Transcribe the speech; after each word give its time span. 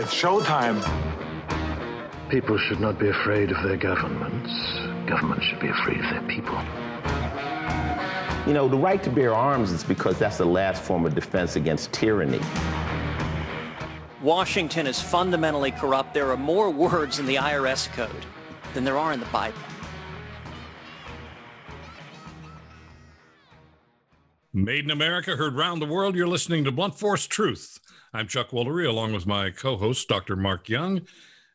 It's 0.00 0.14
showtime. 0.14 0.80
People 2.30 2.56
should 2.56 2.80
not 2.80 2.98
be 2.98 3.10
afraid 3.10 3.50
of 3.50 3.62
their 3.62 3.76
governments. 3.76 4.50
Governments 5.06 5.44
should 5.44 5.60
be 5.60 5.68
afraid 5.68 5.98
of 5.98 6.10
their 6.10 6.22
people. 6.22 6.58
You 8.46 8.54
know, 8.54 8.66
the 8.66 8.78
right 8.78 9.02
to 9.02 9.10
bear 9.10 9.34
arms 9.34 9.70
is 9.72 9.84
because 9.84 10.18
that's 10.18 10.38
the 10.38 10.46
last 10.46 10.80
form 10.80 11.04
of 11.04 11.14
defense 11.14 11.56
against 11.56 11.92
tyranny. 11.92 12.40
Washington 14.22 14.86
is 14.86 15.02
fundamentally 15.02 15.70
corrupt. 15.70 16.14
There 16.14 16.30
are 16.30 16.36
more 16.38 16.70
words 16.70 17.18
in 17.18 17.26
the 17.26 17.34
IRS 17.34 17.92
code 17.92 18.24
than 18.72 18.84
there 18.84 18.96
are 18.96 19.12
in 19.12 19.20
the 19.20 19.26
Bible. 19.26 19.58
Made 24.54 24.86
in 24.86 24.90
America, 24.90 25.36
heard 25.36 25.56
round 25.56 25.82
the 25.82 25.86
world. 25.86 26.14
You're 26.16 26.26
listening 26.26 26.64
to 26.64 26.72
Blunt 26.72 26.98
Force 26.98 27.26
Truth. 27.26 27.80
I'm 28.12 28.26
Chuck 28.26 28.50
Woolery, 28.50 28.88
along 28.88 29.12
with 29.12 29.26
my 29.26 29.50
co-host, 29.50 30.08
Dr. 30.08 30.34
Mark 30.36 30.68
Young. 30.68 31.02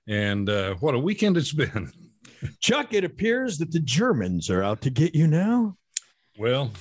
And 0.07 0.49
uh, 0.49 0.75
what 0.75 0.95
a 0.95 0.99
weekend 0.99 1.35
it's 1.37 1.51
been. 1.51 1.91
Chuck, 2.61 2.93
it 2.93 3.03
appears 3.03 3.57
that 3.57 3.71
the 3.71 3.79
Germans 3.79 4.49
are 4.49 4.63
out 4.63 4.81
to 4.81 4.89
get 4.89 5.15
you 5.15 5.27
now. 5.27 5.75
Well, 6.37 6.71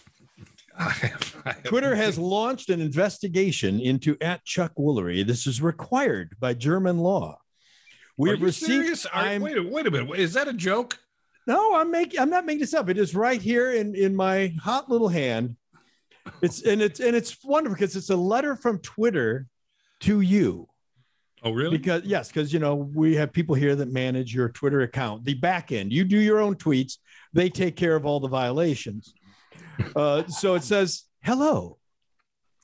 I 0.79 0.91
have, 0.91 1.43
I 1.45 1.53
have 1.53 1.65
Twitter 1.65 1.95
has 1.97 2.19
launched 2.19 2.69
an 2.71 2.81
investigation 2.81 3.81
into 3.81 4.17
at 4.21 4.45
Chuck 4.45 4.73
Woolery. 4.79 5.27
This 5.27 5.47
is 5.47 5.63
required 5.63 6.37
by 6.39 6.55
German 6.55 6.99
law. 6.99 7.39
We 8.17 8.29
Are 8.29 8.33
have 8.33 8.41
you 8.41 8.47
received. 8.47 8.69
serious? 8.71 9.07
I'm, 9.13 9.43
wait, 9.43 9.57
a- 9.57 9.63
wait 9.63 9.87
a 9.87 9.91
minute. 9.91 10.19
Is 10.19 10.35
that 10.35 10.47
a 10.49 10.53
joke? 10.53 10.99
no, 11.47 11.75
I'm 11.75 11.91
making. 11.91 12.21
I'm 12.21 12.31
not 12.31 12.47
making 12.47 12.61
this 12.61 12.75
up. 12.75 12.89
It 12.89 12.97
is 12.99 13.15
right 13.15 13.41
here 13.43 13.73
in 13.73 13.95
in 13.95 14.15
my 14.15 14.55
hot 14.63 14.89
little 14.89 15.09
hand. 15.09 15.57
It's 16.43 16.63
and 16.63 16.81
it's 16.81 17.01
and 17.01 17.15
it's 17.17 17.37
wonderful 17.45 17.75
because 17.77 17.97
it's 17.97 18.11
a 18.11 18.17
letter 18.17 18.57
from 18.57 18.79
Twitter 18.79 19.47
to 20.05 20.21
you. 20.21 20.69
Oh, 21.43 21.51
really? 21.51 21.77
Because 21.77 22.05
yes, 22.05 22.29
because 22.29 22.53
you 22.53 22.59
know 22.59 22.75
we 22.75 23.15
have 23.17 23.33
people 23.33 23.55
here 23.55 23.77
that 23.77 23.93
manage 23.93 24.35
your 24.35 24.49
Twitter 24.49 24.81
account, 24.81 25.25
the 25.25 25.35
back 25.35 25.73
end. 25.73 25.93
You 25.93 26.05
do 26.05 26.19
your 26.19 26.41
own 26.41 26.55
tweets; 26.55 26.99
they 27.33 27.51
take 27.51 27.77
care 27.77 27.97
of 27.97 28.07
all 28.07 28.21
the 28.21 28.29
violations. 28.29 29.13
Uh, 29.95 30.27
so 30.29 30.55
it 30.55 30.63
says, 30.63 31.05
"Hello." 31.23 31.79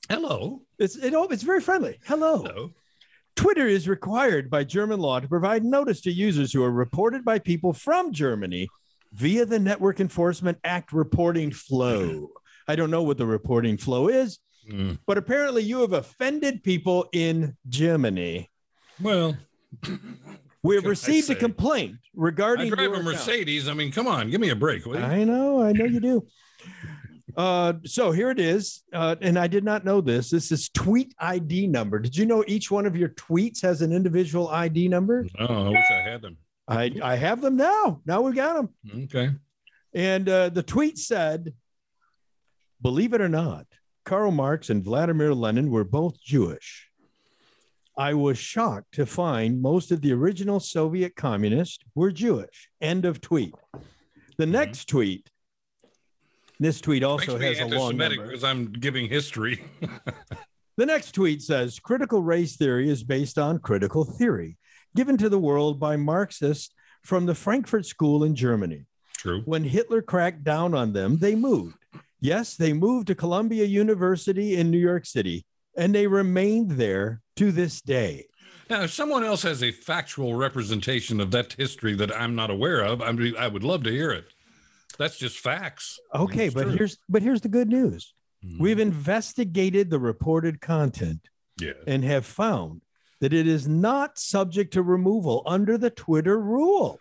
Hello. 0.09 0.63
It's 0.77 0.95
it, 0.97 1.13
oh, 1.13 1.25
it's 1.25 1.43
very 1.43 1.61
friendly. 1.61 1.99
Hello. 2.05 2.37
Hello. 2.39 2.71
Twitter 3.35 3.65
is 3.65 3.87
required 3.87 4.49
by 4.49 4.63
German 4.63 4.99
law 4.99 5.19
to 5.19 5.27
provide 5.27 5.63
notice 5.63 6.01
to 6.01 6.11
users 6.11 6.51
who 6.51 6.63
are 6.63 6.71
reported 6.71 7.23
by 7.23 7.39
people 7.39 7.71
from 7.71 8.11
Germany 8.11 8.67
via 9.13 9.45
the 9.45 9.59
Network 9.59 9.99
Enforcement 9.99 10.57
Act 10.63 10.91
reporting 10.91 11.51
flow. 11.51 12.29
I 12.67 12.75
don't 12.75 12.91
know 12.91 13.03
what 13.03 13.17
the 13.17 13.25
reporting 13.25 13.77
flow 13.77 14.09
is, 14.09 14.39
Mm, 14.69 14.99
but 15.07 15.17
apparently 15.17 15.63
you 15.63 15.81
have 15.81 15.93
offended 15.93 16.63
people 16.63 17.07
in 17.13 17.55
Germany. 17.69 18.49
well, 19.01 19.35
We 20.63 20.75
have 20.75 20.85
received 20.85 21.29
a 21.31 21.35
complaint 21.35 21.95
I 21.95 22.07
regarding 22.13 22.69
drive 22.69 22.81
your 22.83 22.93
a 22.93 22.99
account. 22.99 23.15
Mercedes. 23.15 23.67
I 23.67 23.73
mean, 23.73 23.91
come 23.91 24.07
on, 24.07 24.29
give 24.29 24.39
me 24.39 24.49
a 24.49 24.55
break. 24.55 24.85
I 24.85 25.23
know, 25.23 25.61
I 25.63 25.71
know 25.71 25.85
you 25.85 25.99
do. 25.99 26.27
Uh, 27.37 27.73
so 27.85 28.11
here 28.11 28.29
it 28.29 28.41
is, 28.41 28.83
uh, 28.91 29.15
and 29.21 29.39
I 29.39 29.47
did 29.47 29.63
not 29.63 29.85
know 29.85 30.01
this. 30.01 30.29
This 30.29 30.51
is 30.51 30.67
tweet 30.67 31.15
ID 31.17 31.65
number. 31.67 31.97
Did 31.97 32.17
you 32.17 32.25
know 32.25 32.43
each 32.45 32.69
one 32.69 32.85
of 32.85 32.97
your 32.97 33.07
tweets 33.07 33.61
has 33.61 33.81
an 33.81 33.93
individual 33.93 34.49
ID 34.49 34.89
number? 34.89 35.25
Oh, 35.39 35.67
I 35.67 35.69
wish 35.69 35.85
I 35.89 36.09
had 36.09 36.21
them. 36.21 36.35
I 36.67 36.91
I 37.01 37.15
have 37.15 37.39
them 37.39 37.55
now. 37.55 38.01
Now 38.05 38.19
we've 38.19 38.35
got 38.35 38.55
them. 38.57 39.05
Okay. 39.05 39.29
And 39.93 40.27
uh, 40.27 40.49
the 40.49 40.61
tweet 40.61 40.97
said, 40.97 41.53
"Believe 42.81 43.13
it 43.13 43.21
or 43.21 43.29
not, 43.29 43.65
Karl 44.03 44.31
Marx 44.31 44.69
and 44.69 44.83
Vladimir 44.83 45.33
Lenin 45.33 45.71
were 45.71 45.83
both 45.83 46.21
Jewish. 46.21 46.89
I 47.97 48.13
was 48.13 48.37
shocked 48.37 48.93
to 48.93 49.05
find 49.05 49.61
most 49.61 49.91
of 49.91 50.01
the 50.01 50.13
original 50.13 50.59
Soviet 50.59 51.15
communists 51.15 51.83
were 51.93 52.11
Jewish." 52.11 52.69
End 52.79 53.05
of 53.05 53.21
tweet. 53.21 53.53
The 54.37 54.43
mm-hmm. 54.43 54.51
next 54.51 54.89
tweet. 54.89 55.29
This 56.59 56.79
tweet 56.79 57.03
also 57.03 57.39
has 57.39 57.59
a 57.59 57.65
long 57.65 57.97
number. 57.97 58.27
because 58.27 58.43
I'm 58.43 58.71
giving 58.71 59.07
history. 59.07 59.63
The 60.77 60.85
next 60.85 61.11
tweet 61.11 61.41
says 61.41 61.79
critical 61.79 62.23
race 62.23 62.55
theory 62.55 62.89
is 62.89 63.03
based 63.03 63.37
on 63.37 63.59
critical 63.59 64.03
theory 64.03 64.57
given 64.95 65.17
to 65.17 65.29
the 65.29 65.39
world 65.39 65.79
by 65.79 65.95
Marxists 65.95 66.73
from 67.03 67.25
the 67.25 67.35
Frankfurt 67.35 67.85
School 67.85 68.23
in 68.23 68.35
Germany. 68.35 68.85
True. 69.15 69.41
When 69.45 69.63
Hitler 69.63 70.01
cracked 70.01 70.43
down 70.43 70.73
on 70.73 70.93
them, 70.93 71.17
they 71.17 71.35
moved. 71.35 71.80
Yes, 72.21 72.55
they 72.55 72.71
moved 72.71 73.07
to 73.07 73.15
Columbia 73.15 73.65
University 73.65 74.55
in 74.55 74.69
New 74.69 74.77
York 74.77 75.05
City, 75.07 75.43
and 75.75 75.93
they 75.93 76.05
remained 76.05 76.71
there 76.71 77.21
to 77.37 77.51
this 77.51 77.81
day. 77.81 78.27
Now, 78.69 78.83
if 78.83 78.93
someone 78.93 79.23
else 79.23 79.41
has 79.41 79.63
a 79.63 79.71
factual 79.71 80.35
representation 80.35 81.19
of 81.19 81.31
that 81.31 81.53
history 81.53 81.93
that 81.95 82.15
I'm 82.15 82.35
not 82.35 82.49
aware 82.49 82.81
of, 82.85 83.01
I 83.01 83.11
mean, 83.11 83.35
I 83.37 83.47
would 83.47 83.63
love 83.63 83.83
to 83.83 83.91
hear 83.91 84.11
it. 84.11 84.25
That's 84.97 85.17
just 85.17 85.39
facts. 85.39 85.99
Okay, 86.13 86.49
but 86.49 86.63
true. 86.63 86.71
here's 86.73 86.97
but 87.09 87.21
here's 87.23 87.41
the 87.41 87.49
good 87.49 87.67
news. 87.67 88.13
Mhm. 88.45 88.59
We've 88.59 88.79
investigated 88.79 89.89
the 89.89 89.99
reported 89.99 90.61
content 90.61 91.27
yeah. 91.59 91.73
and 91.87 92.03
have 92.03 92.25
found 92.25 92.81
that 93.19 93.33
it 93.33 93.47
is 93.47 93.67
not 93.67 94.19
subject 94.19 94.73
to 94.73 94.83
removal 94.83 95.43
under 95.45 95.77
the 95.77 95.89
Twitter 95.89 96.39
rules. 96.39 96.99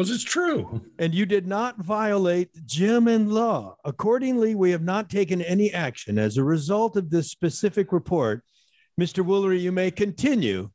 Because 0.00 0.14
it's 0.14 0.24
true. 0.24 0.80
and 0.98 1.14
you 1.14 1.26
did 1.26 1.46
not 1.46 1.76
violate 1.76 2.48
German 2.64 3.28
law. 3.28 3.76
Accordingly, 3.84 4.54
we 4.54 4.70
have 4.70 4.80
not 4.82 5.10
taken 5.10 5.42
any 5.42 5.70
action 5.74 6.18
as 6.18 6.38
a 6.38 6.42
result 6.42 6.96
of 6.96 7.10
this 7.10 7.30
specific 7.30 7.92
report. 7.92 8.42
Mr. 8.98 9.22
Woolery, 9.22 9.60
you 9.60 9.72
may 9.72 9.90
continue 9.90 10.70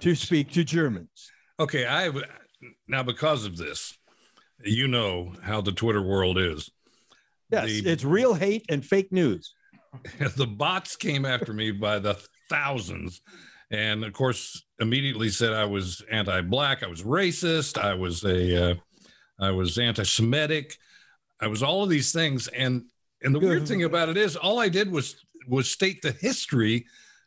to 0.00 0.14
speak 0.14 0.50
to 0.52 0.64
Germans. 0.64 1.30
Okay, 1.58 1.86
I 1.86 2.10
now 2.88 3.02
because 3.02 3.44
of 3.44 3.58
this, 3.58 3.98
you 4.64 4.88
know 4.88 5.34
how 5.42 5.60
the 5.60 5.72
Twitter 5.72 6.00
world 6.00 6.38
is. 6.38 6.70
Yes, 7.50 7.66
The- 7.66 7.86
it's 7.90 8.04
real 8.04 8.32
hate 8.32 8.64
and 8.70 8.82
fake 8.82 9.12
news. 9.12 9.52
the 10.36 10.46
bots 10.46 10.96
came 10.96 11.26
after 11.26 11.52
me 11.52 11.70
by 11.70 11.98
the 11.98 12.16
thousands 12.48 13.20
and 13.70 14.04
of 14.04 14.12
course 14.12 14.64
immediately 14.80 15.28
said 15.28 15.52
i 15.52 15.64
was 15.64 16.02
anti-black 16.10 16.82
i 16.82 16.86
was 16.86 17.02
racist 17.02 17.78
i 17.78 17.94
was 17.94 18.24
a 18.24 18.70
uh, 18.70 18.74
i 19.38 19.50
was 19.50 19.78
anti-semitic 19.78 20.76
i 21.40 21.46
was 21.46 21.62
all 21.62 21.82
of 21.82 21.88
these 21.88 22.12
things 22.12 22.48
and 22.48 22.84
and 23.22 23.34
the 23.34 23.38
weird 23.38 23.66
thing 23.66 23.84
about 23.84 24.08
it 24.08 24.16
is 24.16 24.36
all 24.36 24.58
i 24.58 24.68
did 24.68 24.90
was 24.90 25.24
was 25.48 25.70
state 25.70 26.02
the 26.02 26.12
history 26.12 26.86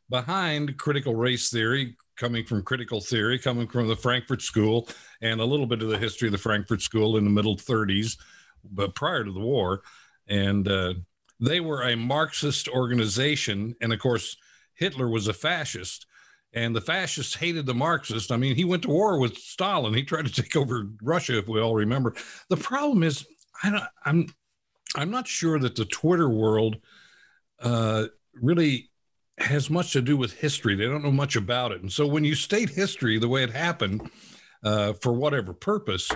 behind 0.10 0.78
critical 0.78 1.16
race 1.16 1.50
theory 1.50 1.96
coming 2.16 2.46
from 2.46 2.62
critical 2.62 3.00
theory 3.00 3.40
coming 3.40 3.68
from 3.68 3.88
the 3.88 3.96
frankfurt 3.96 4.42
school 4.42 4.88
and 5.22 5.40
a 5.40 5.46
little 5.46 5.66
bit 5.66 5.82
of 5.82 5.90
the 5.90 5.98
history 5.98 6.28
of 6.28 6.32
the 6.32 6.38
frankfurt 6.38 6.82
school 6.82 7.18
in 7.18 7.24
the 7.24 7.30
middle 7.30 7.56
30s 7.56 8.18
but 8.72 8.96
prior 8.96 9.24
to 9.24 9.32
the 9.32 9.40
war 9.40 9.82
and 10.28 10.68
uh, 10.68 10.94
they 11.40 11.60
were 11.60 11.84
a 11.84 11.96
Marxist 11.96 12.68
organization. 12.70 13.76
And 13.82 13.92
of 13.92 14.00
course, 14.00 14.38
Hitler 14.76 15.10
was 15.10 15.28
a 15.28 15.34
fascist. 15.34 16.06
And 16.54 16.76
the 16.76 16.82
fascists 16.82 17.36
hated 17.36 17.66
the 17.66 17.74
Marxists. 17.74 18.30
I 18.30 18.38
mean, 18.38 18.56
he 18.56 18.64
went 18.64 18.84
to 18.84 18.90
war 18.90 19.20
with 19.20 19.38
Stalin. 19.38 19.94
He 19.94 20.04
tried 20.04 20.26
to 20.26 20.42
take 20.42 20.56
over 20.56 20.88
Russia, 21.02 21.38
if 21.40 21.48
we 21.48 21.60
all 21.60 21.76
remember. 21.76 22.14
The 22.50 22.58
problem 22.58 23.04
is, 23.04 23.26
I 23.64 23.72
don't, 23.72 23.84
I'm, 24.06 24.28
I'm 24.96 25.10
not 25.10 25.28
sure 25.28 25.58
that 25.60 25.76
the 25.76 25.86
Twitter 25.86 26.30
world 26.30 26.78
uh, 27.60 28.06
really 28.40 28.92
has 29.40 29.70
much 29.70 29.94
to 29.94 30.02
do 30.02 30.16
with 30.16 30.34
history. 30.34 30.76
They 30.76 30.86
don't 30.86 31.04
know 31.04 31.12
much 31.12 31.36
about 31.36 31.72
it. 31.72 31.82
And 31.82 31.92
so 31.92 32.06
when 32.06 32.24
you 32.24 32.36
state 32.36 32.70
history 32.70 33.18
the 33.18 33.28
way 33.28 33.44
it 33.44 33.50
happened, 33.50 34.12
uh, 34.64 34.94
for 34.94 35.14
whatever 35.14 35.54
purpose, 35.54 36.10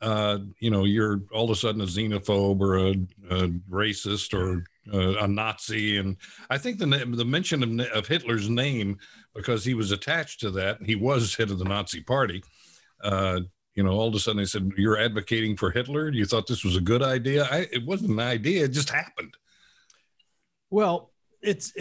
uh, 0.00 0.38
you 0.60 0.70
know, 0.70 0.84
you're 0.84 1.22
all 1.32 1.44
of 1.44 1.50
a 1.50 1.56
sudden 1.56 1.80
a 1.80 1.84
xenophobe 1.84 2.60
or 2.60 2.78
a, 2.78 2.90
a 3.30 3.48
racist 3.70 4.32
or 4.34 4.64
a 4.92 5.28
Nazi. 5.28 5.98
And 5.98 6.16
I 6.50 6.58
think 6.58 6.78
the 6.78 6.86
the 6.86 7.24
mention 7.24 7.80
of, 7.80 7.86
of 7.88 8.06
Hitler's 8.06 8.48
name, 8.48 8.98
because 9.34 9.64
he 9.64 9.74
was 9.74 9.92
attached 9.92 10.40
to 10.40 10.50
that, 10.52 10.82
he 10.82 10.94
was 10.94 11.34
head 11.38 11.50
of 11.50 11.58
the 11.58 11.64
Nazi 11.64 12.02
Party. 12.02 12.42
Uh, 13.02 13.40
you 13.74 13.84
know, 13.84 13.92
all 13.92 14.08
of 14.08 14.14
a 14.14 14.18
sudden 14.18 14.38
they 14.38 14.44
said, 14.44 14.72
"You're 14.76 14.98
advocating 14.98 15.56
for 15.56 15.70
Hitler." 15.70 16.10
You 16.10 16.24
thought 16.24 16.46
this 16.46 16.64
was 16.64 16.76
a 16.76 16.80
good 16.80 17.02
idea? 17.02 17.44
I, 17.44 17.68
it 17.72 17.86
wasn't 17.86 18.10
an 18.10 18.20
idea; 18.20 18.64
it 18.64 18.72
just 18.72 18.90
happened. 18.90 19.34
Well, 20.70 21.12
it's 21.42 21.72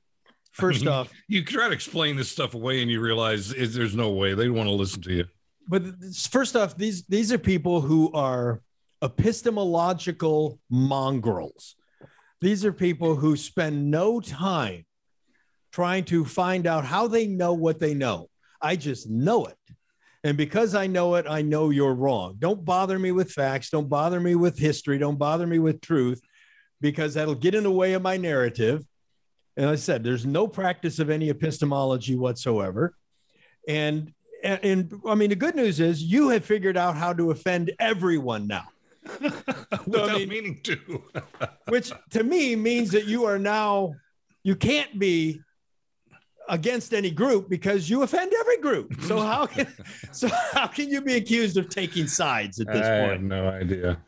first 0.52 0.86
off, 0.94 1.12
You 1.28 1.44
try 1.44 1.68
to 1.68 1.74
explain 1.74 2.16
this 2.16 2.30
stuff 2.30 2.54
away, 2.54 2.80
and 2.80 2.90
you 2.90 3.00
realize 3.00 3.52
it, 3.52 3.72
there's 3.72 3.94
no 3.94 4.10
way 4.12 4.34
they 4.34 4.48
want 4.48 4.68
to 4.68 4.74
listen 4.74 5.02
to 5.02 5.12
you. 5.12 5.26
but 5.68 5.82
first 6.30 6.56
off, 6.56 6.76
these 6.76 7.04
these 7.04 7.32
are 7.32 7.38
people 7.38 7.80
who 7.80 8.10
are 8.12 8.62
epistemological 9.02 10.58
mongrels. 10.70 11.76
These 12.42 12.64
are 12.64 12.72
people 12.72 13.14
who 13.14 13.36
spend 13.36 13.88
no 13.88 14.20
time 14.20 14.84
trying 15.72 16.02
to 16.06 16.24
find 16.24 16.66
out 16.66 16.84
how 16.84 17.06
they 17.06 17.28
know 17.28 17.52
what 17.54 17.78
they 17.78 17.94
know. 17.94 18.28
I 18.60 18.74
just 18.74 19.08
know 19.08 19.46
it. 19.46 19.56
And 20.24 20.36
because 20.36 20.74
I 20.74 20.88
know 20.88 21.14
it, 21.14 21.26
I 21.28 21.42
know 21.42 21.70
you're 21.70 21.94
wrong. 21.94 22.34
Don't 22.40 22.64
bother 22.64 22.98
me 22.98 23.12
with 23.12 23.30
facts. 23.30 23.70
Don't 23.70 23.88
bother 23.88 24.18
me 24.18 24.34
with 24.34 24.58
history. 24.58 24.98
Don't 24.98 25.20
bother 25.20 25.46
me 25.46 25.60
with 25.60 25.80
truth 25.80 26.20
because 26.80 27.14
that'll 27.14 27.36
get 27.36 27.54
in 27.54 27.62
the 27.62 27.70
way 27.70 27.92
of 27.92 28.02
my 28.02 28.16
narrative. 28.16 28.84
And 29.56 29.70
I 29.70 29.76
said, 29.76 30.02
there's 30.02 30.26
no 30.26 30.48
practice 30.48 30.98
of 30.98 31.10
any 31.10 31.30
epistemology 31.30 32.16
whatsoever. 32.16 32.96
And, 33.68 34.12
and 34.42 34.58
and 34.64 35.00
I 35.06 35.14
mean 35.14 35.30
the 35.30 35.36
good 35.36 35.54
news 35.54 35.78
is 35.78 36.02
you 36.02 36.30
have 36.30 36.44
figured 36.44 36.76
out 36.76 36.96
how 36.96 37.12
to 37.12 37.30
offend 37.30 37.70
everyone 37.78 38.48
now. 38.48 38.64
Without 39.86 40.12
mean- 40.18 40.28
meaning 40.28 40.60
to. 40.64 41.02
which 41.68 41.92
to 42.10 42.22
me 42.22 42.56
means 42.56 42.90
that 42.92 43.06
you 43.06 43.24
are 43.24 43.38
now 43.38 43.94
you 44.42 44.56
can't 44.56 44.98
be 44.98 45.40
against 46.48 46.92
any 46.92 47.10
group 47.10 47.48
because 47.48 47.88
you 47.88 48.02
offend 48.02 48.32
every 48.40 48.58
group. 48.58 49.00
So 49.02 49.20
how 49.20 49.46
can 49.46 49.66
so 50.12 50.28
how 50.52 50.66
can 50.66 50.88
you 50.88 51.00
be 51.00 51.14
accused 51.14 51.56
of 51.56 51.68
taking 51.68 52.06
sides 52.06 52.60
at 52.60 52.66
this 52.66 52.82
point? 52.82 52.84
I 52.84 53.12
have 53.12 53.22
no 53.22 53.48
idea. 53.48 53.98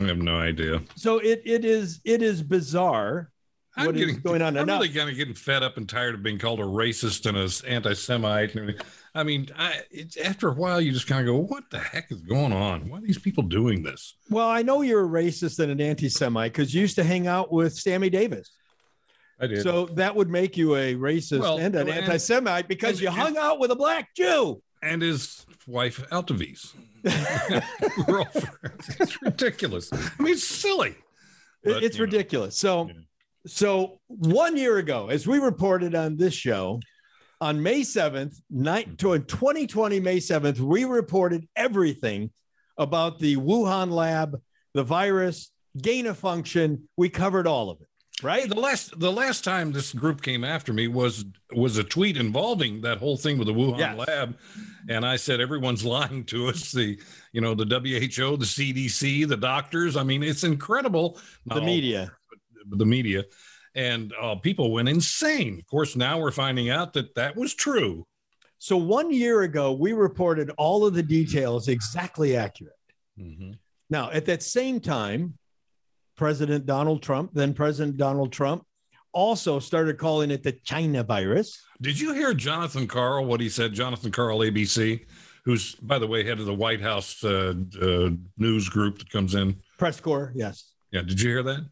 I 0.00 0.04
have 0.04 0.18
no 0.18 0.36
idea. 0.36 0.82
So 0.96 1.18
it 1.18 1.42
it 1.44 1.64
is 1.64 2.00
it 2.04 2.22
is 2.22 2.42
bizarre 2.42 3.30
I'm 3.76 3.86
what 3.86 3.96
is 3.96 4.00
getting 4.06 4.20
going 4.20 4.42
on. 4.42 4.56
I'm 4.56 4.66
Now- 4.66 4.74
really 4.74 4.88
kind 4.88 5.08
of 5.08 5.16
getting 5.16 5.34
fed 5.34 5.62
up 5.62 5.76
and 5.76 5.88
tired 5.88 6.14
of 6.14 6.22
being 6.22 6.38
called 6.38 6.60
a 6.60 6.64
racist 6.64 7.26
and 7.26 7.36
an 7.36 7.50
anti-Semite. 7.66 8.54
And. 8.54 8.82
I 9.14 9.22
mean, 9.24 9.48
I, 9.56 9.80
it's, 9.90 10.16
after 10.16 10.48
a 10.48 10.52
while, 10.54 10.80
you 10.80 10.92
just 10.92 11.06
kind 11.06 11.20
of 11.20 11.26
go, 11.26 11.36
"What 11.40 11.70
the 11.70 11.78
heck 11.78 12.10
is 12.12 12.20
going 12.22 12.52
on? 12.52 12.88
Why 12.88 12.98
are 12.98 13.00
these 13.00 13.18
people 13.18 13.42
doing 13.42 13.82
this?" 13.82 14.14
Well, 14.30 14.48
I 14.48 14.62
know 14.62 14.82
you're 14.82 15.04
a 15.04 15.08
racist 15.08 15.58
and 15.60 15.72
an 15.72 15.80
anti-Semite 15.80 16.52
because 16.52 16.74
you 16.74 16.80
used 16.82 16.96
to 16.96 17.04
hang 17.04 17.26
out 17.26 17.50
with 17.52 17.74
Sammy 17.74 18.10
Davis. 18.10 18.50
I 19.40 19.46
did. 19.46 19.62
So 19.62 19.86
that 19.94 20.14
would 20.14 20.28
make 20.28 20.56
you 20.56 20.74
a 20.74 20.94
racist 20.94 21.40
Well, 21.40 21.58
and 21.58 21.74
an 21.76 21.88
anti-Semite 21.88 22.68
because 22.68 22.92
and- 22.92 23.00
you 23.02 23.10
hung 23.10 23.36
out 23.38 23.58
with 23.60 23.70
a 23.70 23.76
black 23.76 24.14
Jew. 24.14 24.60
and 24.82 25.00
his 25.00 25.44
wife 25.66 26.04
Altovise. 26.10 26.74
We're 28.08 28.18
all 28.20 28.24
friends. 28.26 28.96
It's 29.00 29.22
ridiculous. 29.22 29.90
I 29.92 30.22
mean, 30.22 30.32
it's 30.34 30.44
silly. 30.44 30.96
But, 31.64 31.82
it's 31.82 31.96
you 31.96 32.06
know. 32.06 32.10
ridiculous. 32.10 32.56
So, 32.58 32.88
Yeah. 32.88 32.94
so 33.46 34.00
one 34.08 34.56
year 34.56 34.78
ago, 34.78 35.08
as 35.08 35.26
we 35.26 35.38
reported 35.38 35.94
on 35.94 36.16
this 36.16 36.34
show, 36.34 36.80
on 37.40 37.62
May 37.62 37.82
seventh, 37.82 38.40
night 38.50 38.88
hmm. 38.88 38.94
to 38.96 39.18
2020 39.18 40.00
May 40.00 40.20
seventh, 40.20 40.60
we 40.60 40.84
reported 40.84 41.48
everything 41.56 42.30
about 42.76 43.18
the 43.18 43.36
Wuhan 43.36 43.90
lab, 43.90 44.40
the 44.74 44.84
virus, 44.84 45.50
gain 45.80 46.06
of 46.06 46.18
function. 46.18 46.88
We 46.96 47.08
covered 47.08 47.46
all 47.46 47.70
of 47.70 47.80
it, 47.80 47.88
right? 48.22 48.48
the 48.48 48.54
last 48.54 48.98
the 48.98 49.12
last 49.12 49.44
time 49.44 49.72
this 49.72 49.92
group 49.92 50.22
came 50.22 50.44
after 50.44 50.72
me 50.72 50.88
was 50.88 51.24
was 51.52 51.76
a 51.78 51.84
tweet 51.84 52.16
involving 52.16 52.80
that 52.82 52.98
whole 52.98 53.16
thing 53.16 53.38
with 53.38 53.46
the 53.48 53.54
Wuhan 53.54 53.78
Yes. 53.78 54.08
lab, 54.08 54.38
and 54.88 55.04
I 55.04 55.16
said 55.16 55.40
everyone's 55.40 55.84
lying 55.84 56.24
to 56.26 56.48
us. 56.48 56.72
The 56.72 56.98
you 57.32 57.40
know 57.40 57.54
the 57.54 57.64
WHO, 57.64 58.36
the 58.36 58.44
CDC, 58.44 59.28
the 59.28 59.36
doctors. 59.36 59.96
I 59.96 60.02
mean, 60.02 60.22
it's 60.22 60.44
incredible. 60.44 61.20
Not 61.46 61.56
The 61.56 61.60
all- 61.60 61.66
media. 61.66 62.12
the 62.70 62.86
media, 62.86 63.24
and 63.78 64.12
uh, 64.20 64.34
people 64.34 64.72
went 64.72 64.88
insane. 64.88 65.60
Of 65.60 65.66
course, 65.68 65.94
now 65.94 66.18
we're 66.18 66.32
finding 66.32 66.68
out 66.68 66.92
that 66.94 67.14
that 67.14 67.36
was 67.36 67.54
true. 67.54 68.04
So 68.58 68.76
one 68.76 69.12
year 69.12 69.42
ago, 69.42 69.72
we 69.72 69.92
reported 69.92 70.50
all 70.58 70.84
of 70.84 70.94
the 70.94 71.02
details 71.02 71.68
exactly 71.68 72.36
accurate. 72.36 72.74
Now, 73.88 74.10
at 74.10 74.26
that 74.26 74.42
same 74.42 74.80
time, 74.80 75.38
President 76.16 76.66
Donald 76.66 77.04
Trump, 77.04 77.30
then 77.32 77.54
President 77.54 77.96
Donald 77.96 78.32
Trump, 78.32 78.64
also 79.12 79.60
started 79.60 79.96
calling 79.96 80.32
it 80.32 80.42
the 80.42 80.52
China 80.64 81.04
virus. 81.04 81.62
Did 81.80 82.00
you 82.00 82.12
hear 82.12 82.34
Jonathan 82.34 82.88
Karl, 82.88 83.26
what 83.26 83.40
he 83.40 83.48
said? 83.48 83.74
Jonathan 83.74 84.10
Karl, 84.10 84.40
ABC, 84.40 85.06
who's, 85.44 85.76
by 85.76 86.00
the 86.00 86.06
way, 86.06 86.24
head 86.24 86.40
of 86.40 86.46
the 86.46 86.54
White 86.54 86.80
House 86.80 87.22
uh, 87.22 87.54
uh, 87.80 88.10
news 88.36 88.68
group 88.68 88.98
that 88.98 89.10
comes 89.10 89.36
in. 89.36 89.56
Press 89.78 90.00
corps, 90.00 90.32
yes. 90.34 90.72
Yeah, 90.90 91.02
did 91.02 91.20
you 91.20 91.28
hear 91.30 91.42
that? 91.44 91.64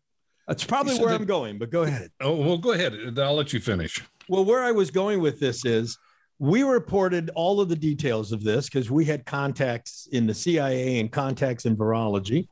That's 0.47 0.65
probably 0.65 0.95
He 0.95 1.01
where 1.01 1.11
that- 1.11 1.21
I'm 1.21 1.27
going, 1.27 1.59
but 1.59 1.71
go 1.71 1.83
ahead. 1.83 2.11
Oh, 2.21 2.35
well, 2.37 2.59
go 2.59 2.73
ahead. 2.73 2.95
Uh, 2.95 3.21
I'll 3.23 3.35
let 3.35 3.53
you 3.53 3.61
finish. 3.61 4.03
Well, 4.29 4.45
where 4.45 4.63
I 4.63 4.73
was 4.73 4.91
going 4.91 5.21
with 5.21 5.41
this 5.41 5.65
is 5.65 5.99
we 6.39 6.63
reported 6.63 7.31
all 7.35 7.61
of 7.61 7.69
the 7.69 7.77
details 7.77 8.33
of 8.33 8.43
this 8.43 8.67
because 8.67 8.91
we 8.91 9.05
had 9.05 9.25
contacts 9.25 10.09
in 10.13 10.27
the 10.27 10.35
CIA 10.35 11.01
and 11.01 11.11
contacts 11.11 11.65
in 11.65 11.77
virology. 11.77 12.49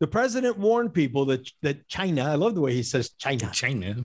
The 0.00 0.06
president 0.06 0.58
warned 0.58 0.92
people 0.92 1.24
that 1.26 1.48
that 1.62 1.88
China, 1.88 2.22
I 2.24 2.34
love 2.34 2.54
the 2.54 2.60
way 2.60 2.74
he 2.74 2.82
says 2.82 3.10
China, 3.10 3.50
China. 3.52 4.04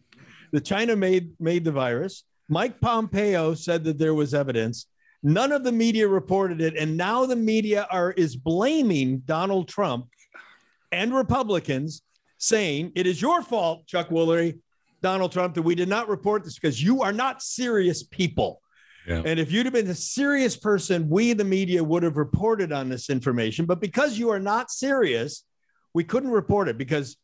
that 0.52 0.66
China 0.66 0.96
made 0.96 1.32
made 1.40 1.64
the 1.64 1.72
virus. 1.72 2.24
Mike 2.48 2.80
Pompeo 2.80 3.54
said 3.54 3.84
that 3.84 3.98
there 3.98 4.14
was 4.14 4.34
evidence. 4.34 4.88
None 5.22 5.52
of 5.52 5.64
the 5.64 5.72
media 5.72 6.08
reported 6.08 6.62
it, 6.62 6.78
and 6.78 6.96
now 6.96 7.26
the 7.26 7.36
media 7.36 7.88
are 7.92 8.12
is 8.12 8.36
blaming 8.36 9.20
Donald 9.20 9.68
Trump 9.68 10.08
and 10.92 11.14
Republicans, 11.14 12.02
saying 12.40 12.94
it 12.96 13.06
is 13.06 13.22
your 13.22 13.44
fault, 13.44 13.86
Chuck 13.86 14.10
Woolery, 14.10 14.60
Donald 15.02 15.32
Trump, 15.32 15.54
that 15.54 15.62
we 15.62 15.76
did 15.76 15.88
not 15.88 16.10
report 16.10 16.44
this 16.44 16.56
because 16.56 16.82
you 16.82 17.04
are 17.04 17.14
not 17.14 17.44
serious 17.44 18.02
people. 18.02 18.62
Yeah. 19.08 19.22
And 19.26 19.40
if 19.40 19.52
you'd 19.52 19.66
have 19.66 19.74
been 19.74 19.88
a 19.88 19.96
serious 19.96 20.58
person, 20.58 21.08
we, 21.10 21.34
the 21.34 21.44
media, 21.44 21.84
would 21.84 22.04
have 22.04 22.18
reported 22.18 22.72
on 22.72 22.90
this 22.90 23.10
information. 23.10 23.66
But 23.66 23.80
because 23.80 24.18
you 24.18 24.30
are 24.32 24.40
not 24.40 24.72
serious, 24.72 25.46
we 25.94 26.04
couldn't 26.04 26.32
report 26.32 26.68
it 26.68 26.78
because 26.78 27.18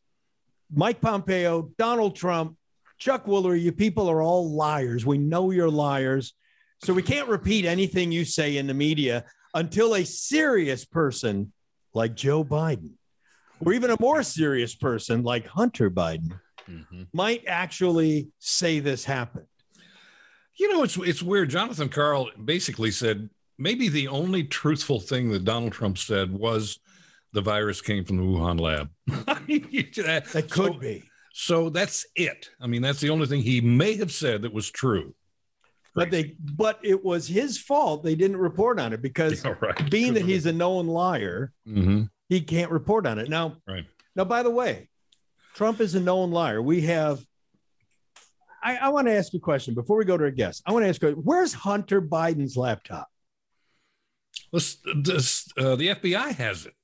Mike 0.72 1.00
Pompeo, 1.00 1.70
Donald 1.78 2.16
Trump, 2.16 2.56
Chuck 2.98 3.26
Woolery, 3.26 3.60
you 3.60 3.72
people 3.72 4.08
are 4.08 4.22
all 4.22 4.54
liars. 4.54 5.04
We 5.04 5.18
know 5.18 5.50
you're 5.50 5.70
liars. 5.70 6.34
So 6.82 6.92
we 6.92 7.02
can't 7.02 7.28
repeat 7.28 7.64
anything 7.64 8.10
you 8.10 8.24
say 8.24 8.56
in 8.56 8.66
the 8.66 8.74
media 8.74 9.24
until 9.54 9.94
a 9.94 10.04
serious 10.04 10.84
person 10.84 11.52
like 11.94 12.14
Joe 12.14 12.44
Biden, 12.44 12.92
or 13.64 13.72
even 13.72 13.90
a 13.90 13.96
more 14.00 14.22
serious 14.22 14.74
person 14.74 15.22
like 15.22 15.46
Hunter 15.46 15.90
Biden, 15.90 16.38
might 17.12 17.44
actually 17.46 18.28
say 18.38 18.80
this 18.80 19.04
happened. 19.04 19.46
You 20.58 20.72
know, 20.72 20.82
it's 20.82 20.96
it's 20.96 21.22
weird. 21.22 21.50
Jonathan 21.50 21.88
Karl 21.88 22.30
basically 22.44 22.90
said 22.90 23.28
maybe 23.58 23.88
the 23.88 24.08
only 24.08 24.44
truthful 24.44 25.00
thing 25.00 25.30
that 25.30 25.44
Donald 25.44 25.72
Trump 25.72 25.98
said 25.98 26.32
was 26.32 26.78
the 27.32 27.42
virus 27.42 27.80
came 27.82 28.04
from 28.04 28.16
the 28.16 28.22
Wuhan 28.22 28.58
lab. 28.60 28.88
I 29.28 29.40
mean, 29.46 29.66
you- 29.70 29.82
that 30.04 30.26
That 30.32 30.50
could 30.50 30.72
so, 30.74 30.78
be. 30.78 31.04
So 31.34 31.68
that's 31.68 32.06
it. 32.16 32.48
I 32.60 32.66
mean, 32.66 32.80
that's 32.80 33.00
the 33.00 33.10
only 33.10 33.26
thing 33.26 33.42
he 33.42 33.60
may 33.60 33.96
have 33.98 34.10
said 34.10 34.42
that 34.42 34.52
was 34.54 34.70
true. 34.70 35.14
But 35.94 36.10
they 36.10 36.34
but 36.54 36.78
it 36.82 37.02
was 37.04 37.26
his 37.26 37.58
fault 37.58 38.02
they 38.04 38.14
didn't 38.14 38.36
report 38.38 38.78
on 38.80 38.92
it 38.92 39.00
because 39.02 39.42
Yeah, 39.44 39.54
right. 39.60 39.90
being 39.90 40.14
that 40.14 40.24
he's 40.24 40.46
a 40.46 40.52
known 40.52 40.86
liar, 40.86 41.52
hmm 41.66 42.04
he 42.28 42.40
can't 42.40 42.70
report 42.70 43.06
on 43.06 43.18
it. 43.18 43.28
Now, 43.28 43.56
Right. 43.66 43.86
now 44.14 44.24
by 44.24 44.42
the 44.42 44.50
way, 44.50 44.88
Trump 45.54 45.80
is 45.80 45.94
a 45.94 46.00
known 46.00 46.30
liar. 46.30 46.60
We 46.62 46.82
have 46.82 47.24
I, 48.62 48.76
I 48.76 48.88
want 48.88 49.06
to 49.06 49.12
ask 49.12 49.32
you 49.32 49.38
a 49.38 49.40
question 49.40 49.74
before 49.74 49.96
we 49.96 50.04
go 50.04 50.16
to 50.16 50.24
our 50.24 50.30
guest. 50.30 50.62
I 50.66 50.72
want 50.72 50.84
to 50.84 50.88
ask 50.88 51.00
you, 51.00 51.12
where's 51.12 51.52
Hunter 51.52 52.02
Biden's 52.02 52.56
laptop? 52.56 53.06
Let's, 54.52 54.78
this, 55.02 55.48
uh, 55.56 55.76
the 55.76 55.88
FBI 55.88 56.34
has 56.34 56.66
it 56.66 56.74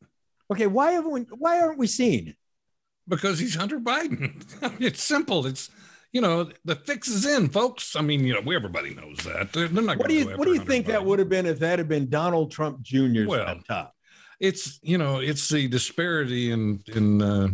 Okay, 0.50 0.66
why 0.66 0.92
haven't 0.92 1.10
we, 1.10 1.20
why 1.36 1.60
aren't 1.60 1.78
we 1.78 1.86
seeing 1.86 2.28
it? 2.28 2.36
because 3.08 3.38
he's 3.38 3.56
Hunter 3.56 3.80
Biden. 3.80 4.44
it's 4.80 5.02
simple. 5.02 5.44
It's 5.46 5.70
you 6.12 6.20
know 6.20 6.50
the 6.64 6.76
fix 6.76 7.08
is 7.08 7.26
in, 7.26 7.48
folks. 7.48 7.96
I 7.96 8.00
mean, 8.02 8.24
you 8.24 8.34
know, 8.34 8.40
we, 8.42 8.54
everybody 8.54 8.94
knows 8.94 9.16
that. 9.24 9.52
They're, 9.52 9.66
they're 9.66 9.82
not. 9.82 9.98
What 9.98 10.08
do 10.08 10.14
you 10.14 10.26
what 10.36 10.44
do 10.44 10.50
you 10.52 10.58
Hunter 10.58 10.70
think 10.72 10.86
that 10.86 11.04
would 11.04 11.18
have 11.18 11.28
been 11.28 11.46
if 11.46 11.58
that 11.60 11.78
had 11.78 11.88
been 11.88 12.08
Donald 12.08 12.52
Trump 12.52 12.80
Jr.'s 12.82 13.26
Well, 13.26 13.44
laptop? 13.44 13.94
It's 14.42 14.80
you 14.82 14.98
know 14.98 15.20
it's 15.20 15.48
the 15.48 15.68
disparity 15.68 16.50
in 16.50 16.82
in 16.88 17.22
uh, 17.22 17.48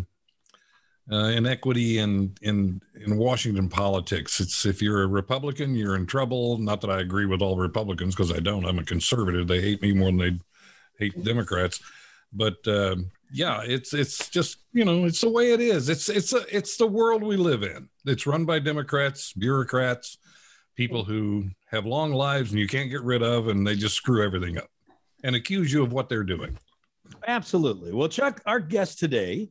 uh, 1.12 1.28
inequity 1.28 1.99
in 1.99 2.35
in 2.40 2.80
in 2.95 3.18
Washington 3.18 3.68
politics. 3.68 4.40
It's 4.40 4.64
if 4.64 4.80
you're 4.80 5.02
a 5.02 5.07
Republican, 5.07 5.76
you're 5.76 5.97
in 5.97 6.07
trouble. 6.07 6.57
Not 6.57 6.80
that 6.80 6.90
I 6.90 7.00
agree 7.00 7.26
with 7.26 7.42
all 7.42 7.59
Republicans 7.59 8.14
because 8.14 8.33
I 8.33 8.40
don't. 8.40 8.64
I'm 8.64 8.78
a 8.78 8.85
conservative. 8.85 9.47
They 9.47 9.61
hate 9.61 9.83
me 9.83 9.92
more 9.92 10.09
than 10.11 10.18
they 10.18 10.38
hate 10.99 11.23
Democrats. 11.23 11.80
But 12.33 12.66
um 12.66 13.11
yeah, 13.30 13.61
it's 13.62 13.92
it's 13.92 14.30
just 14.30 14.57
you 14.73 14.87
know 14.87 15.04
it's 15.04 15.21
the 15.21 15.30
way 15.30 15.52
it 15.52 15.61
is. 15.61 15.90
It's 15.90 16.09
it's 16.09 16.33
a, 16.33 16.45
it's 16.50 16.78
the 16.78 16.87
world 16.87 17.23
we 17.23 17.37
live 17.37 17.62
in. 17.62 17.90
It's 18.07 18.26
run 18.26 18.47
by 18.47 18.61
Democrats, 18.61 19.35
bureaucrats, 19.35 20.16
people 20.75 21.04
who 21.04 21.50
have 21.66 21.85
long 21.85 22.14
lives 22.14 22.50
and 22.50 22.59
you 22.59 22.66
can't 22.66 22.88
get 22.90 23.02
rid 23.02 23.23
of, 23.23 23.49
and 23.49 23.66
they 23.66 23.76
just 23.76 23.97
screw 23.97 24.25
everything 24.25 24.57
up 24.57 24.71
and 25.23 25.37
accuse 25.37 25.71
you 25.71 25.83
of 25.83 25.92
what 25.92 26.09
they're 26.09 26.25
doing. 26.25 26.57
Absolutely. 27.27 27.93
Well, 27.93 28.09
Chuck, 28.09 28.41
our 28.47 28.61
guest 28.61 28.99
today 28.99 29.50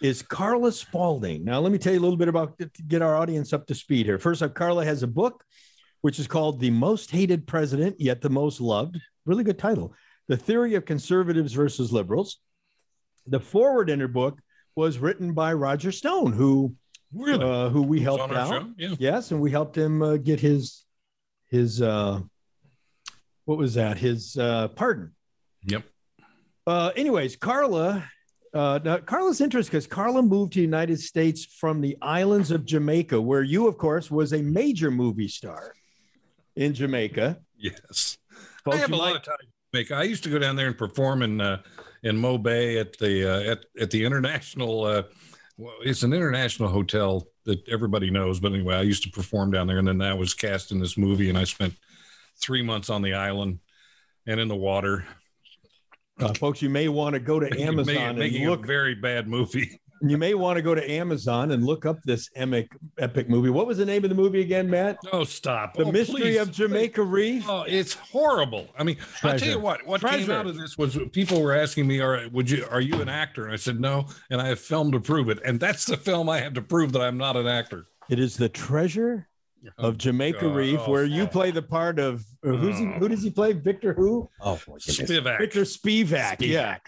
is 0.00 0.22
Carla 0.22 0.72
Spalding. 0.72 1.44
Now, 1.44 1.60
let 1.60 1.72
me 1.72 1.78
tell 1.78 1.92
you 1.92 1.98
a 2.00 2.02
little 2.02 2.16
bit 2.16 2.28
about 2.28 2.58
to 2.58 2.70
get 2.88 3.02
our 3.02 3.16
audience 3.16 3.52
up 3.52 3.66
to 3.68 3.74
speed 3.74 4.06
here. 4.06 4.18
First 4.18 4.42
up, 4.42 4.54
Carla 4.54 4.84
has 4.84 5.02
a 5.02 5.06
book 5.06 5.44
which 6.00 6.18
is 6.18 6.26
called 6.26 6.58
The 6.58 6.70
Most 6.70 7.10
Hated 7.12 7.46
President, 7.46 7.96
Yet 8.00 8.20
the 8.20 8.30
Most 8.30 8.60
Loved. 8.60 8.98
Really 9.24 9.44
good 9.44 9.58
title. 9.58 9.94
The 10.28 10.36
Theory 10.36 10.74
of 10.74 10.84
Conservatives 10.84 11.52
versus 11.52 11.92
Liberals. 11.92 12.38
The 13.26 13.38
forward 13.38 13.88
in 13.88 14.00
her 14.00 14.08
book 14.08 14.40
was 14.74 14.98
written 14.98 15.32
by 15.32 15.52
Roger 15.52 15.92
Stone, 15.92 16.32
who 16.32 16.74
Really? 17.14 17.44
uh, 17.44 17.68
who 17.68 17.82
we 17.82 18.00
helped 18.00 18.32
out. 18.32 18.66
Yeah. 18.78 18.94
Yes, 18.98 19.30
and 19.30 19.40
we 19.40 19.50
helped 19.50 19.76
him 19.76 20.02
uh, 20.02 20.16
get 20.16 20.40
his 20.40 20.84
his 21.50 21.80
uh, 21.82 22.20
what 23.44 23.58
was 23.58 23.74
that? 23.74 23.98
His 23.98 24.36
uh, 24.36 24.68
pardon. 24.68 25.14
Yep. 25.64 25.84
Uh, 26.66 26.92
anyways, 26.96 27.36
Carla, 27.36 28.08
uh, 28.54 28.78
now 28.84 28.98
Carla's 28.98 29.40
interesting 29.40 29.72
because 29.72 29.86
Carla 29.86 30.22
moved 30.22 30.52
to 30.52 30.58
the 30.58 30.64
United 30.64 31.00
States 31.00 31.44
from 31.44 31.80
the 31.80 31.96
islands 32.02 32.50
of 32.50 32.64
Jamaica, 32.64 33.20
where 33.20 33.42
you, 33.42 33.66
of 33.66 33.78
course, 33.78 34.10
was 34.10 34.32
a 34.32 34.42
major 34.42 34.90
movie 34.90 35.28
star 35.28 35.72
in 36.56 36.74
Jamaica. 36.74 37.38
Yes. 37.56 38.18
Folks, 38.64 38.76
I 38.76 38.80
have 38.80 38.92
a 38.92 38.96
lot 38.96 39.16
of 39.16 39.22
time 39.22 39.36
make. 39.72 39.90
I 39.90 40.02
used 40.02 40.24
to 40.24 40.30
go 40.30 40.38
down 40.38 40.56
there 40.56 40.66
and 40.66 40.76
perform 40.76 41.22
in 41.22 41.40
uh, 41.40 41.62
in 42.02 42.16
Mo 42.16 42.38
Bay 42.38 42.78
at 42.78 42.96
the 42.98 43.28
uh, 43.28 43.52
at 43.52 43.64
at 43.80 43.90
the 43.90 44.04
international. 44.04 44.84
Uh, 44.84 45.02
well, 45.56 45.74
it's 45.82 46.02
an 46.02 46.12
international 46.12 46.68
hotel 46.68 47.26
that 47.44 47.66
everybody 47.68 48.10
knows. 48.10 48.40
But 48.40 48.52
anyway, 48.52 48.76
I 48.76 48.82
used 48.82 49.02
to 49.04 49.10
perform 49.10 49.50
down 49.50 49.66
there, 49.66 49.78
and 49.78 49.88
then 49.88 50.00
I 50.00 50.14
was 50.14 50.34
cast 50.34 50.72
in 50.72 50.78
this 50.78 50.96
movie, 50.96 51.28
and 51.28 51.38
I 51.38 51.44
spent 51.44 51.74
three 52.40 52.62
months 52.62 52.90
on 52.90 53.02
the 53.02 53.14
island 53.14 53.60
and 54.26 54.40
in 54.40 54.48
the 54.48 54.56
water. 54.56 55.04
Uh, 56.22 56.34
folks, 56.34 56.62
you 56.62 56.70
may 56.70 56.88
want 56.88 57.14
to 57.14 57.20
go 57.20 57.38
to 57.40 57.46
Amazon 57.60 57.86
making, 57.86 58.02
and 58.02 58.18
making 58.18 58.48
look. 58.48 58.64
a 58.64 58.66
very 58.66 58.94
bad 58.94 59.28
movie. 59.28 59.78
You 60.04 60.18
may 60.18 60.34
want 60.34 60.56
to 60.56 60.62
go 60.62 60.74
to 60.74 60.90
Amazon 60.90 61.52
and 61.52 61.64
look 61.64 61.86
up 61.86 62.02
this 62.02 62.28
epic 62.34 62.72
epic 62.98 63.28
movie. 63.30 63.50
What 63.50 63.68
was 63.68 63.78
the 63.78 63.86
name 63.86 64.02
of 64.02 64.10
the 64.10 64.16
movie 64.16 64.40
again, 64.40 64.68
Matt? 64.68 64.98
Oh, 65.12 65.22
stop! 65.22 65.74
The 65.76 65.84
Oh, 65.84 65.92
Mystery 65.92 66.20
please, 66.22 66.38
of 66.38 66.50
Jamaica 66.50 67.00
Reef. 67.04 67.48
Oh, 67.48 67.62
it's 67.68 67.94
horrible. 67.94 68.66
I 68.76 68.82
mean, 68.82 68.96
I'll 69.22 69.38
tell 69.38 69.48
you 69.48 69.60
what. 69.60 69.86
What 69.86 70.00
came 70.00 70.28
out 70.28 70.48
of 70.48 70.56
this 70.56 70.76
was 70.76 70.98
people 71.12 71.40
were 71.40 71.52
asking 71.54 71.86
me, 71.86 72.00
"Are 72.00 72.28
would 72.32 72.50
you 72.50 72.66
are 72.68 72.80
you 72.80 73.00
an 73.00 73.08
actor?" 73.08 73.44
And 73.44 73.52
I 73.52 73.56
said, 73.56 73.78
"No," 73.78 74.06
and 74.28 74.40
I 74.40 74.48
have 74.48 74.58
film 74.58 74.90
to 74.90 74.98
prove 74.98 75.28
it. 75.28 75.38
And 75.44 75.60
that's 75.60 75.84
the 75.84 75.96
film 75.96 76.28
I 76.28 76.40
have 76.40 76.54
to 76.54 76.62
prove 76.62 76.90
that 76.94 77.02
I'm 77.02 77.16
not 77.16 77.36
an 77.36 77.46
actor. 77.46 77.86
It 78.10 78.18
is 78.18 78.36
the 78.36 78.48
treasure 78.48 79.28
of 79.78 79.98
Jamaica 79.98 80.40
God. 80.40 80.56
Reef, 80.56 80.80
Oh, 80.86 80.90
where 80.90 81.04
you 81.04 81.26
play 81.26 81.50
the 81.50 81.62
part 81.62 81.98
of 81.98 82.24
uh, 82.44 82.50
who's 82.50 82.78
he, 82.78 82.86
Oh. 82.86 82.92
who 82.98 83.08
does 83.08 83.22
he 83.22 83.30
play? 83.30 83.52
Victor 83.52 83.92
who? 83.94 84.28
Oh, 84.40 84.58
Spivak. 84.78 85.38
Victor 85.38 85.62
Spivak. 85.62 86.36
Yeah, 86.40 86.78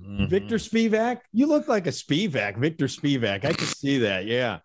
Mhm. 0.00 0.28
Victor 0.30 0.56
Spivak. 0.56 1.20
You 1.32 1.46
look 1.46 1.68
like 1.68 1.86
a 1.86 1.90
Spivak, 1.90 2.56
Victor 2.58 2.86
Spivak. 2.86 3.44
I 3.44 3.52
can 3.52 3.66
see 3.66 3.98
that. 3.98 4.26
Yeah. 4.26 4.60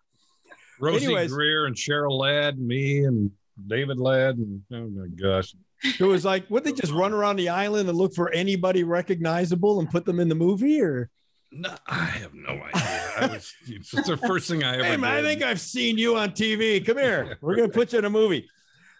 Rosie 0.80 1.06
Anyways. 1.06 1.32
Grier 1.32 1.66
and 1.66 1.74
Cheryl 1.74 2.18
Ladd, 2.18 2.56
and 2.58 2.66
me 2.66 3.04
and 3.04 3.30
David 3.66 3.98
Ladd, 3.98 4.36
and 4.36 4.62
oh 4.72 4.88
my 4.88 5.06
gosh, 5.08 5.54
It 5.98 6.04
was 6.04 6.24
like, 6.24 6.48
would 6.50 6.64
they 6.64 6.72
just 6.72 6.92
run 6.92 7.12
around 7.12 7.36
the 7.36 7.48
island 7.50 7.88
and 7.88 7.96
look 7.98 8.14
for 8.14 8.30
anybody 8.30 8.82
recognizable 8.84 9.78
and 9.80 9.90
put 9.90 10.04
them 10.06 10.20
in 10.20 10.28
the 10.28 10.34
movie? 10.34 10.80
Or 10.80 11.10
no, 11.52 11.74
I 11.86 11.94
have 11.94 12.34
no 12.34 12.50
idea. 12.50 13.12
I 13.18 13.26
was, 13.32 13.54
it's 13.66 13.90
the 13.90 14.16
first 14.16 14.48
thing 14.48 14.64
I 14.64 14.74
ever. 14.76 14.84
hey, 14.84 14.96
man, 14.96 15.12
I 15.12 15.22
think 15.22 15.42
I've 15.42 15.60
seen 15.60 15.98
you 15.98 16.16
on 16.16 16.30
TV. 16.30 16.84
Come 16.84 16.98
here. 16.98 17.38
We're 17.40 17.56
gonna 17.56 17.68
put 17.68 17.92
you 17.92 17.98
in 18.00 18.04
a 18.04 18.10
movie. 18.10 18.48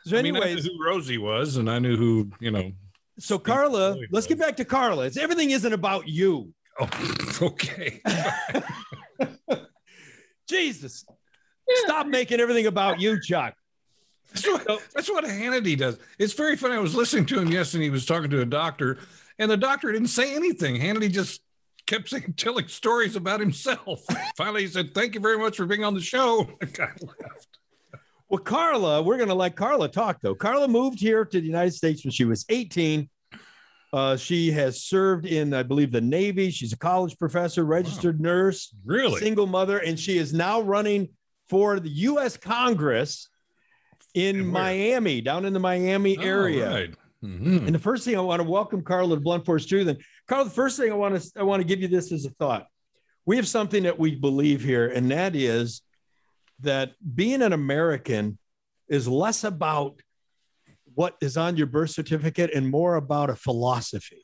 So, 0.05 0.17
I 0.17 0.23
mean, 0.23 0.37
I 0.37 0.55
knew 0.55 0.63
who 0.63 0.85
Rosie 0.85 1.19
was, 1.19 1.57
and 1.57 1.69
I 1.69 1.79
knew 1.81 1.97
who 1.97 2.31
you 2.41 2.51
know. 2.53 2.71
so 3.19 3.39
Carla, 3.39 3.95
Really 3.95 4.07
let's 4.13 4.27
get 4.27 4.39
back 4.39 4.57
to 4.59 4.65
Carla. 4.65 5.07
It's 5.07 5.17
everything 5.17 5.51
isn't 5.51 5.73
about 5.73 6.09
you. 6.09 6.53
Oh, 6.79 6.89
okay. 7.43 8.01
Jesus. 10.49 11.05
Stop 11.69 12.07
making 12.07 12.39
everything 12.39 12.67
about 12.67 13.01
you, 13.01 13.21
Chuck. 13.21 13.55
That's 14.33 14.47
what, 14.47 14.83
that's 14.95 15.11
what 15.11 15.25
Hannity 15.25 15.77
does. 15.77 15.99
It's 16.19 16.35
very 16.35 16.57
funny. 16.57 16.75
I 16.75 16.79
was 16.79 16.95
listening 16.95 17.27
to 17.27 17.41
him 17.41 17.49
yesterday. 17.49 17.85
He 17.85 17.91
was 17.91 18.07
talking 18.07 18.31
to 18.31 18.41
a 18.41 18.45
doctor, 18.45 18.99
and 19.39 19.51
the 19.51 19.57
doctor 19.57 19.91
didn't 19.91 20.09
say 20.09 20.37
anything. 20.37 20.77
Hannity 20.77 21.11
just 21.11 21.41
kept 21.87 22.09
saying, 22.09 22.35
telling 22.37 22.69
stories 22.69 23.17
about 23.17 23.41
himself. 23.41 24.03
Finally, 24.37 24.63
he 24.63 24.69
said, 24.69 24.95
"Thank 24.95 25.15
you 25.15 25.21
very 25.21 25.39
much 25.39 25.57
for 25.57 25.67
being 25.67 25.85
on 25.85 25.95
the 25.95 26.01
show." 26.01 26.49
The 26.61 26.67
guy 26.67 26.91
laughed. 27.01 27.59
Well, 28.29 28.39
Carla, 28.43 29.03
we're 29.03 29.19
going 29.19 29.29
to 29.29 29.35
let 29.35 29.55
Carla 29.55 29.89
talk, 29.89 30.21
though. 30.21 30.35
Carla 30.35 30.67
moved 30.67 30.99
here 30.99 31.25
to 31.25 31.41
the 31.41 31.47
United 31.47 31.73
States 31.75 32.05
when 32.05 32.11
she 32.11 32.25
was 32.25 32.45
18. 32.49 33.09
Uh, 33.93 34.17
she 34.17 34.51
has 34.51 34.83
served 34.83 35.27
in, 35.27 35.55
I 35.55 35.63
believe, 35.63 35.93
the 35.93 36.01
Navy. 36.01 36.51
She's 36.51 36.73
a 36.73 36.77
college 36.77 37.17
professor, 37.19 37.65
registered 37.65 38.21
nurse, 38.21 38.75
Really? 38.85 39.21
single 39.21 39.47
mother, 39.47 39.79
and 39.79 39.99
she 39.99 40.19
is 40.19 40.33
now 40.35 40.61
running 40.61 41.11
for 41.49 41.79
the 41.79 41.89
U.S. 41.89 42.37
Congress 42.37 43.29
in 44.15 44.45
Miami, 44.45 45.21
down 45.21 45.45
in 45.45 45.53
the 45.53 45.61
Miami 45.61 46.19
area. 46.19 46.69
right. 46.71 46.95
Mhm. 47.25 47.67
And 47.67 47.75
the 47.75 47.79
first 47.79 48.05
thing 48.05 48.17
I 48.17 48.21
want 48.21 48.43
to 48.43 48.49
welcome 48.49 48.83
Carla 48.83 49.15
to 49.15 49.21
Blunt 49.21 49.47
Force 49.47 49.65
Truth. 49.67 49.97
And 50.27 50.29
Carla, 50.29 50.45
the 50.45 50.51
first 50.51 50.77
thing 50.77 50.91
I 50.91 50.95
want 50.95 51.21
to 51.21 51.41
I 51.41 51.43
want 51.43 51.61
to 51.61 51.67
give 51.67 51.81
you 51.81 51.89
this 51.89 52.13
as 52.13 52.25
a 52.25 52.31
thought. 52.31 52.67
We 53.25 53.37
have 53.37 53.49
something 53.49 53.85
that 53.85 53.99
we 53.99 54.15
believe 54.15 54.63
here, 54.63 54.89
and 54.89 55.11
that 55.11 55.35
is 55.35 55.83
that 56.61 56.93
being 57.15 57.43
an 57.43 57.53
American 57.53 58.39
is 58.89 59.09
less 59.09 59.45
about 59.45 60.01
what 60.95 61.17
is 61.21 61.37
on 61.37 61.57
your 61.57 61.67
birth 61.67 61.91
certificate 61.91 62.51
and 62.55 62.69
more 62.69 62.95
about 62.95 63.31
a 63.31 63.37
philosophy. 63.37 64.23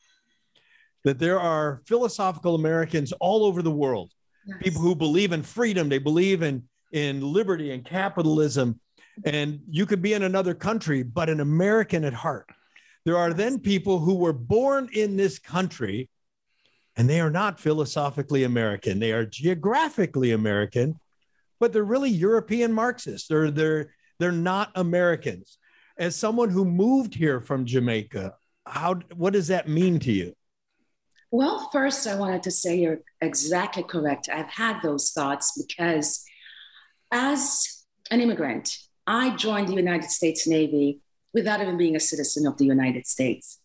That 1.03 1.19
there 1.19 1.39
are 1.39 1.81
philosophical 1.85 2.55
Americans 2.55 3.11
all 3.19 3.45
over 3.45 3.61
the 3.61 3.71
world 3.71 4.11
people 4.59 4.81
who 4.81 4.95
believe 4.95 5.31
in 5.31 5.41
freedom 5.43 5.89
they 5.89 5.97
believe 5.97 6.41
in 6.41 6.63
in 6.91 7.21
liberty 7.21 7.71
and 7.71 7.85
capitalism 7.85 8.79
and 9.25 9.59
you 9.69 9.85
could 9.85 10.01
be 10.01 10.13
in 10.13 10.23
another 10.23 10.53
country 10.53 11.03
but 11.03 11.29
an 11.29 11.39
american 11.39 12.03
at 12.03 12.13
heart 12.13 12.47
there 13.05 13.17
are 13.17 13.33
then 13.33 13.59
people 13.59 13.99
who 13.99 14.15
were 14.15 14.33
born 14.33 14.89
in 14.93 15.17
this 15.17 15.39
country 15.39 16.09
and 16.95 17.09
they 17.09 17.19
are 17.19 17.31
not 17.31 17.59
philosophically 17.59 18.43
american. 18.43 18.99
They 18.99 19.11
are 19.11 19.25
geographically 19.25 20.31
american 20.31 20.99
but 21.59 21.71
they're 21.71 21.83
really 21.83 22.09
european 22.09 22.73
marxists. 22.73 23.27
They're 23.27 23.51
they're 23.51 23.93
they're 24.19 24.31
not 24.31 24.71
americans. 24.75 25.57
As 25.97 26.15
someone 26.15 26.49
who 26.49 26.65
moved 26.65 27.13
here 27.13 27.39
from 27.39 27.65
jamaica 27.65 28.35
how 28.65 28.95
what 29.15 29.33
does 29.33 29.47
that 29.47 29.67
mean 29.67 29.99
to 29.99 30.11
you? 30.11 30.33
Well, 31.31 31.69
first, 31.71 32.05
I 32.07 32.15
wanted 32.15 32.43
to 32.43 32.51
say 32.51 32.77
you're 32.77 33.01
exactly 33.19 33.83
correct. 33.83 34.29
I've 34.31 34.49
had 34.49 34.81
those 34.81 35.11
thoughts 35.11 35.59
because 35.59 36.23
as 37.11 37.85
an 38.11 38.21
immigrant, 38.21 38.77
I 39.07 39.35
joined 39.35 39.67
the 39.67 39.73
United 39.73 40.11
States 40.11 40.47
Navy 40.47 41.01
without 41.33 41.61
even 41.61 41.77
being 41.77 41.95
a 41.95 41.99
citizen 41.99 42.45
of 42.47 42.57
the 42.57 42.65
United 42.65 43.07
States. 43.07 43.59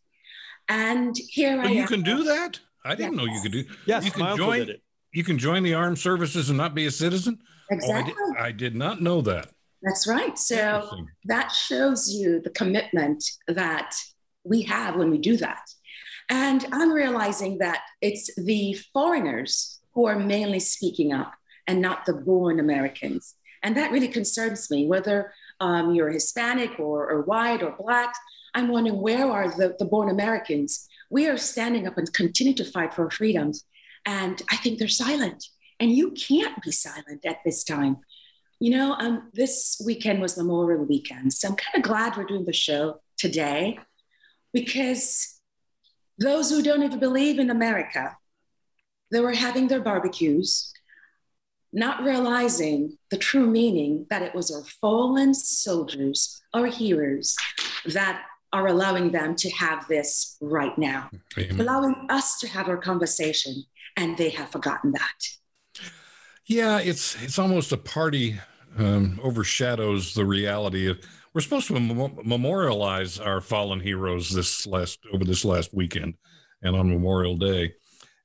And 0.69 1.17
here 1.29 1.61
I 1.61 1.69
you 1.69 1.83
am. 1.83 1.89
can 1.89 2.03
do 2.03 2.25
that? 2.25 2.61
I 2.85 2.95
didn't 2.95 3.17
know 3.17 3.25
you 3.25 3.41
could 3.41 3.53
do. 3.53 3.65
yes 3.87 4.05
you 4.05 4.11
can 4.11 4.21
my 4.23 4.31
uncle 4.31 4.47
join. 4.47 4.59
did 4.61 4.71
it 4.71 4.83
You 5.13 5.25
can 5.25 5.39
join 5.39 5.63
the 5.63 5.75
armed 5.75 5.99
services 5.99 6.49
and 6.51 6.57
not 6.59 6.75
be 6.75 6.87
a 6.87 6.91
citizen. 6.91 7.39
Exactly. 7.71 8.15
Oh, 8.17 8.35
I, 8.35 8.37
did, 8.37 8.43
I 8.49 8.53
did 8.53 8.77
not 8.77 9.03
know 9.03 9.21
that. 9.23 9.49
That's 9.83 10.07
right. 10.09 10.39
So 10.39 10.91
that 11.27 11.53
shows 11.53 12.11
you 12.11 12.41
the 12.41 12.51
commitment 12.51 13.23
that 13.47 13.95
we 14.45 14.63
have 14.63 14.97
when 14.97 15.11
we 15.11 15.19
do 15.19 15.37
that. 15.37 15.61
And 16.31 16.67
I'm 16.73 16.93
realizing 16.93 17.59
that 17.59 17.81
it's 18.01 18.35
the 18.37 18.75
foreigners 18.93 19.81
who 19.95 20.07
are 20.07 20.19
mainly 20.19 20.61
speaking 20.61 21.13
up 21.13 21.33
and 21.67 21.81
not 21.81 22.07
the 22.07 22.15
born 22.15 22.59
Americans. 22.61 23.35
And 23.63 23.77
that 23.77 23.93
really 23.93 24.09
concerns 24.09 24.71
me, 24.71 24.87
whether 24.87 25.33
um, 25.61 25.95
you're 25.95 26.11
Hispanic 26.11 26.79
or, 26.79 27.11
or 27.11 27.23
white 27.23 27.63
or 27.63 27.75
Black. 27.79 28.15
I'm 28.55 28.69
wondering 28.69 29.01
where 29.01 29.31
are 29.31 29.49
the, 29.51 29.77
the 29.79 29.85
born 29.85 30.11
Americans? 30.11 30.89
We 31.11 31.27
are 31.29 31.37
standing 31.37 31.87
up 31.87 31.99
and 31.99 32.13
continue 32.13 32.55
to 32.55 32.65
fight 32.65 32.95
for 32.95 33.11
freedoms. 33.11 33.65
And 34.05 34.41
I 34.51 34.57
think 34.57 34.79
they're 34.79 34.89
silent. 34.89 35.45
And 35.81 35.93
you 35.93 36.13
can't 36.13 36.63
be 36.63 36.73
silent 36.73 37.25
at 37.25 37.39
this 37.45 37.65
time. 37.65 37.99
You 38.61 38.73
know, 38.73 38.93
um, 38.95 39.31
this 39.33 39.81
weekend 39.85 40.21
was 40.21 40.37
Memorial 40.37 40.85
Weekend. 40.85 41.33
So 41.33 41.49
I'm 41.49 41.57
kind 41.57 41.77
of 41.77 41.83
glad 41.83 42.17
we're 42.17 42.25
doing 42.25 42.45
the 42.45 42.53
show 42.53 43.01
today 43.17 43.79
because 44.53 45.41
those 46.19 46.51
who 46.51 46.63
don't 46.63 46.83
even 46.83 46.99
believe 46.99 47.39
in 47.39 47.51
America, 47.51 48.17
they 49.13 49.21
were 49.21 49.33
having 49.33 49.69
their 49.69 49.81
barbecues, 49.81 50.73
not 51.73 52.03
realizing 52.03 52.97
the 53.11 53.17
true 53.17 53.47
meaning 53.47 54.07
that 54.11 54.23
it 54.23 54.35
was 54.35 54.51
our 54.51 54.65
fallen 54.81 55.35
soldiers, 55.35 56.41
our 56.55 56.67
heroes, 56.67 57.37
that 57.87 58.23
are 58.53 58.69
allowing 58.69 59.13
them 59.13 59.35
to 59.37 59.51
have 59.51 59.87
this 59.89 60.37
right 60.41 60.77
now, 60.79 61.11
Amen. 61.37 61.61
allowing 61.61 62.07
us 62.09 62.39
to 62.39 62.49
have 62.49 62.69
our 62.69 62.79
conversation, 62.79 63.65
and 63.97 64.17
they 64.17 64.31
have 64.31 64.51
forgotten 64.51 64.93
that. 64.93 65.91
Yeah, 66.47 66.79
it's 66.79 67.23
it's 67.23 67.39
almost 67.39 67.73
a 67.73 67.77
party 67.77 68.41
um, 68.79 69.21
overshadows 69.23 70.15
the 70.15 70.25
reality 70.25 70.89
of. 70.89 70.99
We're 71.35 71.43
supposed 71.43 71.69
to 71.69 71.79
mem- 71.79 72.19
memorialize 72.25 73.21
our 73.21 73.43
fallen 73.43 73.81
heroes 73.81 74.31
this 74.31 74.67
last 74.67 74.99
over 75.13 75.25
this 75.25 75.45
last 75.45 75.75
weekend, 75.75 76.15
and 76.63 76.75
on 76.75 76.89
Memorial 76.89 77.37
Day, 77.37 77.75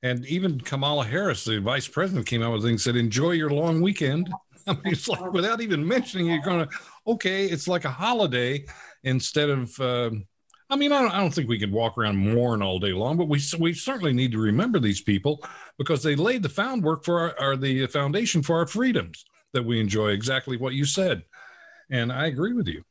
and 0.04 0.26
even 0.26 0.60
Kamala 0.60 1.06
Harris, 1.06 1.46
the 1.46 1.60
vice 1.60 1.88
president, 1.88 2.28
came 2.28 2.44
out 2.44 2.52
with 2.52 2.62
a 2.62 2.64
thing 2.64 2.72
and 2.72 2.82
said, 2.82 2.98
"Enjoy 2.98 3.32
your 3.32 3.50
long 3.50 3.82
weekend." 3.82 4.32
I 4.68 4.74
mean, 4.74 4.82
it's 4.86 5.08
like 5.08 5.32
without 5.32 5.62
even 5.62 5.86
mentioning, 5.88 6.28
you're 6.28 6.42
going 6.42 6.68
to 6.68 6.76
okay. 7.08 7.46
It's 7.46 7.68
like 7.68 7.86
a 7.86 7.90
holiday 7.92 8.66
instead 9.04 9.50
of. 9.50 9.80
um 9.80 10.28
I 10.70 10.76
mean, 10.76 10.92
I 10.92 11.02
don't, 11.02 11.12
I 11.12 11.20
don't 11.20 11.32
think 11.32 11.50
we 11.50 11.60
could 11.60 11.72
walk 11.72 12.00
around 12.00 12.18
mourn 12.18 12.64
all 12.64 12.80
day 12.80 12.94
long, 12.94 13.16
but 13.16 13.28
we 13.28 13.40
we 13.60 13.74
certainly 13.74 14.14
need 14.14 14.32
to 14.32 14.40
remember 14.40 14.80
these 14.80 15.02
people 15.02 15.44
because 15.78 16.02
they 16.02 16.16
laid 16.16 16.42
the 16.42 16.50
found 16.50 16.84
work 16.84 17.04
for 17.04 17.40
our 17.40 17.56
the 17.56 17.86
foundation 17.88 18.42
for 18.42 18.58
our 18.58 18.66
freedoms 18.66 19.24
that 19.54 19.64
we 19.64 19.80
enjoy. 19.80 20.10
Exactly 20.10 20.58
what 20.58 20.74
you 20.74 20.86
said, 20.86 21.24
and 21.92 22.12
I 22.12 22.28
agree 22.28 22.54
with 22.54 22.68
you. 22.68 22.84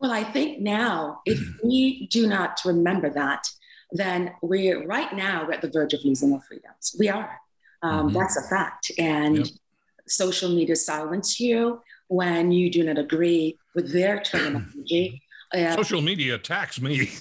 Well, 0.00 0.10
I 0.10 0.24
think 0.24 0.60
now, 0.60 1.20
if 1.26 1.38
we 1.62 2.06
do 2.06 2.26
not 2.26 2.60
remember 2.64 3.10
that, 3.10 3.44
then 3.92 4.32
we're 4.42 4.86
right 4.86 5.12
now 5.14 5.44
we're 5.46 5.52
at 5.52 5.62
the 5.62 5.70
verge 5.70 5.92
of 5.94 6.00
losing 6.04 6.32
our 6.32 6.40
freedoms. 6.40 6.96
We 6.98 7.08
are. 7.08 7.38
Um, 7.82 8.10
Mhm. 8.10 8.14
That's 8.14 8.36
a 8.36 8.42
fact. 8.48 8.90
And 8.98 9.38
Yep. 9.38 9.46
social 10.06 10.50
media 10.50 10.76
silence 10.76 11.38
you 11.40 11.80
when 12.08 12.52
you 12.52 12.70
do 12.70 12.84
not 12.84 12.98
agree 12.98 13.58
with 13.74 13.92
their 13.92 14.20
terminology. 14.20 15.22
uh, 15.54 15.74
Social 15.76 16.00
media 16.02 16.34
attacks 16.36 16.80
me. 16.80 17.10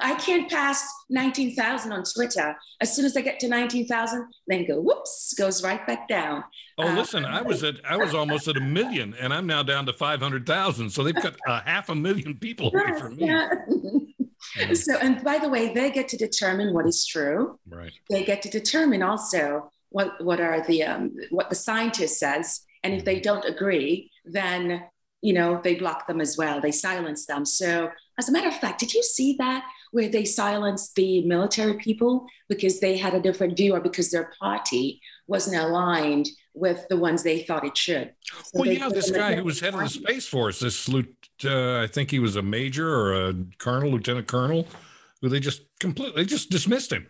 I 0.00 0.14
can't 0.14 0.48
pass 0.48 0.86
19,000 1.10 1.90
on 1.90 2.04
Twitter. 2.04 2.56
As 2.80 2.94
soon 2.94 3.04
as 3.04 3.16
I 3.16 3.20
get 3.22 3.40
to 3.40 3.48
19,000, 3.48 4.24
then 4.46 4.64
go, 4.66 4.80
whoops, 4.80 5.34
goes 5.36 5.62
right 5.64 5.84
back 5.86 6.06
down. 6.08 6.44
Oh, 6.78 6.86
Uh, 6.88 6.94
listen, 6.94 7.24
I 7.24 7.42
was 7.42 7.64
at 7.64 7.76
I 7.88 7.96
was 7.96 8.14
almost 8.14 8.46
at 8.48 8.56
a 8.56 8.60
million, 8.60 9.14
and 9.18 9.32
I'm 9.34 9.46
now 9.46 9.62
down 9.64 9.86
to 9.86 9.92
five 9.92 10.20
hundred 10.20 10.46
thousand. 10.46 10.90
So 10.90 11.02
they've 11.02 11.14
cut 11.14 11.36
a 11.46 11.60
half 11.62 11.88
a 11.88 11.94
million 11.94 12.36
people 12.38 12.68
away 12.72 12.98
from 13.00 13.16
me. 13.16 13.26
Yeah. 14.58 14.74
so, 14.74 14.96
and 14.98 15.22
by 15.22 15.38
the 15.38 15.48
way, 15.48 15.72
they 15.72 15.90
get 15.90 16.08
to 16.08 16.16
determine 16.16 16.72
what 16.72 16.86
is 16.86 17.06
true. 17.06 17.58
Right. 17.68 17.92
They 18.10 18.24
get 18.24 18.42
to 18.42 18.50
determine 18.50 19.02
also 19.02 19.70
what, 19.90 20.22
what 20.24 20.40
are 20.40 20.64
the, 20.66 20.82
um, 20.84 21.16
what 21.30 21.50
the 21.50 21.56
scientist 21.56 22.18
says. 22.18 22.60
And 22.82 22.94
if 22.94 23.04
they 23.04 23.20
don't 23.20 23.44
agree, 23.44 24.10
then, 24.24 24.84
you 25.22 25.32
know, 25.32 25.60
they 25.62 25.74
block 25.74 26.06
them 26.06 26.20
as 26.20 26.36
well. 26.36 26.60
They 26.60 26.72
silence 26.72 27.26
them. 27.26 27.44
So 27.44 27.90
as 28.18 28.28
a 28.28 28.32
matter 28.32 28.48
of 28.48 28.56
fact, 28.56 28.80
did 28.80 28.94
you 28.94 29.02
see 29.02 29.36
that 29.38 29.64
where 29.92 30.08
they 30.08 30.24
silenced 30.24 30.94
the 30.94 31.24
military 31.24 31.74
people 31.74 32.26
because 32.48 32.80
they 32.80 32.96
had 32.96 33.14
a 33.14 33.20
different 33.20 33.56
view 33.56 33.74
or 33.74 33.80
because 33.80 34.10
their 34.10 34.30
party 34.38 35.00
wasn't 35.26 35.56
aligned 35.56 36.28
with 36.54 36.86
the 36.88 36.96
ones 36.96 37.22
they 37.22 37.42
thought 37.42 37.64
it 37.64 37.76
should? 37.76 38.12
So 38.44 38.60
Well, 38.60 38.68
yeah, 38.68 38.86
put 38.86 38.94
this 38.94 39.10
guy 39.10 39.34
who 39.34 39.44
was 39.44 39.60
head 39.60 39.74
of 39.74 39.80
the. 39.80 39.88
Space 39.88 40.26
Force, 40.26 40.60
this 40.60 40.88
uh, 41.44 41.80
I 41.80 41.86
think 41.86 42.10
he 42.10 42.18
was 42.18 42.36
a 42.36 42.42
major 42.42 42.88
or 42.88 43.28
a 43.28 43.34
colonel, 43.58 43.90
lieutenant 43.90 44.26
colonel, 44.26 44.66
who 45.20 45.28
they 45.28 45.40
just 45.40 45.62
completely 45.80 46.24
just 46.24 46.50
dismissed 46.50 46.92
him 46.92 47.08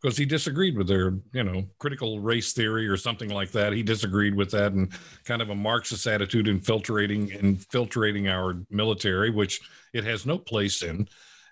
because 0.00 0.16
he 0.16 0.24
disagreed 0.24 0.76
with 0.76 0.86
their, 0.86 1.14
you 1.32 1.42
know, 1.42 1.64
critical 1.78 2.20
race 2.20 2.52
theory 2.52 2.86
or 2.86 2.96
something 2.96 3.30
like 3.30 3.50
that. 3.52 3.72
He 3.72 3.82
disagreed 3.82 4.34
with 4.34 4.50
that 4.52 4.72
and 4.72 4.92
kind 5.24 5.42
of 5.42 5.50
a 5.50 5.54
Marxist 5.54 6.06
attitude 6.06 6.48
infiltrating 6.48 7.30
infiltrating 7.30 8.28
our 8.28 8.58
military, 8.70 9.30
which 9.30 9.60
it 9.92 10.04
has 10.04 10.26
no 10.26 10.38
place 10.38 10.82
in, 10.82 11.08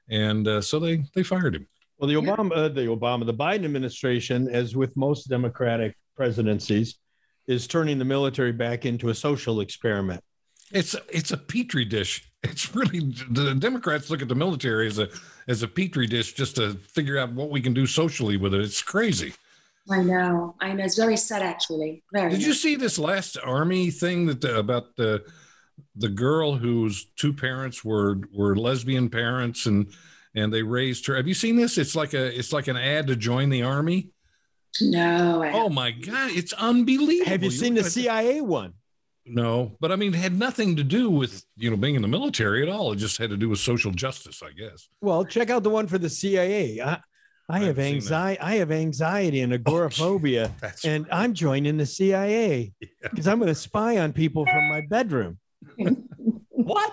and 0.08 0.46
uh, 0.46 0.60
so 0.60 0.78
they 0.78 1.04
they 1.14 1.22
fired 1.22 1.56
him. 1.56 1.66
Well, 1.98 2.08
the. 2.08 2.14
Obama, 2.14 2.56
uh, 2.56 2.68
the 2.68 2.86
Obama, 2.86 3.24
the 3.24 3.34
Biden 3.34 3.64
administration, 3.64 4.48
as 4.48 4.76
with 4.76 4.96
most 4.96 5.28
Democratic 5.28 5.96
presidencies, 6.16 6.98
is 7.46 7.66
turning 7.66 7.98
the 7.98 8.04
military 8.04 8.52
back 8.52 8.84
into 8.84 9.08
a 9.08 9.14
social 9.14 9.60
experiment. 9.60 10.22
It's 10.72 10.96
it's 11.10 11.30
a 11.32 11.36
petri 11.36 11.84
dish. 11.84 12.28
It's 12.44 12.74
really 12.74 13.00
the 13.30 13.54
Democrats 13.54 14.10
look 14.10 14.20
at 14.20 14.28
the 14.28 14.34
military 14.34 14.86
as 14.86 14.98
a 14.98 15.08
as 15.48 15.62
a 15.62 15.66
petri 15.66 16.06
dish 16.06 16.34
just 16.34 16.56
to 16.56 16.74
figure 16.74 17.16
out 17.16 17.32
what 17.32 17.48
we 17.48 17.62
can 17.62 17.72
do 17.72 17.86
socially 17.86 18.36
with 18.36 18.52
it. 18.52 18.60
It's 18.60 18.82
crazy. 18.82 19.32
I 19.90 20.02
know. 20.02 20.54
I 20.60 20.74
know. 20.74 20.84
It's 20.84 20.98
very 20.98 21.16
sad, 21.16 21.40
actually. 21.40 22.02
Very. 22.12 22.30
Did 22.30 22.42
you 22.42 22.52
see 22.52 22.76
this 22.76 22.98
last 22.98 23.38
army 23.42 23.90
thing 23.90 24.26
that 24.26 24.42
the, 24.42 24.58
about 24.58 24.94
the 24.96 25.24
the 25.96 26.10
girl 26.10 26.56
whose 26.56 27.06
two 27.16 27.32
parents 27.32 27.82
were 27.82 28.18
were 28.30 28.54
lesbian 28.54 29.08
parents 29.08 29.64
and 29.64 29.90
and 30.34 30.52
they 30.52 30.62
raised 30.62 31.06
her? 31.06 31.16
Have 31.16 31.26
you 31.26 31.32
seen 31.32 31.56
this? 31.56 31.78
It's 31.78 31.96
like 31.96 32.12
a 32.12 32.38
it's 32.38 32.52
like 32.52 32.68
an 32.68 32.76
ad 32.76 33.06
to 33.06 33.16
join 33.16 33.48
the 33.48 33.62
army. 33.62 34.10
No. 34.82 35.42
I 35.42 35.52
Oh 35.52 35.70
my 35.70 35.92
god, 35.92 36.30
it's 36.32 36.52
unbelievable. 36.52 37.30
Have 37.30 37.42
you 37.42 37.50
seen 37.50 37.72
the 37.72 37.80
look 37.80 37.86
at 37.86 37.96
it- 37.96 38.02
CIA 38.02 38.40
one? 38.42 38.74
No, 39.26 39.76
but 39.80 39.90
I 39.90 39.96
mean, 39.96 40.12
it 40.14 40.18
had 40.18 40.38
nothing 40.38 40.76
to 40.76 40.84
do 40.84 41.08
with 41.10 41.44
you 41.56 41.70
know 41.70 41.76
being 41.76 41.94
in 41.94 42.02
the 42.02 42.08
military 42.08 42.62
at 42.62 42.68
all. 42.68 42.92
It 42.92 42.96
just 42.96 43.16
had 43.16 43.30
to 43.30 43.36
do 43.36 43.48
with 43.48 43.58
social 43.58 43.90
justice, 43.90 44.42
I 44.42 44.52
guess. 44.52 44.88
Well, 45.00 45.24
check 45.24 45.50
out 45.50 45.62
the 45.62 45.70
one 45.70 45.86
for 45.86 45.98
the 45.98 46.10
CIA. 46.10 46.80
I, 46.80 46.92
I 46.92 47.00
I 47.48 47.58
have 47.58 47.76
haven't 47.76 47.84
seen 47.84 47.92
that. 47.92 47.96
anxiety. 47.96 48.40
I 48.40 48.54
have 48.56 48.70
anxiety 48.70 49.40
and 49.40 49.52
oh, 49.52 49.56
agoraphobia, 49.56 50.54
That's 50.60 50.84
and 50.84 51.06
I'm 51.10 51.34
joining 51.34 51.76
the 51.76 51.86
CIA 51.86 52.72
because 53.02 53.26
I'm 53.26 53.38
going 53.38 53.48
to 53.48 53.54
spy 53.54 53.98
on 53.98 54.12
people 54.12 54.46
from 54.46 54.68
my 54.68 54.82
bedroom. 54.82 55.38
what? 56.48 56.92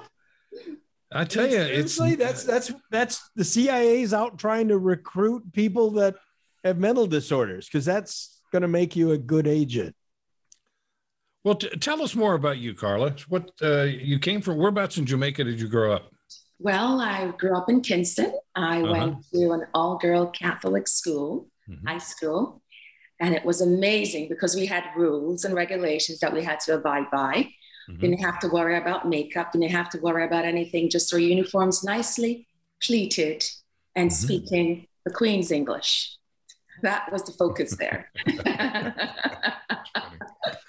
I 1.13 1.25
tell 1.25 1.49
you, 1.49 1.57
it's 1.57 1.95
Seriously, 1.95 2.15
that's 2.15 2.43
that's 2.45 2.71
that's 2.89 3.29
the 3.35 3.43
CIA's 3.43 4.13
out 4.13 4.37
trying 4.37 4.69
to 4.69 4.77
recruit 4.77 5.51
people 5.51 5.91
that 5.91 6.15
have 6.63 6.77
mental 6.77 7.07
disorders 7.07 7.65
because 7.65 7.83
that's 7.83 8.41
going 8.51 8.61
to 8.61 8.67
make 8.69 8.95
you 8.95 9.11
a 9.11 9.17
good 9.17 9.47
agent. 9.47 9.95
Well. 11.43 11.55
T- 11.55 11.69
tell 11.79 12.01
us 12.01 12.15
more 12.15 12.33
about 12.33 12.57
you, 12.57 12.73
Carla. 12.73 13.15
What 13.29 13.51
uh, 13.61 13.83
you 13.83 14.19
came 14.19 14.41
from? 14.41 14.57
Whereabouts 14.57 14.97
in 14.97 15.05
Jamaica 15.05 15.43
did 15.43 15.59
you 15.59 15.67
grow 15.67 15.93
up? 15.93 16.11
Well, 16.59 17.01
I 17.01 17.31
grew 17.37 17.57
up 17.57 17.69
in 17.69 17.81
Kingston. 17.81 18.33
I 18.55 18.81
Uh-huh. 18.81 18.91
went 18.91 19.15
to 19.33 19.51
an 19.51 19.65
all 19.73 19.97
girl 19.97 20.27
Catholic 20.27 20.87
school, 20.87 21.47
Mhm. 21.69 21.87
high 21.87 21.97
school, 21.97 22.61
and 23.19 23.33
it 23.33 23.43
was 23.45 23.61
amazing 23.61 24.29
because 24.29 24.55
we 24.55 24.65
had 24.67 24.83
rules 24.95 25.43
and 25.45 25.55
regulations 25.55 26.19
that 26.19 26.31
we 26.33 26.43
had 26.43 26.59
to 26.61 26.75
abide 26.75 27.09
by. 27.11 27.49
Mhm. 27.89 27.99
Didn't 28.01 28.19
have 28.21 28.39
to 28.41 28.47
worry 28.47 28.77
about 28.77 29.07
makeup, 29.07 29.51
didn't 29.53 29.71
have 29.71 29.89
to 29.89 29.99
worry 29.99 30.23
about 30.23 30.45
anything, 30.45 30.89
just 30.89 31.11
our 31.13 31.19
uniforms 31.19 31.83
nicely 31.83 32.47
pleated 32.85 33.43
and 33.95 34.11
Mhm. 34.11 34.13
speaking 34.23 34.87
the 35.05 35.11
Queen's 35.11 35.51
English. 35.51 36.15
That 36.83 37.11
was 37.11 37.23
the 37.23 37.31
focus 37.33 37.75
there. 37.77 38.11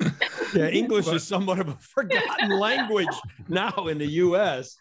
Yeah, 0.55 0.69
English 0.81 1.09
is 1.09 1.27
somewhat 1.27 1.59
of 1.59 1.69
a 1.69 1.75
forgotten 1.95 2.51
language 2.51 3.07
now 3.49 3.87
in 3.89 3.99
the 3.99 4.07
U.S. 4.07 4.77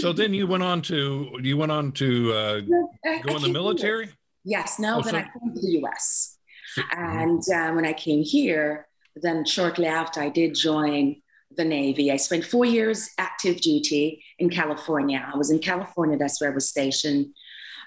So 0.00 0.12
then 0.12 0.34
you 0.34 0.46
went 0.46 0.62
on 0.62 0.82
to 0.82 1.38
you 1.42 1.56
went 1.56 1.72
on 1.72 1.92
to 1.92 2.32
uh, 2.32 2.60
go 2.60 3.36
in 3.36 3.42
the 3.42 3.50
military. 3.52 4.10
Yes, 4.44 4.78
no, 4.78 4.98
Oh, 4.98 5.02
then 5.02 5.12
so- 5.14 5.18
I 5.18 5.22
came 5.22 5.54
to 5.54 5.60
the 5.60 5.80
US. 5.82 6.38
And 6.92 7.42
uh, 7.54 7.72
when 7.72 7.86
I 7.86 7.94
came 7.94 8.22
here, 8.22 8.86
then 9.14 9.44
shortly 9.46 9.86
after, 9.86 10.20
I 10.20 10.28
did 10.28 10.54
join 10.54 11.16
the 11.56 11.64
Navy. 11.64 12.12
I 12.12 12.16
spent 12.16 12.44
four 12.44 12.66
years 12.66 13.08
active 13.18 13.60
duty 13.62 14.22
in 14.38 14.50
California. 14.50 15.26
I 15.32 15.36
was 15.38 15.50
in 15.50 15.58
California, 15.60 16.18
that's 16.18 16.38
where 16.40 16.50
I 16.50 16.54
was 16.54 16.68
stationed. 16.68 17.26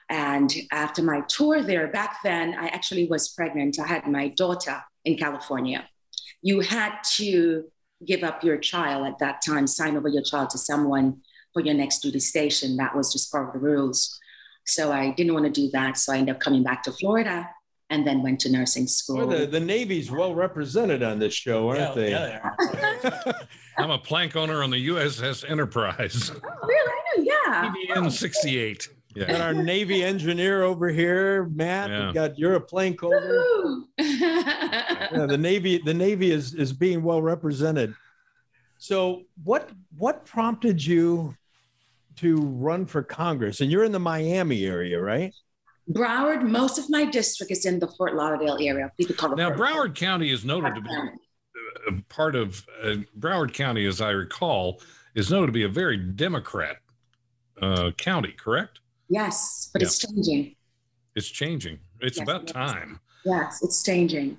And 0.09 0.51
after 0.71 1.03
my 1.03 1.21
tour 1.27 1.61
there, 1.61 1.87
back 1.87 2.17
then, 2.23 2.55
I 2.57 2.67
actually 2.69 3.07
was 3.07 3.29
pregnant. 3.29 3.77
I 3.79 3.85
had 3.85 4.07
my 4.07 4.29
daughter 4.29 4.81
in 5.05 5.17
California. 5.17 5.87
You 6.41 6.61
had 6.61 6.93
to 7.17 7.65
give 8.05 8.23
up 8.23 8.43
your 8.43 8.57
child 8.57 9.05
at 9.07 9.19
that 9.19 9.41
time, 9.45 9.67
sign 9.67 9.97
over 9.97 10.07
your 10.07 10.23
child 10.23 10.49
to 10.51 10.57
someone 10.57 11.17
for 11.53 11.61
your 11.61 11.73
next 11.73 11.99
duty 11.99 12.19
station. 12.19 12.77
That 12.77 12.95
was 12.95 13.11
just 13.11 13.31
part 13.31 13.47
of 13.47 13.53
the 13.53 13.59
rules. 13.59 14.17
So 14.65 14.91
I 14.91 15.11
didn't 15.11 15.33
want 15.33 15.45
to 15.45 15.51
do 15.51 15.69
that. 15.71 15.97
So 15.97 16.13
I 16.13 16.17
ended 16.17 16.35
up 16.35 16.41
coming 16.41 16.63
back 16.63 16.83
to 16.83 16.91
Florida 16.91 17.49
and 17.89 18.05
then 18.05 18.21
went 18.21 18.39
to 18.41 18.51
nursing 18.51 18.85
school. 18.87 19.17
Well, 19.17 19.27
the, 19.39 19.45
the 19.47 19.59
Navy's 19.59 20.11
well 20.11 20.35
represented 20.35 21.01
on 21.01 21.17
this 21.17 21.33
show, 21.33 21.69
aren't 21.69 21.95
they? 21.95 22.13
I'm 23.77 23.89
a 23.89 23.97
plank 23.97 24.35
owner 24.35 24.61
on 24.63 24.69
the 24.69 24.87
USS 24.89 25.49
Enterprise, 25.49 26.31
Oh, 26.43 26.67
really? 26.67 27.25
Yeah. 27.25 27.73
PDN 27.95 28.11
68. 28.11 28.89
Got 29.15 29.27
Yeah. 29.29 29.43
our 29.43 29.53
Navy 29.55 30.03
engineer 30.03 30.61
over 30.63 30.89
here, 30.89 31.45
Matt. 31.45 31.89
Yeah. 31.89 32.07
We 32.07 32.13
got 32.13 32.37
you're 32.37 32.53
a 32.53 32.61
plank 32.61 32.99
holder. 33.01 33.81
Woo-hoo. 35.11 35.21
Yeah, 35.21 35.25
the 35.27 35.37
Navy, 35.37 35.79
the 35.83 35.93
Navy 35.93 36.31
is 36.31 36.53
is 36.53 36.73
being 36.73 37.03
well 37.03 37.21
represented. 37.21 37.93
So, 38.77 39.23
what 39.43 39.69
what 39.97 40.25
prompted 40.25 40.83
you 40.85 41.35
to 42.17 42.37
run 42.37 42.85
for 42.85 43.03
Congress? 43.03 43.61
And 43.61 43.71
you're 43.71 43.83
in 43.83 43.91
the 43.91 43.99
Miami 43.99 44.65
area, 44.65 45.01
right? 45.01 45.33
Broward, 45.91 46.43
most 46.43 46.77
of 46.77 46.89
my 46.89 47.03
district 47.05 47.51
is 47.51 47.65
in 47.65 47.79
the 47.79 47.87
Fort 47.87 48.13
Lauderdale 48.15 48.57
area. 48.61 48.91
People 48.97 49.15
call 49.15 49.33
it 49.33 49.37
Now 49.37 49.47
Fort 49.55 49.59
Broward 49.59 49.95
County 49.95 50.31
is 50.31 50.45
noted 50.45 50.75
to 50.75 50.81
be 50.81 50.89
a 51.87 52.01
part 52.09 52.35
of 52.35 52.65
uh, 52.83 52.97
Broward 53.17 53.53
County, 53.53 53.85
as 53.85 53.99
I 53.99 54.11
recall, 54.11 54.81
is 55.15 55.31
noted 55.31 55.47
to 55.47 55.51
be 55.51 55.63
a 55.63 55.69
very 55.69 55.97
Democrat 55.97 56.77
uh, 57.61 57.91
county. 57.97 58.31
Correct? 58.33 58.79
Yes, 59.09 59.69
but 59.73 59.81
it's 59.81 59.97
changing. 59.97 60.55
It's 61.15 61.27
changing. 61.27 61.79
It's 61.99 62.17
Yes, 62.17 62.23
about 62.23 62.43
it 62.43 62.49
is. 62.49 62.53
time. 62.53 62.99
Yes, 63.25 63.59
it's 63.63 63.83
changing. 63.83 64.37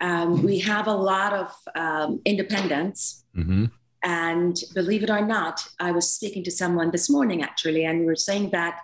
Um, 0.00 0.42
we 0.42 0.58
have 0.60 0.86
a 0.86 0.94
lot 0.94 1.32
of 1.32 1.54
um, 1.74 2.20
independents. 2.24 3.24
Mm-hmm. 3.36 3.66
And 4.02 4.58
believe 4.74 5.02
it 5.02 5.10
or 5.10 5.24
not, 5.24 5.66
I 5.78 5.92
was 5.92 6.12
speaking 6.12 6.42
to 6.44 6.50
someone 6.50 6.90
this 6.90 7.10
morning 7.10 7.42
actually, 7.42 7.84
and 7.84 8.00
we 8.00 8.06
were 8.06 8.16
saying 8.16 8.50
that 8.50 8.80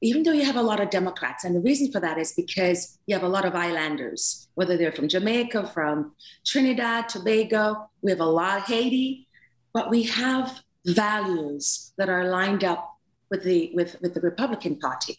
even 0.00 0.22
though 0.22 0.32
you 0.32 0.44
have 0.44 0.56
a 0.56 0.62
lot 0.62 0.80
of 0.80 0.90
Democrats, 0.90 1.44
and 1.44 1.54
the 1.54 1.60
reason 1.60 1.90
for 1.90 2.00
that 2.00 2.18
is 2.18 2.32
because 2.32 2.98
you 3.06 3.14
have 3.14 3.22
a 3.22 3.28
lot 3.28 3.44
of 3.44 3.54
islanders, 3.54 4.48
whether 4.54 4.76
they're 4.76 4.92
from 4.92 5.08
Jamaica, 5.08 5.66
from 5.68 6.14
Trinidad, 6.44 7.08
Tobago, 7.08 7.88
we 8.02 8.10
have 8.10 8.20
a 8.20 8.26
lot 8.26 8.58
of 8.58 8.64
Haiti, 8.64 9.28
but 9.72 9.90
we 9.90 10.02
have 10.04 10.62
values 10.86 11.92
that 11.96 12.08
are 12.08 12.28
lined 12.28 12.64
up 12.64 12.98
with 13.30 13.44
the 13.44 13.70
with, 13.74 13.96
with 14.02 14.14
the 14.14 14.20
Republican 14.20 14.76
Party. 14.78 15.18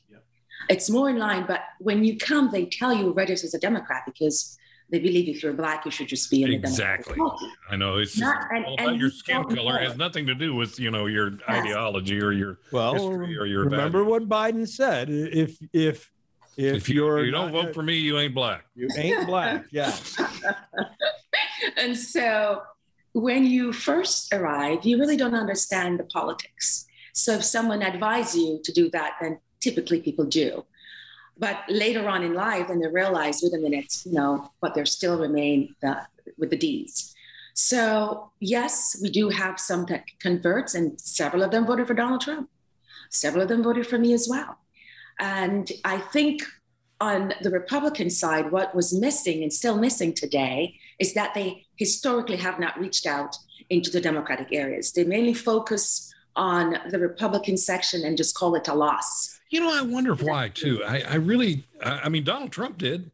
It's 0.69 0.89
more 0.89 1.09
in 1.09 1.17
line, 1.17 1.45
but 1.47 1.61
when 1.79 2.03
you 2.03 2.17
come, 2.17 2.49
they 2.51 2.65
tell 2.65 2.93
you 2.93 3.11
register 3.11 3.45
as 3.45 3.53
a 3.53 3.59
Democrat 3.59 4.03
because 4.05 4.57
they 4.89 4.99
believe 4.99 5.27
if 5.27 5.41
you're 5.41 5.53
black, 5.53 5.83
you 5.85 5.91
should 5.91 6.07
just 6.07 6.29
be 6.29 6.43
in 6.43 6.49
the 6.51 6.55
Exactly. 6.57 7.15
Democratic 7.15 7.49
I 7.71 7.75
know 7.75 7.97
it's 7.97 8.19
Not- 8.19 8.37
and- 8.51 8.65
all 8.65 8.75
and 8.77 8.87
about 8.89 8.99
your 8.99 9.09
skin 9.09 9.43
color. 9.45 9.79
It 9.79 9.87
has 9.89 9.97
nothing 9.97 10.25
to 10.27 10.35
do 10.35 10.53
with 10.55 10.79
you 10.79 10.91
know 10.91 11.07
your 11.07 11.37
ideology 11.49 12.21
or 12.21 12.31
your 12.31 12.59
Well, 12.71 12.93
history 12.93 13.37
or 13.37 13.45
your 13.45 13.63
remember 13.65 14.03
values. 14.03 14.11
what 14.11 14.29
Biden 14.29 14.67
said: 14.67 15.09
if 15.09 15.57
if 15.73 16.11
if, 16.57 16.75
If 16.75 16.89
you, 16.89 17.03
you're 17.05 17.25
you 17.25 17.31
don't 17.31 17.51
not- 17.51 17.65
vote 17.65 17.73
for 17.73 17.83
me, 17.83 17.95
you 17.97 18.17
ain't 18.17 18.33
black. 18.35 18.65
you 18.75 18.87
ain't 18.95 19.25
black. 19.27 19.65
Yeah. 19.71 19.93
and 21.77 21.97
so 21.97 22.61
when 23.13 23.45
you 23.45 23.73
first 23.73 24.33
arrive, 24.33 24.85
you 24.85 24.97
really 24.99 25.17
don't 25.17 25.35
understand 25.35 25.99
the 25.99 26.03
politics. 26.05 26.85
So 27.13 27.33
if 27.33 27.43
someone 27.43 27.81
advises 27.81 28.35
you 28.41 28.59
to 28.63 28.71
do 28.71 28.89
that, 28.91 29.13
then 29.21 29.39
typically 29.61 30.01
people 30.01 30.25
do. 30.25 30.65
But 31.37 31.59
later 31.67 32.07
on 32.07 32.23
in 32.23 32.33
life, 32.33 32.69
then 32.69 32.79
they 32.79 32.87
realize, 32.87 33.41
wait 33.43 33.53
a 33.53 33.57
minute, 33.57 33.93
you 34.05 34.13
know, 34.13 34.51
but 34.61 34.73
they 34.73 34.85
still 34.85 35.19
remain 35.19 35.75
the, 35.81 36.01
with 36.37 36.49
the 36.49 36.57
D's. 36.57 37.13
So 37.53 38.31
yes, 38.39 38.97
we 39.01 39.09
do 39.09 39.29
have 39.29 39.59
some 39.59 39.85
that 39.85 40.03
converts, 40.19 40.75
and 40.75 40.99
several 40.99 41.43
of 41.43 41.51
them 41.51 41.65
voted 41.65 41.87
for 41.87 41.93
Donald 41.93 42.21
Trump. 42.21 42.49
Several 43.09 43.43
of 43.43 43.49
them 43.49 43.63
voted 43.63 43.87
for 43.87 43.97
me 43.97 44.13
as 44.13 44.27
well. 44.29 44.57
And 45.19 45.71
I 45.83 45.97
think 45.97 46.43
on 47.01 47.33
the 47.41 47.49
Republican 47.49 48.09
side, 48.09 48.51
what 48.51 48.73
was 48.73 48.97
missing 48.97 49.43
and 49.43 49.51
still 49.51 49.77
missing 49.77 50.13
today 50.13 50.77
is 50.99 51.13
that 51.13 51.33
they 51.33 51.65
historically 51.75 52.37
have 52.37 52.59
not 52.59 52.79
reached 52.79 53.05
out 53.05 53.35
into 53.69 53.89
the 53.89 54.01
Democratic 54.01 54.49
areas. 54.51 54.91
They 54.91 55.03
mainly 55.03 55.33
focus 55.33 56.13
on 56.35 56.77
the 56.89 56.99
Republican 56.99 57.57
section 57.57 58.03
and 58.03 58.17
just 58.17 58.35
call 58.35 58.55
it 58.55 58.67
a 58.67 58.73
loss. 58.73 59.34
You 59.49 59.59
know, 59.59 59.77
I 59.77 59.81
wonder 59.83 60.15
why 60.15 60.49
too. 60.49 60.83
I, 60.83 61.01
I 61.01 61.15
really, 61.15 61.65
I 61.81 62.09
mean, 62.09 62.23
Donald 62.23 62.51
Trump 62.51 62.77
did. 62.77 63.11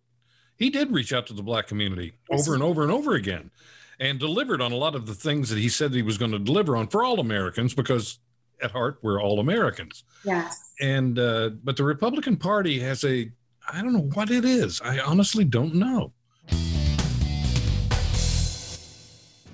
He 0.58 0.70
did 0.70 0.92
reach 0.92 1.12
out 1.12 1.28
to 1.28 1.34
the 1.34 1.42
black 1.42 1.68
community 1.68 2.14
over 2.30 2.54
and 2.54 2.64
over 2.64 2.84
and 2.84 2.92
over 2.92 3.16
again 3.16 3.52
and 4.00 4.20
delivered 4.20 4.62
on 4.62 4.72
a 4.72 4.76
lot 4.76 4.96
of 4.96 5.08
the 5.08 5.14
things 5.14 5.50
that 5.50 5.58
he 5.58 5.70
said 5.70 5.92
that 5.92 5.98
he 5.98 6.04
was 6.04 6.18
going 6.18 6.32
to 6.32 6.40
deliver 6.40 6.78
on 6.78 6.88
for 6.88 7.04
all 7.04 7.20
Americans 7.20 7.74
because 7.74 8.20
at 8.62 8.72
heart 8.72 9.00
we're 9.02 9.22
all 9.22 9.40
Americans. 9.40 10.04
Yes. 10.24 10.74
And, 10.80 11.20
uh, 11.20 11.50
but 11.64 11.78
the 11.78 11.84
Republican 11.84 12.38
Party 12.38 12.80
has 12.80 13.04
a, 13.04 13.32
I 13.72 13.82
don't 13.82 13.94
know 13.94 14.10
what 14.14 14.32
it 14.32 14.46
is. 14.46 14.82
I 14.82 15.00
honestly 15.00 15.44
don't 15.44 15.76
know. 15.76 16.14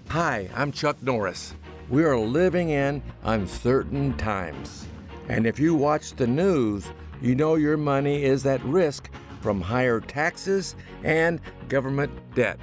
Hi, 0.09 0.49
I'm 0.55 0.71
Chuck 0.71 1.01
Norris. 1.01 1.53
We 1.89 2.03
are 2.03 2.17
living 2.17 2.69
in 2.69 3.01
uncertain 3.23 4.15
times. 4.17 4.87
And 5.27 5.45
if 5.45 5.59
you 5.59 5.75
watch 5.75 6.13
the 6.13 6.27
news, 6.27 6.85
you 7.21 7.35
know 7.35 7.55
your 7.55 7.77
money 7.77 8.23
is 8.23 8.45
at 8.45 8.63
risk 8.63 9.09
from 9.41 9.61
higher 9.61 9.99
taxes 9.99 10.75
and 11.03 11.41
government 11.67 12.11
debt. 12.33 12.59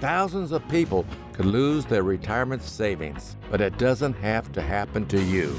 Thousands 0.00 0.52
of 0.52 0.66
people 0.68 1.06
could 1.32 1.46
lose 1.46 1.84
their 1.84 2.02
retirement 2.02 2.62
savings, 2.62 3.36
but 3.50 3.60
it 3.60 3.78
doesn't 3.78 4.14
have 4.14 4.52
to 4.52 4.62
happen 4.62 5.06
to 5.06 5.22
you. 5.22 5.56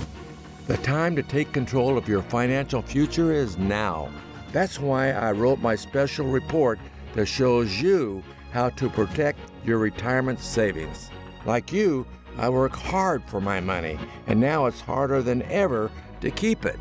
The 0.68 0.78
time 0.78 1.16
to 1.16 1.24
take 1.24 1.54
control 1.54 1.98
of 1.98 2.08
your 2.08 2.22
financial 2.22 2.82
future 2.82 3.32
is 3.32 3.58
now. 3.58 4.10
That's 4.52 4.80
why 4.80 5.12
I 5.12 5.32
wrote 5.32 5.60
my 5.60 5.76
special 5.76 6.28
report 6.28 6.80
that 7.14 7.26
shows 7.26 7.82
you 7.82 8.24
how 8.52 8.70
to 8.72 8.90
protect 8.90 9.40
your 9.66 9.78
retirement 9.78 10.40
savings. 10.40 11.10
Like 11.46 11.72
you, 11.72 12.06
I 12.38 12.50
work 12.50 12.76
hard 12.76 13.24
for 13.24 13.42
my 13.42 13.60
money, 13.60 13.98
and 14.28 14.40
now 14.40 14.68
it's 14.68 14.82
harder 14.82 15.22
than 15.22 15.42
ever 15.44 15.90
to 16.22 16.32
keep 16.32 16.66
it. 16.66 16.80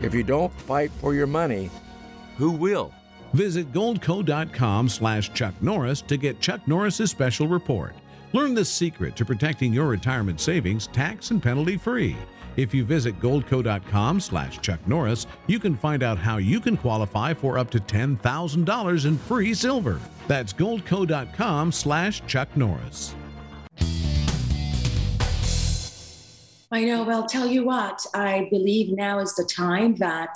If 0.00 0.14
you 0.14 0.22
don't 0.22 0.52
fight 0.52 0.90
for 0.90 1.14
your 1.14 1.26
money, 1.26 1.70
who 2.36 2.50
will? 2.50 2.92
Visit 3.32 3.72
goldco.com 3.72 4.88
slash 4.88 5.32
Chuck 5.32 5.54
Norris 5.60 6.02
to 6.02 6.16
get 6.16 6.40
Chuck 6.40 6.66
Norris's 6.66 7.10
special 7.10 7.48
report. 7.48 7.94
Learn 8.32 8.54
the 8.54 8.64
secret 8.64 9.16
to 9.16 9.24
protecting 9.24 9.72
your 9.72 9.86
retirement 9.86 10.40
savings 10.40 10.86
tax 10.88 11.30
and 11.30 11.42
penalty 11.42 11.76
free. 11.76 12.16
If 12.56 12.74
you 12.74 12.84
visit 12.84 13.18
goldco.com 13.20 14.20
slash 14.20 14.60
Chuck 14.60 14.86
Norris, 14.86 15.26
you 15.46 15.58
can 15.58 15.76
find 15.76 16.02
out 16.02 16.18
how 16.18 16.36
you 16.36 16.60
can 16.60 16.76
qualify 16.76 17.32
for 17.32 17.58
up 17.58 17.70
to 17.70 17.78
$10,000 17.78 19.06
in 19.06 19.18
free 19.18 19.54
silver. 19.54 20.00
That's 20.28 20.52
goldco.com 20.52 21.72
slash 21.72 22.22
Chuck 22.26 22.54
Norris. 22.56 23.14
I 26.72 26.84
know. 26.84 27.02
Well, 27.04 27.26
tell 27.26 27.46
you 27.46 27.64
what, 27.64 28.04
I 28.14 28.48
believe 28.50 28.96
now 28.96 29.18
is 29.18 29.34
the 29.34 29.44
time 29.44 29.94
that 29.96 30.34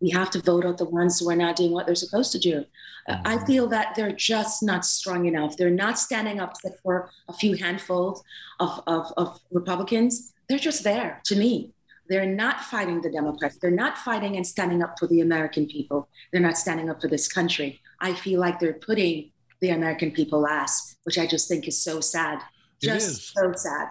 we 0.00 0.10
have 0.10 0.30
to 0.30 0.40
vote 0.42 0.66
out 0.66 0.78
the 0.78 0.84
ones 0.84 1.18
who 1.18 1.30
are 1.30 1.36
not 1.36 1.56
doing 1.56 1.72
what 1.72 1.86
they're 1.86 1.94
supposed 1.94 2.32
to 2.32 2.38
do. 2.38 2.64
Uh, 3.08 3.16
I 3.24 3.36
Mm-hmm. 3.36 3.46
feel 3.46 3.66
that 3.68 3.94
they're 3.96 4.12
just 4.12 4.62
not 4.62 4.84
strong 4.84 5.26
enough. 5.26 5.56
They're 5.56 5.70
not 5.70 5.98
standing 5.98 6.40
up 6.40 6.50
except 6.56 6.82
for 6.82 7.10
a 7.28 7.32
few 7.32 7.54
handfuls 7.54 8.22
of, 8.60 8.80
of, 8.86 9.12
of 9.16 9.40
Republicans. 9.50 10.32
They're 10.48 10.58
just 10.58 10.84
there 10.84 11.20
to 11.24 11.36
me. 11.36 11.72
They're 12.08 12.26
not 12.26 12.60
fighting 12.64 13.00
the 13.00 13.10
Democrats. 13.10 13.56
They're 13.60 13.70
not 13.70 13.96
fighting 13.96 14.36
and 14.36 14.46
standing 14.46 14.82
up 14.82 14.98
for 14.98 15.06
the 15.06 15.20
American 15.20 15.66
people. 15.66 16.08
They're 16.32 16.42
not 16.42 16.58
standing 16.58 16.90
up 16.90 17.00
for 17.00 17.08
this 17.08 17.32
country. 17.32 17.80
I 18.00 18.12
feel 18.14 18.40
like 18.40 18.60
they're 18.60 18.74
putting 18.74 19.30
the 19.60 19.70
American 19.70 20.10
people 20.10 20.40
last, 20.40 20.96
which 21.04 21.16
I 21.18 21.26
just 21.26 21.48
think 21.48 21.66
is 21.66 21.80
so 21.82 22.00
sad. 22.00 22.40
It 22.82 22.86
Just 22.86 23.08
is. 23.08 23.32
so 23.34 23.52
sad. 23.56 23.88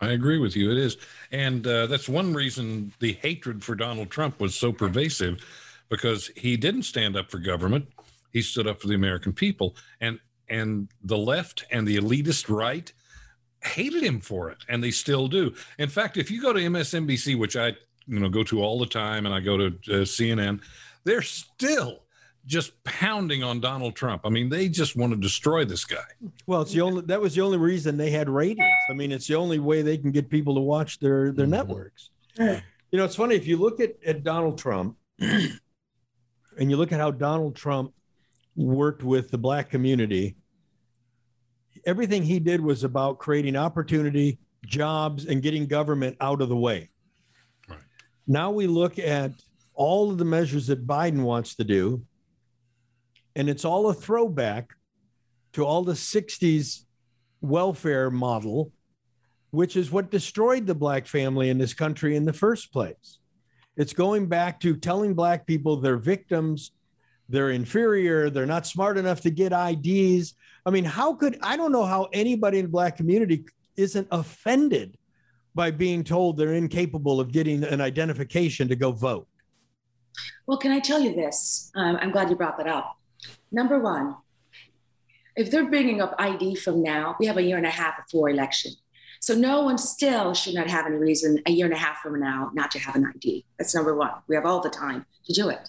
I 0.00 0.12
agree 0.12 0.38
with 0.38 0.56
you. 0.56 0.70
It 0.70 0.78
is. 0.78 0.96
And 1.30 1.66
uh, 1.66 1.86
that's 1.86 2.08
one 2.08 2.32
reason 2.32 2.92
the 3.00 3.12
hatred 3.14 3.62
for 3.62 3.74
Donald 3.74 4.10
Trump 4.10 4.40
was 4.40 4.54
so 4.54 4.72
pervasive 4.72 5.44
because 5.88 6.30
he 6.36 6.56
didn't 6.56 6.84
stand 6.84 7.16
up 7.16 7.30
for 7.30 7.38
government. 7.38 7.88
He 8.32 8.42
stood 8.42 8.66
up 8.66 8.80
for 8.80 8.86
the 8.88 8.94
American 8.94 9.32
people. 9.32 9.76
And 10.00 10.18
and 10.48 10.88
the 11.04 11.18
left 11.18 11.64
and 11.70 11.86
the 11.86 11.96
elitist 11.96 12.48
right 12.48 12.92
hated 13.62 14.02
him 14.02 14.20
for 14.20 14.50
it 14.50 14.58
and 14.68 14.82
they 14.82 14.90
still 14.90 15.28
do. 15.28 15.54
In 15.78 15.88
fact, 15.88 16.16
if 16.16 16.30
you 16.30 16.42
go 16.42 16.52
to 16.52 16.60
MSNBC, 16.60 17.38
which 17.38 17.56
I 17.56 17.68
you 18.06 18.18
know 18.18 18.28
go 18.28 18.42
to 18.44 18.62
all 18.62 18.78
the 18.78 18.86
time 18.86 19.26
and 19.26 19.34
I 19.34 19.40
go 19.40 19.56
to 19.56 19.66
uh, 19.66 20.04
CNN, 20.04 20.60
they're 21.04 21.22
still 21.22 22.02
just 22.46 22.82
pounding 22.84 23.42
on 23.42 23.60
Donald 23.60 23.94
Trump. 23.94 24.22
I 24.24 24.28
mean, 24.30 24.48
they 24.48 24.68
just 24.68 24.96
want 24.96 25.12
to 25.12 25.18
destroy 25.18 25.64
this 25.64 25.84
guy. 25.84 25.98
Well, 26.46 26.62
it's 26.62 26.72
the 26.72 26.80
only 26.80 27.02
that 27.02 27.20
was 27.20 27.34
the 27.34 27.42
only 27.42 27.58
reason 27.58 27.96
they 27.96 28.10
had 28.10 28.28
ratings. 28.28 28.66
I 28.88 28.94
mean, 28.94 29.12
it's 29.12 29.26
the 29.26 29.34
only 29.36 29.58
way 29.58 29.82
they 29.82 29.98
can 29.98 30.10
get 30.10 30.30
people 30.30 30.54
to 30.54 30.60
watch 30.60 30.98
their 31.00 31.32
their 31.32 31.46
Mhm. 31.46 31.50
networks. 31.50 32.10
You 32.38 32.98
know, 32.98 33.04
it's 33.04 33.14
funny 33.16 33.34
if 33.36 33.46
you 33.46 33.56
look 33.56 33.78
at, 33.80 33.96
at 34.04 34.24
Donald 34.24 34.58
Trump 34.58 34.96
and 35.20 35.50
you 36.58 36.76
look 36.76 36.92
at 36.92 36.98
how 37.00 37.10
Donald 37.10 37.54
Trump 37.54 37.92
worked 38.56 39.02
with 39.04 39.30
the 39.30 39.38
black 39.38 39.70
community, 39.70 40.36
everything 41.84 42.22
he 42.22 42.38
did 42.40 42.60
was 42.60 42.84
about 42.84 43.18
creating 43.18 43.56
opportunity, 43.56 44.38
jobs, 44.66 45.26
and 45.26 45.42
getting 45.42 45.66
government 45.66 46.16
out 46.20 46.40
of 46.42 46.48
the 46.48 46.56
way. 46.56 46.90
Right. 47.68 47.78
Now 48.26 48.50
we 48.50 48.66
look 48.66 48.98
at 48.98 49.32
all 49.74 50.10
of 50.10 50.18
the 50.18 50.24
measures 50.24 50.66
that 50.66 50.86
Biden 50.86 51.22
wants 51.22 51.54
to 51.56 51.64
do, 51.64 52.02
and 53.36 53.48
it's 53.48 53.64
all 53.64 53.88
a 53.88 53.94
throwback 53.94 54.70
to 55.52 55.64
all 55.64 55.82
the 55.82 55.92
60s 55.92 56.84
welfare 57.40 58.10
model, 58.10 58.72
which 59.50 59.76
is 59.76 59.90
what 59.90 60.10
destroyed 60.10 60.66
the 60.66 60.74
black 60.74 61.06
family 61.06 61.50
in 61.50 61.58
this 61.58 61.74
country 61.74 62.16
in 62.16 62.24
the 62.24 62.32
first 62.32 62.72
place. 62.72 63.18
It's 63.76 63.92
going 63.92 64.26
back 64.26 64.60
to 64.60 64.76
telling 64.76 65.14
black 65.14 65.46
people 65.46 65.76
they're 65.76 65.96
victims, 65.96 66.72
they're 67.28 67.50
inferior, 67.50 68.30
they're 68.30 68.46
not 68.46 68.66
smart 68.66 68.98
enough 68.98 69.20
to 69.22 69.30
get 69.30 69.52
IDs. 69.52 70.34
I 70.66 70.70
mean, 70.70 70.84
how 70.84 71.14
could 71.14 71.38
I 71.42 71.56
don't 71.56 71.72
know 71.72 71.84
how 71.84 72.08
anybody 72.12 72.58
in 72.58 72.66
the 72.66 72.70
black 72.70 72.96
community 72.96 73.44
isn't 73.76 74.08
offended 74.10 74.96
by 75.54 75.70
being 75.70 76.04
told 76.04 76.36
they're 76.36 76.54
incapable 76.54 77.20
of 77.20 77.32
getting 77.32 77.64
an 77.64 77.80
identification 77.80 78.68
to 78.68 78.76
go 78.76 78.92
vote. 78.92 79.26
Well, 80.46 80.58
can 80.58 80.70
I 80.70 80.80
tell 80.80 81.00
you 81.00 81.14
this? 81.14 81.70
Um, 81.74 81.98
I'm 82.00 82.10
glad 82.10 82.30
you 82.30 82.36
brought 82.36 82.56
that 82.58 82.66
up. 82.66 82.96
Number 83.52 83.78
one, 83.78 84.16
if 85.36 85.50
they're 85.50 85.68
bringing 85.68 86.00
up 86.00 86.14
ID 86.18 86.56
from 86.56 86.82
now, 86.82 87.16
we 87.18 87.26
have 87.26 87.36
a 87.36 87.42
year 87.42 87.56
and 87.56 87.66
a 87.66 87.70
half 87.70 87.94
before 88.06 88.28
election. 88.30 88.72
So 89.20 89.34
no 89.34 89.62
one 89.62 89.76
still 89.78 90.32
should 90.34 90.54
not 90.54 90.68
have 90.68 90.86
any 90.86 90.96
reason 90.96 91.40
a 91.46 91.50
year 91.50 91.66
and 91.66 91.74
a 91.74 91.78
half 91.78 91.98
from 91.98 92.18
now 92.20 92.50
not 92.54 92.70
to 92.72 92.78
have 92.78 92.96
an 92.96 93.04
ID. 93.14 93.44
That's 93.58 93.74
number 93.74 93.94
one. 93.94 94.12
We 94.28 94.34
have 94.34 94.46
all 94.46 94.60
the 94.60 94.70
time 94.70 95.04
to 95.26 95.32
do 95.32 95.48
it. 95.50 95.68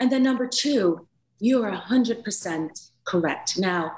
And 0.00 0.10
then 0.10 0.22
number 0.22 0.46
two, 0.46 1.06
you 1.40 1.62
are 1.62 1.70
100% 1.72 2.90
correct. 3.04 3.58
Now, 3.58 3.92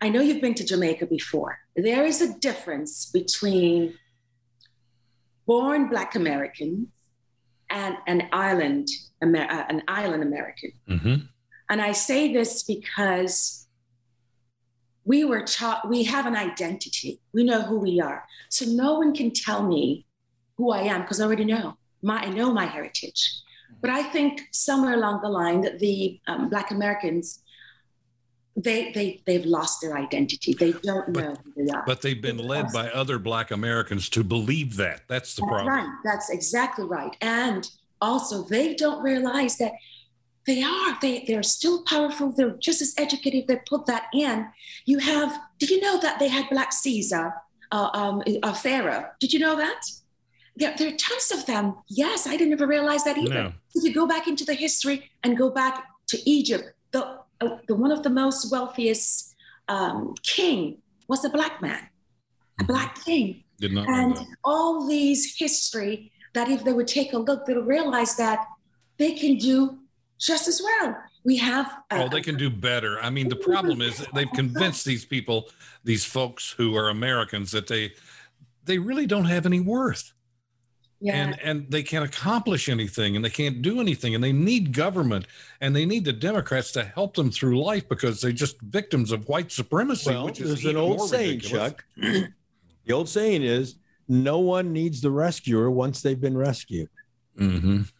I 0.00 0.10
know 0.10 0.20
you've 0.20 0.42
been 0.42 0.54
to 0.54 0.64
Jamaica 0.64 1.06
before. 1.06 1.58
There 1.74 2.04
is 2.04 2.20
a 2.20 2.38
difference 2.38 3.06
between 3.10 3.94
born 5.46 5.88
Black 5.88 6.14
Americans 6.14 6.88
and 7.70 7.96
an 8.06 8.28
island, 8.32 8.88
Amer- 9.22 9.50
uh, 9.50 9.64
an 9.68 9.82
island 9.88 10.22
American. 10.22 10.72
Mhm. 10.88 11.28
And 11.68 11.80
I 11.82 11.92
say 11.92 12.32
this 12.32 12.62
because 12.62 13.66
we 15.04 15.24
were 15.24 15.42
taught, 15.42 15.88
we 15.88 16.04
have 16.04 16.26
an 16.26 16.36
identity. 16.36 17.20
We 17.32 17.44
know 17.44 17.62
who 17.62 17.78
we 17.78 18.00
are. 18.00 18.24
So 18.50 18.64
no 18.66 18.94
one 18.98 19.14
can 19.14 19.30
tell 19.32 19.62
me 19.66 20.06
who 20.56 20.70
I 20.70 20.82
am 20.82 21.02
because 21.02 21.20
I 21.20 21.26
already 21.26 21.44
know. 21.44 21.76
My, 22.02 22.22
I 22.22 22.28
know 22.28 22.52
my 22.52 22.66
heritage. 22.66 23.32
But 23.80 23.90
I 23.90 24.02
think 24.02 24.42
somewhere 24.52 24.94
along 24.94 25.20
the 25.22 25.28
line 25.28 25.60
that 25.62 25.78
the 25.78 26.20
um, 26.26 26.48
Black 26.48 26.70
Americans, 26.70 27.40
they, 28.56 28.90
they, 28.92 29.22
they've 29.26 29.44
lost 29.44 29.80
their 29.80 29.96
identity. 29.96 30.54
They 30.54 30.72
don't 30.72 31.12
But- 31.12 31.22
know 31.24 31.36
who 31.44 31.64
they 31.64 31.70
are. 31.72 31.84
But 31.86 32.02
they've 32.02 32.20
been 32.20 32.38
led 32.38 32.72
by 32.72 32.88
other 32.90 33.18
Black 33.18 33.50
Americans 33.50 34.08
to 34.10 34.24
believe 34.24 34.76
that. 34.76 35.02
That's 35.08 35.34
the 35.34 35.42
That's 35.42 35.50
problem. 35.50 35.74
right. 35.74 35.98
That's 36.04 36.30
exactly 36.30 36.84
right. 36.84 37.16
And 37.20 37.68
also, 38.00 38.42
they 38.42 38.74
don't 38.74 39.02
realize 39.02 39.56
that 39.58 39.72
They 40.46 40.62
are. 40.62 40.98
They 41.00 41.24
they're 41.26 41.42
still 41.42 41.82
powerful. 41.84 42.32
They're 42.32 42.56
just 42.58 42.80
as 42.80 42.94
educated. 42.96 43.48
They 43.48 43.60
put 43.68 43.86
that 43.86 44.04
in. 44.14 44.46
You 44.84 44.98
have. 44.98 45.38
Did 45.58 45.70
you 45.70 45.80
know 45.80 46.00
that 46.00 46.18
they 46.18 46.28
had 46.28 46.48
Black 46.50 46.72
Caesar, 46.72 47.34
uh, 47.72 47.90
um, 47.92 48.22
a 48.42 48.54
pharaoh? 48.54 49.06
Did 49.20 49.32
you 49.32 49.40
know 49.40 49.56
that? 49.56 49.82
There, 50.56 50.74
there 50.78 50.88
are 50.88 50.96
tons 50.96 51.32
of 51.32 51.46
them. 51.46 51.74
Yes, 51.88 52.26
I 52.26 52.36
didn't 52.36 52.54
ever 52.54 52.66
realize 52.66 53.04
that 53.04 53.18
either. 53.18 53.34
No. 53.34 53.52
If 53.74 53.84
you 53.84 53.92
go 53.92 54.06
back 54.06 54.26
into 54.26 54.44
the 54.44 54.54
history 54.54 55.10
and 55.22 55.36
go 55.36 55.50
back 55.50 55.84
to 56.08 56.30
Egypt, 56.30 56.72
the, 56.92 57.18
uh, 57.40 57.58
the 57.68 57.74
one 57.74 57.92
of 57.92 58.02
the 58.02 58.10
most 58.10 58.50
wealthiest 58.50 59.34
um, 59.68 60.14
king 60.22 60.78
was 61.08 61.24
a 61.24 61.28
black 61.28 61.60
man, 61.60 61.88
a 62.60 62.64
black 62.64 63.04
king. 63.04 63.44
Did 63.58 63.72
not 63.72 63.88
And 63.88 64.18
all 64.44 64.86
these 64.86 65.36
history 65.36 66.12
that 66.34 66.48
if 66.48 66.64
they 66.64 66.72
would 66.72 66.88
take 66.88 67.12
a 67.12 67.18
look, 67.18 67.46
they'll 67.46 67.62
realize 67.62 68.16
that 68.16 68.46
they 68.98 69.12
can 69.12 69.36
do 69.36 69.78
just 70.18 70.48
as 70.48 70.60
well. 70.62 70.96
We 71.24 71.36
have. 71.38 71.66
uh, 71.90 72.02
Oh, 72.04 72.08
they 72.08 72.20
can 72.20 72.36
do 72.36 72.50
better. 72.50 73.00
I 73.00 73.10
mean, 73.10 73.28
the 73.28 73.36
problem 73.36 73.80
is 73.82 74.06
they've 74.14 74.30
convinced 74.32 74.84
these 74.84 75.04
people, 75.04 75.48
these 75.84 76.04
folks 76.04 76.52
who 76.56 76.76
are 76.76 76.88
Americans, 76.88 77.50
that 77.52 77.66
they 77.66 77.92
they 78.64 78.78
really 78.78 79.06
don't 79.06 79.26
have 79.26 79.46
any 79.46 79.60
worth. 79.60 80.12
yeah. 81.00 81.14
and 81.14 81.38
and 81.40 81.70
they 81.70 81.82
can't 81.82 82.04
accomplish 82.04 82.68
anything 82.68 83.14
and 83.16 83.24
they 83.24 83.30
can't 83.30 83.60
do 83.60 83.80
anything 83.80 84.14
and 84.14 84.24
they 84.24 84.32
need 84.32 84.72
government 84.72 85.26
and 85.60 85.76
they 85.76 85.84
need 85.84 86.04
the 86.06 86.12
democrats 86.12 86.72
to 86.72 86.82
help 86.82 87.14
them 87.14 87.30
through 87.30 87.62
life 87.62 87.86
because 87.88 88.20
they're 88.20 88.32
just 88.32 88.58
victims 88.62 89.12
of 89.12 89.28
white 89.28 89.52
supremacy 89.52 90.10
Well, 90.10 90.24
which 90.24 90.40
is 90.40 90.48
there's 90.48 90.64
an 90.64 90.76
old 90.78 91.06
saying, 91.10 91.36
ridiculous. 91.40 91.72
Chuck. 91.72 91.84
the 92.86 92.92
old 92.92 93.08
saying 93.10 93.42
is, 93.42 93.76
"No 94.08 94.38
one 94.38 94.72
needs 94.72 95.00
the 95.02 95.10
rescuer 95.10 95.70
once 95.70 96.00
they've 96.02 96.20
been 96.20 96.36
rescued." 96.36 96.88
Mhm. 97.38 97.90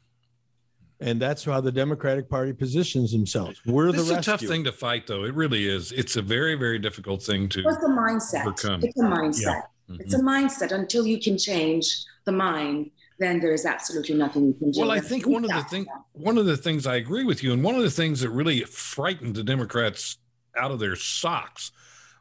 And 1.01 1.21
that's 1.21 1.45
how 1.45 1.61
the 1.61 1.73
Democratic 1.73 2.29
Party 2.29 2.53
positions 2.53 3.13
themselves. 3.13 3.61
We're 3.67 3.93
this 3.93 4.03
is 4.03 4.09
the 4.09 4.19
a 4.19 4.23
tough 4.23 4.41
thing 4.41 4.65
to 4.65 4.73
fight 4.73 5.07
though 5.07 5.25
it 5.25 5.35
really 5.35 5.69
is 5.69 5.93
it's 5.93 6.17
a 6.17 6.23
very 6.23 6.55
very 6.55 6.79
difficult 6.79 7.23
thing 7.23 7.49
to 7.51 7.63
What's 7.65 7.79
the 7.79 7.89
mindset? 7.89 8.43
overcome. 8.47 8.81
It's 8.83 8.99
a 8.99 9.05
mindset. 9.05 9.63
Mhm. 9.91 10.01
It's 10.01 10.15
a 10.15 10.19
mindset. 10.19 10.73
Until 10.73 11.07
you 11.07 11.21
can 11.21 11.37
change 11.37 11.87
the 12.25 12.33
mind, 12.33 12.91
then 13.19 13.41
there 13.41 13.53
is 13.53 13.67
absolutely 13.67 14.15
nothing 14.15 14.47
you 14.47 14.55
can 14.55 14.71
do. 14.71 14.81
Well, 14.81 14.91
I 14.91 15.01
think 15.01 15.27
one 15.27 15.45
of 15.45 15.51
the 15.51 15.55
got 15.57 15.71
things 15.71 15.87
one 16.13 16.39
of 16.39 16.47
the 16.47 16.57
things 16.57 16.87
I 16.87 16.97
agree 16.97 17.25
with 17.25 17.43
you, 17.43 17.53
and 17.53 17.63
one 17.63 17.75
of 17.75 17.83
the 17.83 17.91
things 17.91 18.21
that 18.21 18.31
really 18.31 18.61
frightened 18.63 19.37
the 19.37 19.45
Democrats 19.45 20.17
out 20.57 20.71
of 20.71 20.79
their 20.79 20.97
socks 20.97 21.73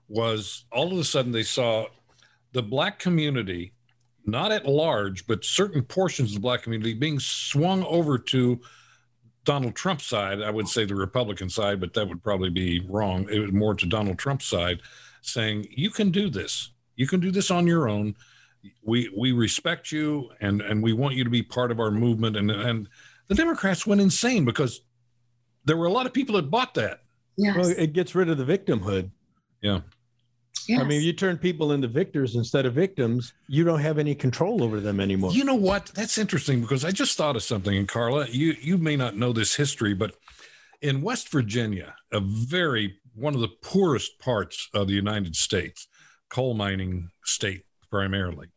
was 0.10 0.66
all 0.72 0.92
of 0.92 1.00
a 1.00 1.04
sudden 1.04 1.32
they 1.32 1.44
saw 1.44 1.86
the 2.52 2.62
black 2.62 3.00
community, 3.00 3.74
not 4.26 4.52
at 4.52 4.66
large, 4.66 5.28
but 5.28 5.46
certain 5.46 5.84
portions 5.84 6.32
of 6.32 6.36
the 6.36 6.42
black 6.42 6.64
community 6.64 6.94
being 6.94 7.20
swung 7.20 7.84
over 7.86 8.18
to 8.18 8.60
Donald 9.44 9.76
Trump's 9.76 10.06
side. 10.06 10.42
I 10.42 10.50
would 10.50 10.68
say 10.68 10.86
the 10.86 10.96
Republican 10.96 11.50
side, 11.50 11.80
but 11.80 11.94
that 11.94 12.08
would 12.08 12.24
probably 12.24 12.50
be 12.50 12.86
wrong. 12.90 13.28
It 13.30 13.40
was 13.40 13.52
more 13.52 13.76
to 13.76 13.86
Donald 13.86 14.18
Trump's 14.18 14.46
side, 14.46 14.82
saying, 15.22 15.68
"You 15.70 15.92
can 15.92 16.10
do 16.12 16.30
this. 16.30 16.72
You 16.96 17.08
can 17.08 17.20
do 17.20 17.32
this 17.32 17.52
on 17.52 17.68
your 17.68 17.88
own." 17.88 18.16
we 18.84 19.10
we 19.16 19.32
respect 19.32 19.92
you 19.92 20.30
and 20.42 20.62
and 20.62 20.82
we 20.82 20.92
want 20.92 21.16
you 21.16 21.24
to 21.24 21.30
be 21.30 21.44
part 21.44 21.72
of 21.72 21.80
our 21.80 21.92
movement 21.92 22.36
and 22.36 22.50
and 22.50 22.90
the 23.28 23.36
democrats 23.36 23.86
went 23.86 24.02
insane 24.02 24.44
because 24.44 24.82
there 25.66 25.78
were 25.78 25.86
a 25.86 25.92
lot 25.92 26.08
of 26.08 26.14
people 26.14 26.36
that 26.36 26.50
bought 26.50 26.74
that 26.74 27.02
Yes. 27.38 27.56
Well, 27.58 27.70
it 27.78 27.94
gets 27.94 28.16
rid 28.16 28.30
of 28.30 28.38
the 28.38 28.46
victimhood. 28.46 29.12
yeah 29.62 29.82
yes. 30.68 30.82
I 30.82 30.84
mean, 30.84 31.02
you 31.02 31.13
turn 31.13 31.38
people 31.38 31.72
into 31.72 31.88
victors 31.88 32.36
instead 32.36 32.65
of 32.65 32.74
victims, 32.74 33.34
you 33.48 33.63
don't 33.63 33.80
have 33.82 33.98
any 33.98 34.15
control 34.15 34.63
over 34.63 34.80
them 34.80 35.00
anymore. 35.00 35.32
you 35.32 35.44
know 35.44 35.56
what 35.56 35.88
that's 35.96 36.18
interesting 36.18 36.62
because 36.62 36.84
i 36.84 36.91
just 36.91 37.18
thought 37.18 37.36
of 37.36 37.44
something 37.44 37.76
and 37.78 37.88
carla 37.88 38.28
you 38.30 38.56
you 38.62 38.78
may 38.78 38.96
not 38.96 39.15
know 39.15 39.32
this 39.34 39.56
history 39.56 39.94
but 39.94 40.15
in 40.82 41.02
west 41.02 41.30
virginia 41.30 41.96
a 42.12 42.20
very 42.20 42.98
one 43.13 43.34
of 43.36 43.41
the 43.41 43.48
poorest 43.62 44.20
parts 44.20 44.70
of 44.74 44.88
the 44.88 44.94
united 44.94 45.36
states 45.36 45.88
coal 46.30 46.54
mining 46.54 47.10
state 47.24 47.63
primarily 47.91 48.48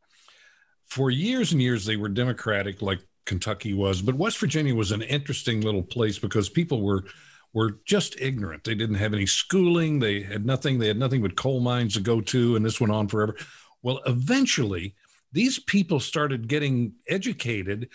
for 0.87 1.11
years 1.11 1.53
and 1.53 1.61
years 1.63 1.85
they 1.85 1.97
were 1.97 2.09
democratic 2.09 2.81
like 2.83 3.01
kentucky 3.27 3.75
was 3.75 4.01
but 4.03 4.15
west 4.15 4.39
virginia 4.39 4.75
was 4.75 4.91
an 4.93 5.03
interesting 5.03 5.61
little 5.61 5.83
place 5.83 6.19
because 6.19 6.49
people 6.49 6.81
were 6.83 7.05
were 7.53 7.79
just 7.85 8.21
ignorant. 8.21 8.65
They 8.65 8.75
didn't 8.75 8.97
have 8.97 9.15
any 9.15 9.27
schooling. 9.27 9.99
They 9.99 10.23
had 10.23 10.45
nothing. 10.45 10.79
They 10.79 10.89
had 10.89 10.99
nothing 10.99 11.23
but 11.23 11.37
coal 11.37 11.61
mines 11.61 11.95
to 11.95 12.01
go 12.01 12.21
to 12.21 12.57
and 12.57 12.65
this 12.65 12.81
went 12.81 12.93
on 12.93 13.09
forever. 13.09 13.37
Well 13.83 14.01
eventually 14.07 14.95
these 15.33 15.59
people 15.59 16.01
started 16.01 16.49
getting 16.49 16.95
educated 17.09 17.89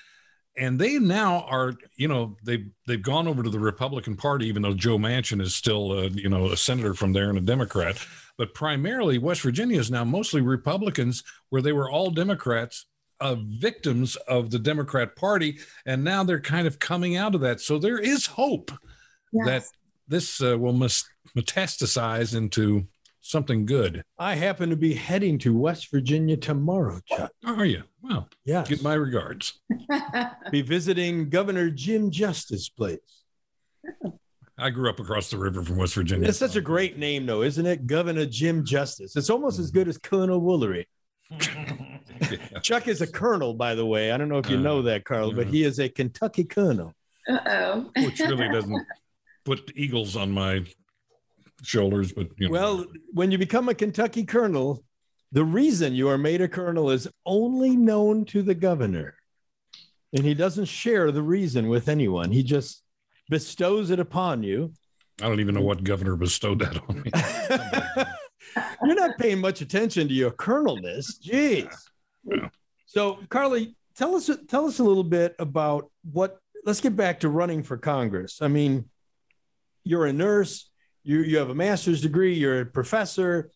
and 0.55 0.79
they 0.79 0.99
now 0.99 1.45
are 1.49 1.73
you 1.95 2.07
know 2.07 2.37
they've 2.43 2.69
they've 2.87 3.01
gone 3.01 3.27
over 3.27 3.41
to 3.41 3.49
the 3.49 3.59
republican 3.59 4.15
party 4.15 4.47
even 4.47 4.61
though 4.61 4.73
joe 4.73 4.99
manchin 4.99 5.41
is 5.41 5.55
still 5.55 5.91
uh, 5.91 6.09
you 6.13 6.29
know 6.29 6.51
a 6.51 6.57
senator 6.57 6.93
from 6.93 7.13
there 7.13 7.29
and 7.29 7.37
a 7.37 7.41
democrat. 7.41 7.97
But 8.37 8.53
primarily 8.53 9.17
west 9.17 9.41
virginia 9.41 9.79
is 9.79 9.91
now 9.91 10.03
mostly 10.03 10.41
republicans 10.41 11.23
where 11.49 11.61
they 11.61 11.73
were 11.73 11.89
all 11.89 12.11
democrats 12.11 12.85
uh, 13.19 13.35
victims 13.39 14.15
of 14.27 14.51
the 14.51 14.59
democrat 14.59 15.15
party 15.15 15.59
and 15.85 16.03
now 16.03 16.23
they're 16.23 16.39
kind 16.39 16.67
of 16.67 16.79
coming 16.79 17.15
out 17.15 17.35
of 17.35 17.41
that. 17.41 17.61
So 17.61 17.77
there 17.77 17.99
is 17.99 18.25
hope 18.25 18.71
Yes. 19.33 19.45
that 19.45 19.63
this 20.07 20.41
uh, 20.41 20.57
will 20.57 20.73
mes- 20.73 21.05
metastasize 21.35 22.35
into 22.35 22.83
something 23.21 23.65
good 23.65 24.03
I 24.19 24.35
happen 24.35 24.69
to 24.69 24.75
be 24.75 24.93
heading 24.93 25.37
to 25.39 25.57
West 25.57 25.89
Virginia 25.91 26.35
tomorrow, 26.37 26.99
Chuck. 27.05 27.31
How 27.43 27.55
are 27.55 27.65
you 27.65 27.83
well 28.01 28.27
Yes. 28.45 28.67
get 28.67 28.83
my 28.83 28.93
regards 28.95 29.59
be 30.51 30.61
visiting 30.61 31.29
Governor 31.29 31.69
Jim 31.69 32.11
Justice 32.11 32.67
place. 32.69 33.23
i 34.57 34.69
grew 34.69 34.89
up 34.89 34.99
across 34.99 35.29
the 35.31 35.37
river 35.37 35.63
from 35.63 35.77
west 35.77 35.95
virginia 35.95 36.27
It's 36.29 36.37
such 36.37 36.55
a 36.55 36.61
great 36.61 36.97
name, 36.97 37.25
though, 37.25 37.41
isn't 37.41 37.65
it? 37.65 37.87
Governor 37.87 38.25
Jim 38.25 38.63
Justice. 38.65 39.15
It's 39.15 39.29
almost 39.29 39.57
as 39.59 39.71
good 39.71 39.87
as 39.87 39.97
Colonel 39.97 40.41
Woolery. 40.41 40.85
Yeah. 42.31 42.59
Chuck 42.61 42.87
is 42.87 43.01
a 43.01 43.07
colonel, 43.07 43.53
by 43.53 43.75
the 43.75 43.85
way. 43.85 44.11
I 44.11 44.17
don't 44.17 44.29
know 44.29 44.37
if 44.37 44.49
you 44.49 44.57
Uh, 44.57 44.61
know 44.61 44.81
that, 44.83 45.03
Carl, 45.03 45.33
but 45.33 45.47
he 45.47 45.63
is 45.63 45.79
a 45.79 45.89
Kentucky 45.89 46.43
colonel. 46.45 46.93
Uh-oh. 47.27 47.91
which 47.97 48.19
really 48.19 48.47
doesn't 48.49 48.71
put 49.45 49.71
eagles 49.75 50.15
on 50.15 50.31
my 50.31 50.65
shoulders, 51.63 52.11
but 52.11 52.27
you 52.37 52.47
know. 52.47 52.53
Well, 52.53 52.85
when 53.13 53.31
you 53.31 53.37
become 53.37 53.69
a 53.69 53.73
Kentucky 53.73 54.23
colonel, 54.23 54.83
the 55.31 55.43
reason 55.43 55.95
you 55.95 56.09
are 56.09 56.17
made 56.17 56.41
a 56.41 56.47
colonel 56.47 56.91
is 56.91 57.07
only 57.25 57.75
known 57.75 58.25
to 58.25 58.43
the 58.43 58.55
governor. 58.55 59.15
And 60.13 60.23
he 60.23 60.35
doesn't 60.35 60.65
share 60.65 61.11
the 61.11 61.23
reason 61.23 61.69
with 61.69 61.89
anyone. 61.89 62.31
He 62.31 62.43
just 62.43 62.83
bestows 63.29 63.89
it 63.89 63.99
upon 63.99 64.43
you. 64.43 64.73
I 65.21 65.27
don't 65.27 65.39
even 65.39 65.55
know 65.55 65.61
what 65.61 65.83
governor 65.83 66.15
bestowed 66.15 66.59
that 66.59 66.77
on 66.87 67.01
me. 67.01 67.11
You're 68.83 68.95
not 68.95 69.17
paying 69.17 69.39
much 69.39 69.61
attention 69.61 70.07
to 70.07 70.13
your 70.13 70.31
colonelness. 70.31 71.19
Jeez. 71.19 71.73
Yeah. 72.23 72.49
So, 72.85 73.19
Carly, 73.29 73.75
tell 73.95 74.15
us 74.15 74.29
tell 74.47 74.65
us 74.65 74.79
a 74.79 74.83
little 74.83 75.03
bit 75.03 75.35
about 75.39 75.89
what. 76.11 76.39
Let's 76.65 76.79
get 76.79 76.95
back 76.95 77.19
to 77.21 77.29
running 77.29 77.61
for 77.61 77.77
Congress. 77.77 78.41
I 78.41 78.47
mean, 78.47 78.85
you're 79.83 80.05
a 80.05 80.13
nurse. 80.13 80.69
You 81.03 81.19
you 81.19 81.37
have 81.37 81.49
a 81.49 81.55
master's 81.55 82.01
degree. 82.01 82.33
You're 82.33 82.61
a 82.61 82.65
professor. 82.65 83.51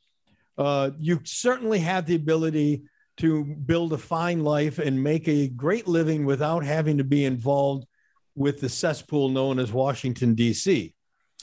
Uh, 0.57 0.91
you 0.99 1.21
certainly 1.23 1.79
have 1.79 2.05
the 2.05 2.15
ability 2.15 2.83
to 3.17 3.43
build 3.43 3.93
a 3.93 3.97
fine 3.97 4.43
life 4.43 4.79
and 4.79 5.01
make 5.01 5.27
a 5.27 5.47
great 5.49 5.87
living 5.87 6.25
without 6.25 6.63
having 6.63 6.97
to 6.97 7.03
be 7.03 7.25
involved 7.25 7.85
with 8.35 8.59
the 8.59 8.69
cesspool 8.69 9.29
known 9.29 9.59
as 9.59 9.71
Washington 9.71 10.35
D.C. 10.35 10.93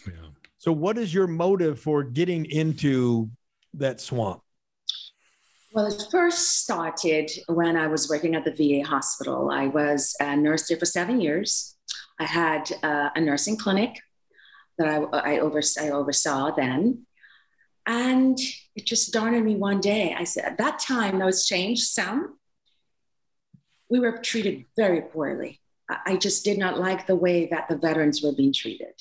Yeah. 0.06 0.12
So, 0.58 0.72
what 0.72 0.98
is 0.98 1.12
your 1.12 1.26
motive 1.26 1.80
for 1.80 2.02
getting 2.02 2.44
into 2.46 3.30
that 3.74 4.00
swamp? 4.00 4.40
Well, 5.72 5.86
it 5.86 6.04
first 6.10 6.60
started 6.62 7.30
when 7.48 7.76
I 7.76 7.88
was 7.88 8.08
working 8.08 8.36
at 8.36 8.44
the 8.44 8.52
VA 8.52 8.88
hospital. 8.88 9.50
I 9.50 9.66
was 9.66 10.14
a 10.20 10.36
nurse 10.36 10.68
there 10.68 10.78
for 10.78 10.86
seven 10.86 11.20
years. 11.20 11.74
I 12.20 12.24
had 12.24 12.70
uh, 12.84 13.10
a 13.16 13.20
nursing 13.20 13.56
clinic 13.56 14.00
that 14.78 14.88
I, 14.88 15.34
I, 15.34 15.38
overs- 15.40 15.78
I 15.78 15.90
oversaw 15.90 16.54
then. 16.54 17.06
And 17.86 18.38
it 18.74 18.86
just 18.86 19.12
dawned 19.12 19.36
on 19.36 19.44
me 19.44 19.56
one 19.56 19.80
day. 19.80 20.14
I 20.18 20.24
said, 20.24 20.44
at 20.44 20.58
that 20.58 20.78
time, 20.78 21.18
now 21.18 21.28
it's 21.28 21.46
changed 21.46 21.82
some. 21.82 22.38
We 23.90 24.00
were 24.00 24.18
treated 24.18 24.64
very 24.76 25.02
poorly. 25.02 25.60
I, 25.90 25.98
I 26.06 26.16
just 26.16 26.44
did 26.44 26.58
not 26.58 26.78
like 26.78 27.06
the 27.06 27.16
way 27.16 27.46
that 27.46 27.68
the 27.68 27.76
veterans 27.76 28.22
were 28.22 28.32
being 28.32 28.52
treated. 28.52 28.94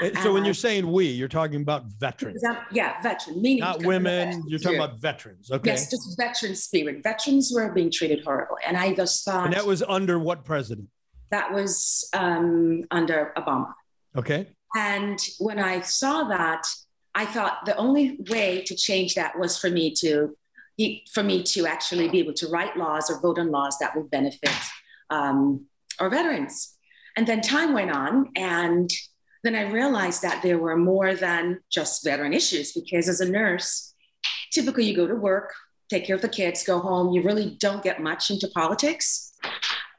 And 0.00 0.16
So, 0.18 0.32
when 0.32 0.42
Uh, 0.42 0.46
you're 0.46 0.54
saying 0.54 0.90
we, 0.90 1.06
you're 1.06 1.28
talking 1.28 1.60
about 1.60 1.84
veterans, 1.86 2.40
That- 2.42 2.66
yeah, 2.72 3.02
veteran, 3.02 3.42
meaning 3.42 3.60
not 3.60 3.78
because 3.78 3.78
of 3.78 3.82
the 3.82 3.88
women. 3.88 4.44
You're 4.46 4.58
talking 4.58 4.78
about 4.78 4.98
veterans. 5.00 5.50
Okay. 5.50 5.70
Yes, 5.70 5.90
just 5.90 6.16
veteran 6.16 6.54
spirit. 6.54 7.02
Veterans 7.02 7.52
were 7.54 7.72
being 7.72 7.90
treated 7.90 8.24
horribly. 8.24 8.62
And 8.66 8.76
I 8.76 8.94
just 8.94 9.24
thought 9.24 9.44
And 9.46 9.54
that 9.54 9.66
was 9.66 9.82
under 9.82 10.18
what 10.18 10.44
president? 10.44 10.88
that 11.30 11.52
was 11.52 12.08
um, 12.14 12.84
under 12.90 13.32
Obama. 13.36 13.72
Okay. 14.16 14.48
And 14.74 15.18
when 15.38 15.58
I 15.58 15.80
saw 15.80 16.24
that, 16.24 16.66
I 17.14 17.26
thought 17.26 17.66
the 17.66 17.76
only 17.76 18.18
way 18.30 18.62
to 18.66 18.74
change 18.74 19.14
that 19.14 19.38
was 19.38 19.58
for 19.58 19.70
me 19.70 19.92
to 19.98 20.36
for 21.12 21.22
me 21.22 21.42
to 21.42 21.66
actually 21.66 22.08
be 22.08 22.18
able 22.18 22.32
to 22.32 22.48
write 22.48 22.76
laws 22.76 23.10
or 23.10 23.20
vote 23.20 23.38
on 23.38 23.50
laws 23.50 23.76
that 23.78 23.94
would 23.94 24.10
benefit 24.10 24.50
um, 25.10 25.66
our 26.00 26.08
veterans. 26.08 26.74
And 27.16 27.26
then 27.26 27.42
time 27.42 27.74
went 27.74 27.90
on, 27.90 28.30
and 28.36 28.90
then 29.44 29.54
I 29.54 29.70
realized 29.70 30.22
that 30.22 30.42
there 30.42 30.58
were 30.58 30.76
more 30.76 31.14
than 31.14 31.60
just 31.70 32.04
veteran 32.04 32.32
issues 32.32 32.72
because 32.72 33.08
as 33.08 33.20
a 33.20 33.30
nurse, 33.30 33.94
typically 34.50 34.84
you 34.84 34.96
go 34.96 35.06
to 35.06 35.14
work, 35.14 35.52
take 35.90 36.06
care 36.06 36.16
of 36.16 36.22
the 36.22 36.28
kids, 36.28 36.64
go 36.64 36.78
home. 36.78 37.12
You 37.12 37.22
really 37.22 37.56
don't 37.60 37.82
get 37.82 38.00
much 38.00 38.30
into 38.30 38.48
politics. 38.48 39.32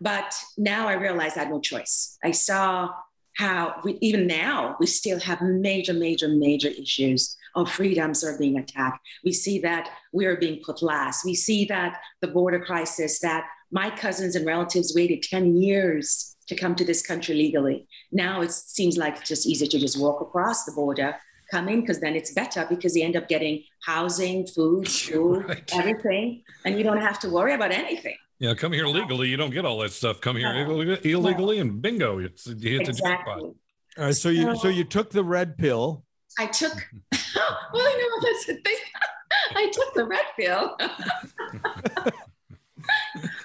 But 0.02 0.34
now 0.58 0.88
I 0.88 0.94
realize 0.94 1.38
I 1.38 1.42
had 1.42 1.50
no 1.50 1.60
choice. 1.60 2.18
I 2.24 2.32
saw 2.32 2.90
how 3.36 3.76
we, 3.84 3.98
even 4.02 4.28
now 4.28 4.76
we 4.80 4.86
still 4.86 5.20
have 5.20 5.42
major, 5.42 5.94
major, 5.94 6.28
major 6.28 6.70
issues 6.70 7.36
of 7.56 7.72
freedoms 7.72 8.24
are 8.24 8.38
being 8.38 8.58
attacked. 8.58 9.06
We 9.24 9.32
see 9.32 9.60
that 9.60 9.90
we 10.12 10.26
are 10.26 10.38
being 10.38 10.62
put 10.64 10.82
last. 10.82 11.26
We 11.26 11.36
see 11.36 11.66
that 11.66 12.00
the 12.22 12.28
border 12.28 12.60
crisis, 12.60 13.20
that 13.20 13.46
my 13.72 13.90
cousins 13.90 14.36
and 14.36 14.46
relatives 14.46 14.94
waited 14.96 15.24
10 15.24 15.58
years 15.58 16.36
to 16.48 16.56
come 16.56 16.76
to 16.76 16.86
this 16.86 17.06
country 17.06 17.36
legally. 17.36 17.88
Now 18.12 18.42
it 18.42 18.52
seems 18.52 18.98
like 18.98 19.18
it's 19.18 19.30
just 19.30 19.48
easier 19.48 19.68
to 19.68 19.80
just 19.80 20.00
walk 20.00 20.22
across 20.22 20.66
the 20.66 20.72
border, 20.72 21.16
come 21.52 21.70
in, 21.70 21.82
because 21.82 22.00
then 22.00 22.16
it's 22.16 22.34
better 22.34 22.66
because 22.70 22.96
you 22.96 23.04
end 23.04 23.16
up 23.16 23.28
getting 23.28 23.64
housing, 23.86 24.46
food, 24.48 24.88
school, 24.88 25.42
right. 25.48 25.70
everything, 25.74 26.44
and 26.66 26.78
you 26.78 26.84
don't 26.84 27.02
have 27.02 27.20
to 27.20 27.30
worry 27.30 27.54
about 27.54 27.72
anything. 27.72 28.16
Yeah, 28.44 28.56
come 28.56 28.74
here 28.74 28.88
legally. 28.88 29.30
You 29.30 29.38
don't 29.38 29.52
get 29.52 29.64
all 29.64 29.78
that 29.78 29.94
stuff. 29.94 30.20
Come 30.20 30.36
here 30.36 30.54
illegally, 30.54 31.12
illegally 31.14 31.60
and 31.60 31.82
bingo, 31.82 32.20
it's, 32.20 32.46
you 32.46 32.78
hit 32.78 32.82
exactly. 32.82 32.92
the 32.92 32.94
jackpot. 32.94 33.40
All 33.40 33.56
right, 33.98 34.14
so 34.14 34.28
you 34.28 34.54
so 34.58 34.68
you 34.68 34.84
took 34.84 35.12
the 35.12 35.24
red 35.24 35.58
pill. 35.58 36.04
I 36.38 36.48
took. 36.48 36.74
well, 37.14 37.88
I 37.88 38.20
know 38.22 38.28
that's 38.28 38.46
the 38.48 38.56
thing. 38.56 38.76
I 39.56 39.72
took 39.72 39.94
the 39.94 40.04
red 40.04 40.26
pill. 40.38 40.76
and 40.80 40.92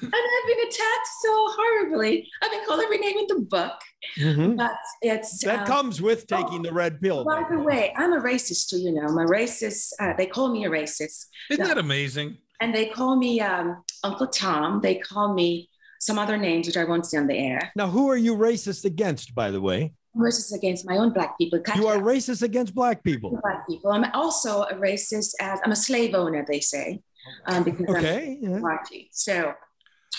I've 0.03 0.47
been 0.49 0.67
attacked 0.67 1.09
so 1.23 1.31
horribly. 1.33 2.29
I've 2.43 2.51
been 2.51 2.65
called 2.67 2.81
every 2.81 2.99
name 2.99 3.19
in 3.19 3.27
the 3.29 3.47
book. 3.49 3.79
Mm-hmm. 4.19 4.57
But 4.57 4.79
it's 5.01 5.45
that 5.45 5.61
um, 5.61 5.67
comes 5.67 6.03
with 6.03 6.27
taking 6.27 6.59
oh, 6.59 6.63
the 6.63 6.73
red 6.73 7.01
pill. 7.01 7.25
By 7.25 7.45
the 7.49 7.61
way, 7.61 7.95
I'm 7.97 8.15
a 8.15 8.21
racist 8.21 8.71
too. 8.71 8.79
You 8.79 8.95
know, 8.95 9.03
I'm 9.03 9.19
a 9.19 9.27
racist. 9.27 9.93
Uh, 10.01 10.15
they 10.19 10.27
call 10.27 10.49
me 10.51 10.65
a 10.65 10.69
racist. 10.69 11.27
Isn't 11.51 11.65
that 11.69 11.79
amazing? 11.79 12.39
And 12.61 12.75
they 12.75 12.87
call 12.87 13.17
me 13.17 13.41
um, 13.41 13.83
Uncle 14.03 14.27
Tom. 14.27 14.81
They 14.81 14.97
call 14.97 15.35
me 15.35 15.69
some 16.01 16.19
other 16.19 16.37
names 16.37 16.67
which 16.67 16.77
I 16.77 16.85
won't 16.85 17.07
say 17.07 17.19
on 17.19 17.27
the 17.27 17.37
air. 17.37 17.73
Now, 17.77 17.89
who 17.89 18.11
are 18.11 18.17
you 18.17 18.37
racist 18.37 18.85
against, 18.85 19.35
by 19.35 19.51
the 19.51 19.61
way? 19.61 19.93
I'm 20.15 20.23
racist 20.23 20.55
against 20.55 20.87
my 20.87 20.97
own 20.97 21.13
black 21.13 21.39
people. 21.39 21.61
You 21.77 21.87
are 21.87 21.99
racist 21.99 22.43
against 22.43 22.75
black 22.75 23.05
people. 23.05 23.39
Black 23.43 23.67
people. 23.69 23.93
I'm 23.93 24.11
also 24.15 24.63
a 24.63 24.75
racist 24.75 25.35
as 25.41 25.61
I'm 25.65 25.73
a 25.73 25.77
slave 25.77 26.15
owner. 26.15 26.45
They 26.47 26.61
say 26.61 27.01
um, 27.47 27.65
because 27.65 27.97
okay, 27.97 28.39
I'm 28.43 28.63
yeah. 28.63 28.79
So, 29.13 29.55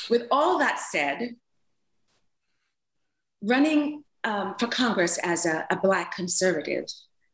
with 0.10 0.23
all 0.32 0.60
that 0.60 0.80
said, 0.80 1.36
running 3.41 4.04
um, 4.23 4.56
for 4.60 4.67
Congress 4.67 5.17
as 5.19 5.45
a, 5.45 5.65
a, 5.69 5.78
Black 5.78 6.15
conservative, 6.15 6.86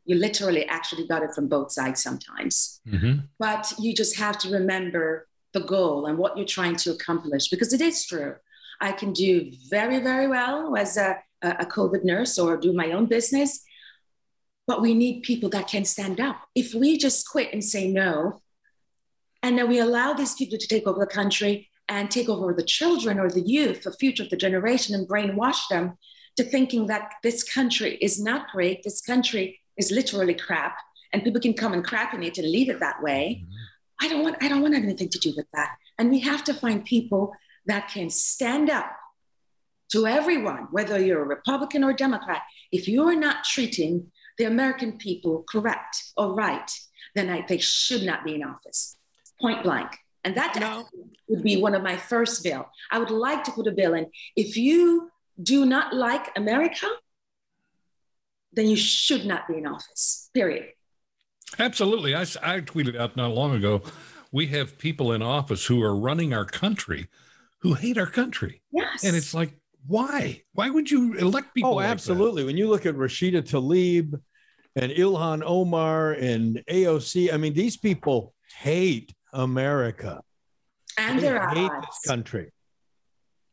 you 0.06 0.16
literally 0.16 0.66
actually 0.68 1.08
got 1.08 1.24
it 1.24 1.34
from 1.34 1.48
both 1.48 1.72
sides 1.72 2.02
sometimes. 2.02 2.80
Mm-hmm. 2.88 3.26
But 3.40 3.74
you 3.80 3.94
just 3.94 4.18
have 4.18 4.38
to 4.40 4.50
remember 4.50 5.28
the 5.54 5.62
goal 5.62 6.06
and 6.06 6.18
what 6.18 6.38
you're 6.38 6.46
trying 6.46 6.76
to 6.76 6.92
accomplish 6.92 7.48
because 7.48 7.74
it 7.74 7.82
is 7.82 8.06
true. 8.06 8.36
I 8.80 8.92
can 8.92 9.14
do 9.14 9.52
very, 9.70 10.00
very 10.00 10.28
well 10.28 10.76
as 10.76 10.98
a, 10.98 11.18
a 11.42 11.66
COVID 11.66 12.04
nurse 12.04 12.38
or 12.38 12.58
do 12.58 12.74
my 12.74 12.92
own 12.92 13.06
business, 13.06 13.64
but 14.68 14.82
we 14.82 14.94
need 14.94 15.24
people 15.24 15.50
that 15.50 15.68
can 15.68 15.86
stand 15.86 16.20
up. 16.20 16.38
If 16.56 16.74
we 16.74 16.98
just 16.98 17.28
quit 17.30 17.54
and 17.54 17.64
say 17.64 17.88
no, 17.88 18.42
and 19.42 19.58
then 19.58 19.70
we 19.70 19.80
allow 19.80 20.14
these 20.14 20.34
people 20.34 20.58
to 20.58 20.68
take 20.68 20.88
over 20.88 21.00
the 21.00 21.06
country 21.06 21.70
and 21.88 22.10
take 22.10 22.30
over 22.30 22.54
the 22.54 22.64
children 22.64 23.20
or 23.20 23.30
the 23.30 23.42
youth, 23.42 23.84
the 23.84 23.94
future 23.94 24.24
of 24.24 24.30
the 24.30 24.38
generation, 24.38 24.96
and 24.96 25.08
brainwash 25.08 25.68
them 25.70 25.98
to 26.36 26.44
thinking 26.44 26.88
that 26.88 27.14
this 27.24 27.44
country 27.44 27.98
is 28.02 28.20
not 28.20 28.50
great. 28.52 28.84
This 28.84 29.02
country 29.02 29.62
is 29.78 29.92
literally 29.92 30.34
crap, 30.34 30.78
and 31.12 31.24
people 31.24 31.42
can 31.42 31.54
come 31.54 31.74
and 31.74 31.84
crap 31.84 32.14
in 32.14 32.24
it 32.24 32.38
and 32.38 32.50
leave 32.50 32.70
it 32.70 32.80
that 32.80 33.02
way. 33.02 33.44
Mm-hmm. 33.44 34.06
I 34.06 34.10
don't 34.10 34.24
want. 34.24 34.38
I 34.42 34.50
don't 34.50 34.62
want 34.62 34.76
anything 34.76 35.10
to 35.10 35.20
do 35.20 35.34
with 35.36 35.48
that. 35.54 35.76
And 35.98 36.10
we 36.10 36.20
have 36.20 36.44
to 36.46 36.54
find 36.54 36.84
people 36.84 37.34
that 37.66 37.88
can 37.88 38.10
stand 38.10 38.70
up 38.70 38.92
to 39.92 40.06
everyone, 40.06 40.68
whether 40.72 41.00
you're 41.00 41.22
a 41.22 41.28
Republican 41.28 41.84
or 41.84 41.94
Democrat. 41.94 42.42
If 42.72 42.88
you're 42.88 43.16
not 43.16 43.44
treating 43.44 44.12
the 44.38 44.46
American 44.46 44.98
people 44.98 45.46
correct 45.50 46.04
or 46.18 46.34
right, 46.34 46.70
then 47.16 47.30
I, 47.30 47.46
they 47.48 47.60
should 47.60 48.04
not 48.04 48.26
be 48.26 48.36
in 48.36 48.44
office 48.44 48.98
point 49.40 49.64
blank. 49.64 49.92
And 50.24 50.36
that 50.36 50.58
no. 50.60 50.88
would 51.28 51.44
be 51.44 51.62
one 51.62 51.76
of 51.76 51.84
my 51.84 51.98
first 51.98 52.44
bill. 52.44 52.68
I 52.92 53.00
would 53.00 53.12
like 53.12 53.44
to 53.44 53.52
put 53.52 53.68
a 53.68 53.72
bill 53.72 53.94
in. 53.94 54.08
If 54.36 54.58
you 54.58 55.12
do 55.42 55.66
not 55.66 55.94
like 55.94 56.32
America, 56.36 56.88
then 58.56 58.68
you 58.68 58.76
should 58.76 59.26
not 59.26 59.48
be 59.48 59.58
in 59.58 59.68
office, 59.68 60.30
period. 60.34 60.70
Absolutely. 61.60 62.16
I, 62.16 62.22
I 62.22 62.62
tweeted 62.62 62.98
out 62.98 63.16
not 63.16 63.32
long 63.32 63.56
ago 63.56 63.82
we 64.32 64.48
have 64.48 64.78
people 64.78 65.14
in 65.14 65.22
office 65.22 65.66
who 65.66 65.82
are 65.82 65.96
running 65.96 66.34
our 66.34 66.46
country 66.46 67.08
who 67.66 67.74
hate 67.74 67.98
our 67.98 68.06
country. 68.06 68.62
Yes. 68.72 69.04
And 69.04 69.16
it's 69.16 69.34
like, 69.34 69.58
why? 69.88 70.44
Why 70.54 70.70
would 70.70 70.92
you 70.92 71.14
elect 71.14 71.56
people? 71.56 71.72
Oh, 71.72 71.76
like 71.76 71.88
absolutely. 71.88 72.44
That? 72.44 72.48
When 72.48 72.58
you 72.58 72.68
look 72.68 72.86
at 72.86 72.96
Rashida 72.96 73.42
Tlaib 73.42 74.22
and 74.76 74.92
Ilhan 74.92 75.42
Omar 75.44 76.12
and 76.12 76.64
AOC, 76.70 77.34
I 77.34 77.38
mean, 77.38 77.54
these 77.54 77.76
people 77.76 78.36
hate 78.60 79.16
America. 79.34 80.22
And 80.98 81.18
they 81.18 81.24
their 81.24 81.48
hate 81.50 81.72
allies. 81.72 81.86
this 81.88 82.02
country. 82.06 82.52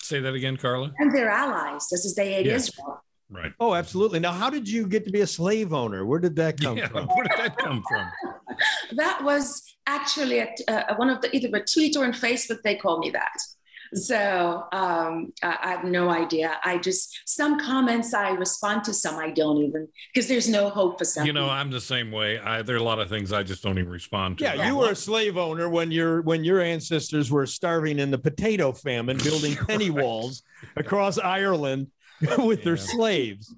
Say 0.02 0.20
that 0.20 0.34
again, 0.34 0.58
Carla. 0.58 0.92
And 0.98 1.14
their 1.14 1.30
allies. 1.30 1.88
This 1.88 2.04
is 2.04 2.14
they 2.14 2.34
hate 2.34 2.46
yes. 2.46 2.68
Israel. 2.68 3.02
Right. 3.32 3.52
Oh, 3.58 3.74
absolutely. 3.74 4.20
Now, 4.20 4.32
how 4.32 4.50
did 4.50 4.68
you 4.68 4.86
get 4.86 5.04
to 5.06 5.10
be 5.10 5.22
a 5.22 5.26
slave 5.26 5.72
owner? 5.72 6.04
Where 6.04 6.18
did 6.18 6.36
that 6.36 6.60
come 6.60 6.76
yeah, 6.76 6.88
from? 6.88 7.06
Where 7.06 7.24
did 7.24 7.38
that 7.38 7.56
come 7.56 7.82
from? 7.88 8.10
that 8.96 9.24
was 9.24 9.62
actually 9.86 10.40
at 10.40 10.58
uh, 10.68 10.94
one 10.96 11.08
of 11.08 11.22
the 11.22 11.34
either 11.34 11.48
a 11.56 11.64
tweet 11.64 11.96
or 11.96 12.04
on 12.04 12.12
Facebook. 12.12 12.60
They 12.62 12.76
call 12.76 12.98
me 12.98 13.08
that. 13.10 13.32
So 13.94 14.64
um, 14.72 15.32
I, 15.42 15.58
I 15.62 15.70
have 15.70 15.84
no 15.84 16.08
idea. 16.08 16.58
I 16.64 16.78
just 16.78 17.20
some 17.26 17.58
comments 17.58 18.14
I 18.14 18.30
respond 18.30 18.84
to, 18.84 18.94
some 18.94 19.16
I 19.16 19.30
don't 19.30 19.58
even 19.58 19.88
because 20.12 20.28
there's 20.28 20.48
no 20.48 20.70
hope 20.70 20.98
for 20.98 21.04
some. 21.04 21.26
You 21.26 21.32
know, 21.32 21.48
I'm 21.48 21.70
the 21.70 21.80
same 21.80 22.10
way. 22.10 22.38
I, 22.38 22.62
there 22.62 22.76
are 22.76 22.78
a 22.78 22.82
lot 22.82 23.00
of 23.00 23.08
things 23.08 23.32
I 23.32 23.42
just 23.42 23.62
don't 23.62 23.78
even 23.78 23.90
respond 23.90 24.38
to. 24.38 24.44
Yeah, 24.44 24.66
you 24.66 24.76
were 24.76 24.92
a 24.92 24.96
slave 24.96 25.36
owner 25.36 25.68
when 25.68 25.90
your 25.90 26.22
when 26.22 26.42
your 26.42 26.60
ancestors 26.60 27.30
were 27.30 27.46
starving 27.46 27.98
in 27.98 28.10
the 28.10 28.18
potato 28.18 28.72
famine, 28.72 29.18
building 29.18 29.56
penny 29.68 29.90
walls 29.90 30.42
across 30.76 31.18
Ireland 31.18 31.88
with 32.38 32.60
yeah. 32.60 32.64
their 32.64 32.76
slaves. 32.76 33.54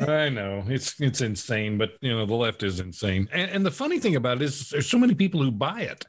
I 0.00 0.28
know 0.28 0.64
it's 0.68 1.00
it's 1.00 1.20
insane, 1.20 1.78
but 1.78 1.92
you 2.00 2.10
know 2.10 2.26
the 2.26 2.34
left 2.34 2.62
is 2.62 2.80
insane. 2.80 3.28
And, 3.32 3.50
and 3.50 3.66
the 3.66 3.70
funny 3.70 3.98
thing 3.98 4.16
about 4.16 4.38
it 4.38 4.42
is, 4.42 4.70
there's 4.70 4.90
so 4.90 4.98
many 4.98 5.14
people 5.14 5.42
who 5.42 5.50
buy 5.50 5.82
it. 5.82 6.04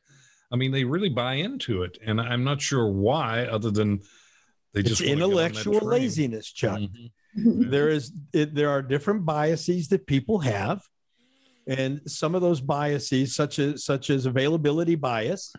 I 0.52 0.56
mean, 0.56 0.72
they 0.72 0.84
really 0.84 1.10
buy 1.10 1.36
into 1.36 1.84
it, 1.84 1.98
and 2.06 2.20
I'm 2.20 2.44
not 2.44 2.62
sure 2.62 2.88
why, 2.88 3.46
other 3.46 3.72
than 3.72 4.02
they 4.74 4.84
just 4.84 5.02
intellectual 5.02 5.80
laziness, 5.80 6.52
Chuck. 6.52 6.80
Mm-hmm. 6.80 7.70
there 7.70 7.90
is 7.90 8.12
it, 8.34 8.54
there 8.54 8.70
are 8.70 8.82
different 8.82 9.26
biases 9.26 9.88
that 9.90 10.06
people 10.08 10.40
have, 10.40 10.82
and 11.68 12.02
some 12.10 12.36
of 12.36 12.42
those 12.42 12.62
biases, 12.62 13.36
such 13.36 13.60
as 13.60 13.86
such 13.86 14.10
as 14.10 14.26
availability 14.26 14.96
bias, 14.96 15.54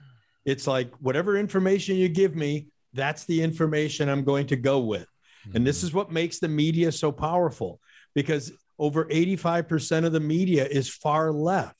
it's 0.45 0.67
like 0.67 0.93
whatever 0.97 1.37
information 1.37 1.97
you 1.97 2.09
give 2.09 2.35
me, 2.35 2.69
that's 2.93 3.25
the 3.25 3.43
information 3.43 4.09
I'm 4.09 4.25
going 4.25 4.47
to 4.49 4.57
go 4.57 4.81
with, 4.81 5.07
mm-hmm. 5.47 5.57
and 5.57 5.67
this 5.67 5.83
is 5.83 5.93
what 5.93 6.13
makes 6.13 6.39
the 6.39 6.49
media 6.49 6.91
so 6.93 7.13
powerful 7.13 7.81
because 8.15 8.53
over 8.79 9.05
85% 9.07 10.05
of 10.05 10.13
the 10.13 10.21
media 10.21 10.67
is 10.67 10.89
far 10.89 11.33
left 11.33 11.77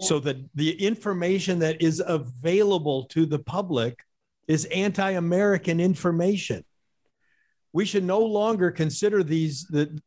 so 0.00 0.18
that 0.20 0.36
the 0.54 0.72
information 0.84 1.58
that 1.60 1.80
is 1.80 2.02
available 2.06 3.04
to 3.06 3.26
the 3.26 3.38
public 3.38 3.98
is 4.48 4.64
anti-American 4.66 5.80
information. 5.80 6.64
We 7.72 7.84
should 7.84 8.04
no 8.04 8.20
longer 8.20 8.70
consider 8.70 9.22
these 9.22 9.66
the 9.66 10.00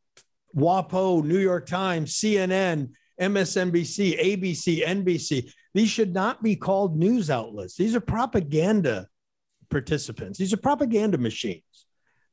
WAPO, 0.56 1.24
New 1.24 1.38
York 1.38 1.68
Times, 1.68 2.16
CNN, 2.16 2.90
MSNBC, 3.22 4.20
ABC, 4.20 4.86
NBC. 4.86 5.52
These 5.74 5.90
should 5.90 6.14
not 6.14 6.42
be 6.42 6.56
called 6.56 6.98
news 6.98 7.30
outlets. 7.30 7.76
These 7.76 7.96
are 7.96 8.00
propaganda 8.00 9.08
participants. 9.70 10.40
These 10.40 10.54
are 10.54 10.58
propaganda 10.58 11.18
machines. 11.18 11.64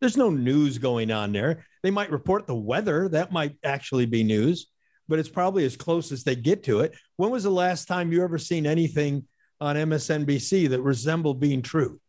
There's 0.00 0.16
no 0.16 0.30
news 0.30 0.78
going 0.78 1.10
on 1.10 1.32
there. 1.32 1.64
They 1.82 1.90
might 1.90 2.10
report 2.10 2.46
the 2.46 2.54
weather. 2.54 3.08
That 3.08 3.32
might 3.32 3.56
actually 3.64 4.06
be 4.06 4.24
news 4.24 4.66
but 5.08 5.18
it's 5.18 5.28
probably 5.28 5.64
as 5.64 5.76
close 5.76 6.12
as 6.12 6.24
they 6.24 6.36
get 6.36 6.64
to 6.64 6.80
it. 6.80 6.94
When 7.16 7.30
was 7.30 7.44
the 7.44 7.50
last 7.50 7.86
time 7.86 8.12
you 8.12 8.22
ever 8.22 8.38
seen 8.38 8.66
anything 8.66 9.26
on 9.60 9.76
MSNBC 9.76 10.70
that 10.70 10.80
resembled 10.82 11.40
being 11.40 11.62
true? 11.62 12.00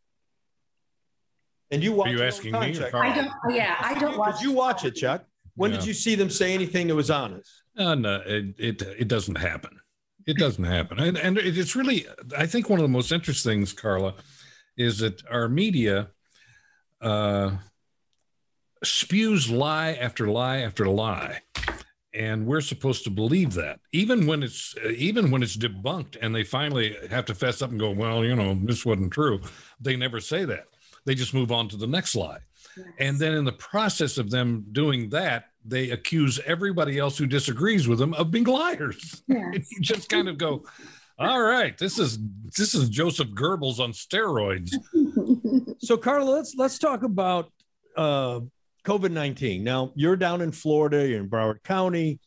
And 1.69 1.83
you 1.83 1.93
watch? 1.93 2.07
Are 2.07 2.11
you 2.11 2.23
asking 2.23 2.53
me? 2.53 2.59
I 2.59 3.13
don't. 3.13 3.31
Yeah, 3.49 3.75
I 3.79 3.93
don't 3.99 4.17
watch. 4.17 4.37
Did 4.37 4.43
you 4.43 4.51
watch 4.53 4.85
it, 4.85 4.95
Chuck? 4.95 5.25
When 5.55 5.71
yeah. 5.71 5.77
did 5.77 5.87
you 5.87 5.93
see 5.93 6.15
them 6.15 6.29
say 6.29 6.53
anything 6.53 6.87
that 6.87 6.95
was 6.95 7.11
honest? 7.11 7.51
Uh, 7.77 7.95
no, 7.95 8.21
it, 8.25 8.55
it 8.57 8.81
it 8.81 9.07
doesn't 9.07 9.35
happen. 9.35 9.77
It 10.25 10.37
doesn't 10.37 10.63
happen, 10.63 10.99
and 10.99 11.17
and 11.17 11.37
it's 11.37 11.75
really. 11.75 12.07
I 12.37 12.45
think 12.45 12.69
one 12.69 12.79
of 12.79 12.83
the 12.83 12.89
most 12.89 13.11
interesting 13.11 13.59
things, 13.59 13.73
Carla, 13.73 14.15
is 14.77 14.99
that 14.99 15.21
our 15.29 15.49
media. 15.49 16.09
Uh, 17.01 17.51
spews 18.83 19.49
lie 19.49 19.93
after 19.93 20.27
lie 20.27 20.57
after 20.57 20.87
lie. 20.87 21.41
And 22.13 22.47
we're 22.47 22.61
supposed 22.61 23.03
to 23.03 23.11
believe 23.11 23.53
that. 23.53 23.79
Even 23.91 24.25
when 24.25 24.41
it's 24.41 24.73
even 24.95 25.29
when 25.29 25.43
it's 25.43 25.55
debunked 25.55 26.17
and 26.19 26.33
they 26.33 26.43
finally 26.43 26.95
have 27.11 27.25
to 27.25 27.35
fess 27.35 27.61
up 27.61 27.69
and 27.69 27.79
go 27.79 27.91
well 27.91 28.25
you 28.25 28.35
know 28.35 28.55
this 28.63 28.85
wasn't 28.85 29.13
true 29.13 29.39
they 29.79 29.95
never 29.95 30.19
say 30.19 30.45
that. 30.45 30.65
They 31.05 31.15
just 31.15 31.33
move 31.33 31.51
on 31.51 31.69
to 31.69 31.77
the 31.77 31.87
next 31.87 32.15
lie. 32.15 32.39
Yes. 32.75 32.85
and 32.99 33.17
then 33.19 33.33
in 33.33 33.43
the 33.43 33.53
process 33.53 34.17
of 34.19 34.29
them 34.29 34.65
doing 34.71 35.09
that 35.09 35.45
they 35.65 35.89
accuse 35.89 36.39
everybody 36.45 36.99
else 36.99 37.17
who 37.17 37.25
disagrees 37.25 37.87
with 37.87 37.97
them 37.97 38.13
of 38.13 38.29
being 38.29 38.45
liars. 38.45 39.23
Yes. 39.27 39.71
you 39.71 39.81
just 39.81 40.09
kind 40.09 40.27
of 40.27 40.37
go 40.37 40.63
all 41.19 41.41
right 41.41 41.77
this 41.77 41.97
is 41.97 42.19
this 42.57 42.75
is 42.75 42.89
joseph 42.89 43.29
goebbels 43.29 43.79
on 43.79 43.91
steroids. 43.91 44.73
So 45.79 45.97
carla 45.97 46.29
let's 46.29 46.55
let's 46.55 46.79
talk 46.79 47.03
about 47.03 47.51
uh 47.95 48.41
COVID 48.87 49.11
19. 49.11 49.65
Now, 49.65 49.91
you're 49.95 50.15
down 50.15 50.39
in 50.39 50.53
Florida, 50.53 51.05
you're 51.05 51.19
in 51.19 51.29
Broward 51.29 51.61
County. 51.63 52.19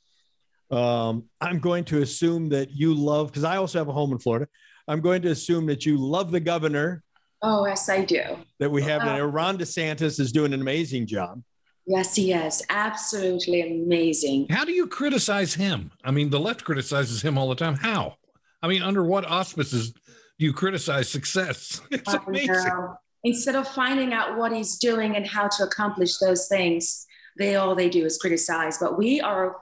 Um, 0.70 1.24
I'm 1.40 1.58
going 1.58 1.84
to 1.86 2.02
assume 2.02 2.50
that 2.50 2.70
you 2.70 2.94
love, 2.94 3.28
because 3.28 3.44
I 3.44 3.56
also 3.56 3.78
have 3.78 3.88
a 3.88 3.92
home 3.92 4.12
in 4.12 4.18
Florida. 4.18 4.46
I'm 4.86 5.00
going 5.00 5.22
to 5.22 5.30
assume 5.30 5.64
that 5.66 5.86
you 5.86 5.96
love 5.96 6.30
the 6.30 6.38
governor. 6.38 7.02
Oh, 7.40 7.66
yes, 7.66 7.88
I 7.88 8.04
do. 8.04 8.22
That 8.58 8.70
we 8.70 8.82
have, 8.82 9.02
uh, 9.02 9.24
Ron 9.24 9.56
DeSantis 9.56 10.20
is 10.20 10.32
doing 10.32 10.52
an 10.52 10.60
amazing 10.60 11.06
job. 11.06 11.42
Yes, 11.86 12.14
he 12.14 12.34
is. 12.34 12.62
Absolutely 12.68 13.62
amazing. 13.62 14.46
How 14.50 14.66
do 14.66 14.72
you 14.72 14.86
criticize 14.86 15.54
him? 15.54 15.90
I 16.04 16.10
mean, 16.10 16.28
the 16.28 16.38
left 16.38 16.64
criticizes 16.64 17.22
him 17.22 17.38
all 17.38 17.48
the 17.48 17.54
time. 17.54 17.76
How? 17.76 18.16
I 18.62 18.68
mean, 18.68 18.82
under 18.82 19.02
what 19.02 19.24
auspices 19.24 19.92
do 19.92 20.44
you 20.44 20.52
criticize 20.52 21.08
success? 21.08 21.80
It's 21.90 22.12
amazing 22.12 22.94
instead 23.24 23.54
of 23.54 23.68
finding 23.68 24.12
out 24.12 24.36
what 24.36 24.52
he's 24.52 24.78
doing 24.78 25.16
and 25.16 25.26
how 25.26 25.48
to 25.48 25.64
accomplish 25.64 26.18
those 26.18 26.48
things, 26.48 27.06
they 27.38 27.56
all 27.56 27.74
they 27.74 27.88
do 27.88 28.04
is 28.04 28.18
criticize. 28.18 28.78
But 28.78 28.98
we 28.98 29.20
are 29.20 29.56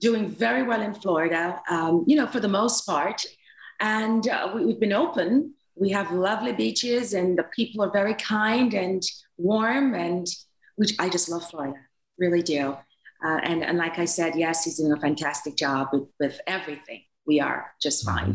doing 0.00 0.26
very 0.26 0.62
well 0.62 0.82
in 0.82 0.94
Florida, 0.94 1.60
um, 1.70 2.04
you 2.06 2.16
know, 2.16 2.26
for 2.26 2.40
the 2.40 2.48
most 2.48 2.86
part, 2.86 3.24
and 3.80 4.28
uh, 4.28 4.50
we, 4.54 4.64
we've 4.64 4.80
been 4.80 4.92
open. 4.92 5.54
We 5.74 5.90
have 5.90 6.12
lovely 6.12 6.52
beaches, 6.52 7.14
and 7.14 7.38
the 7.38 7.44
people 7.44 7.84
are 7.84 7.90
very 7.90 8.14
kind 8.14 8.74
and 8.74 9.02
warm, 9.36 9.94
and 9.94 10.26
which 10.76 10.94
I 10.98 11.08
just 11.08 11.28
love 11.28 11.48
Florida, 11.48 11.78
really 12.18 12.42
do. 12.42 12.76
Uh, 13.24 13.38
and, 13.44 13.62
and 13.64 13.78
like 13.78 13.98
I 13.98 14.04
said, 14.04 14.34
yes, 14.34 14.64
he's 14.64 14.78
doing 14.78 14.92
a 14.92 15.00
fantastic 15.00 15.56
job 15.56 15.88
with, 15.92 16.08
with 16.18 16.40
everything. 16.46 17.02
We 17.24 17.40
are 17.40 17.72
just 17.80 18.04
fine. 18.04 18.24
Mm-hmm. 18.24 18.32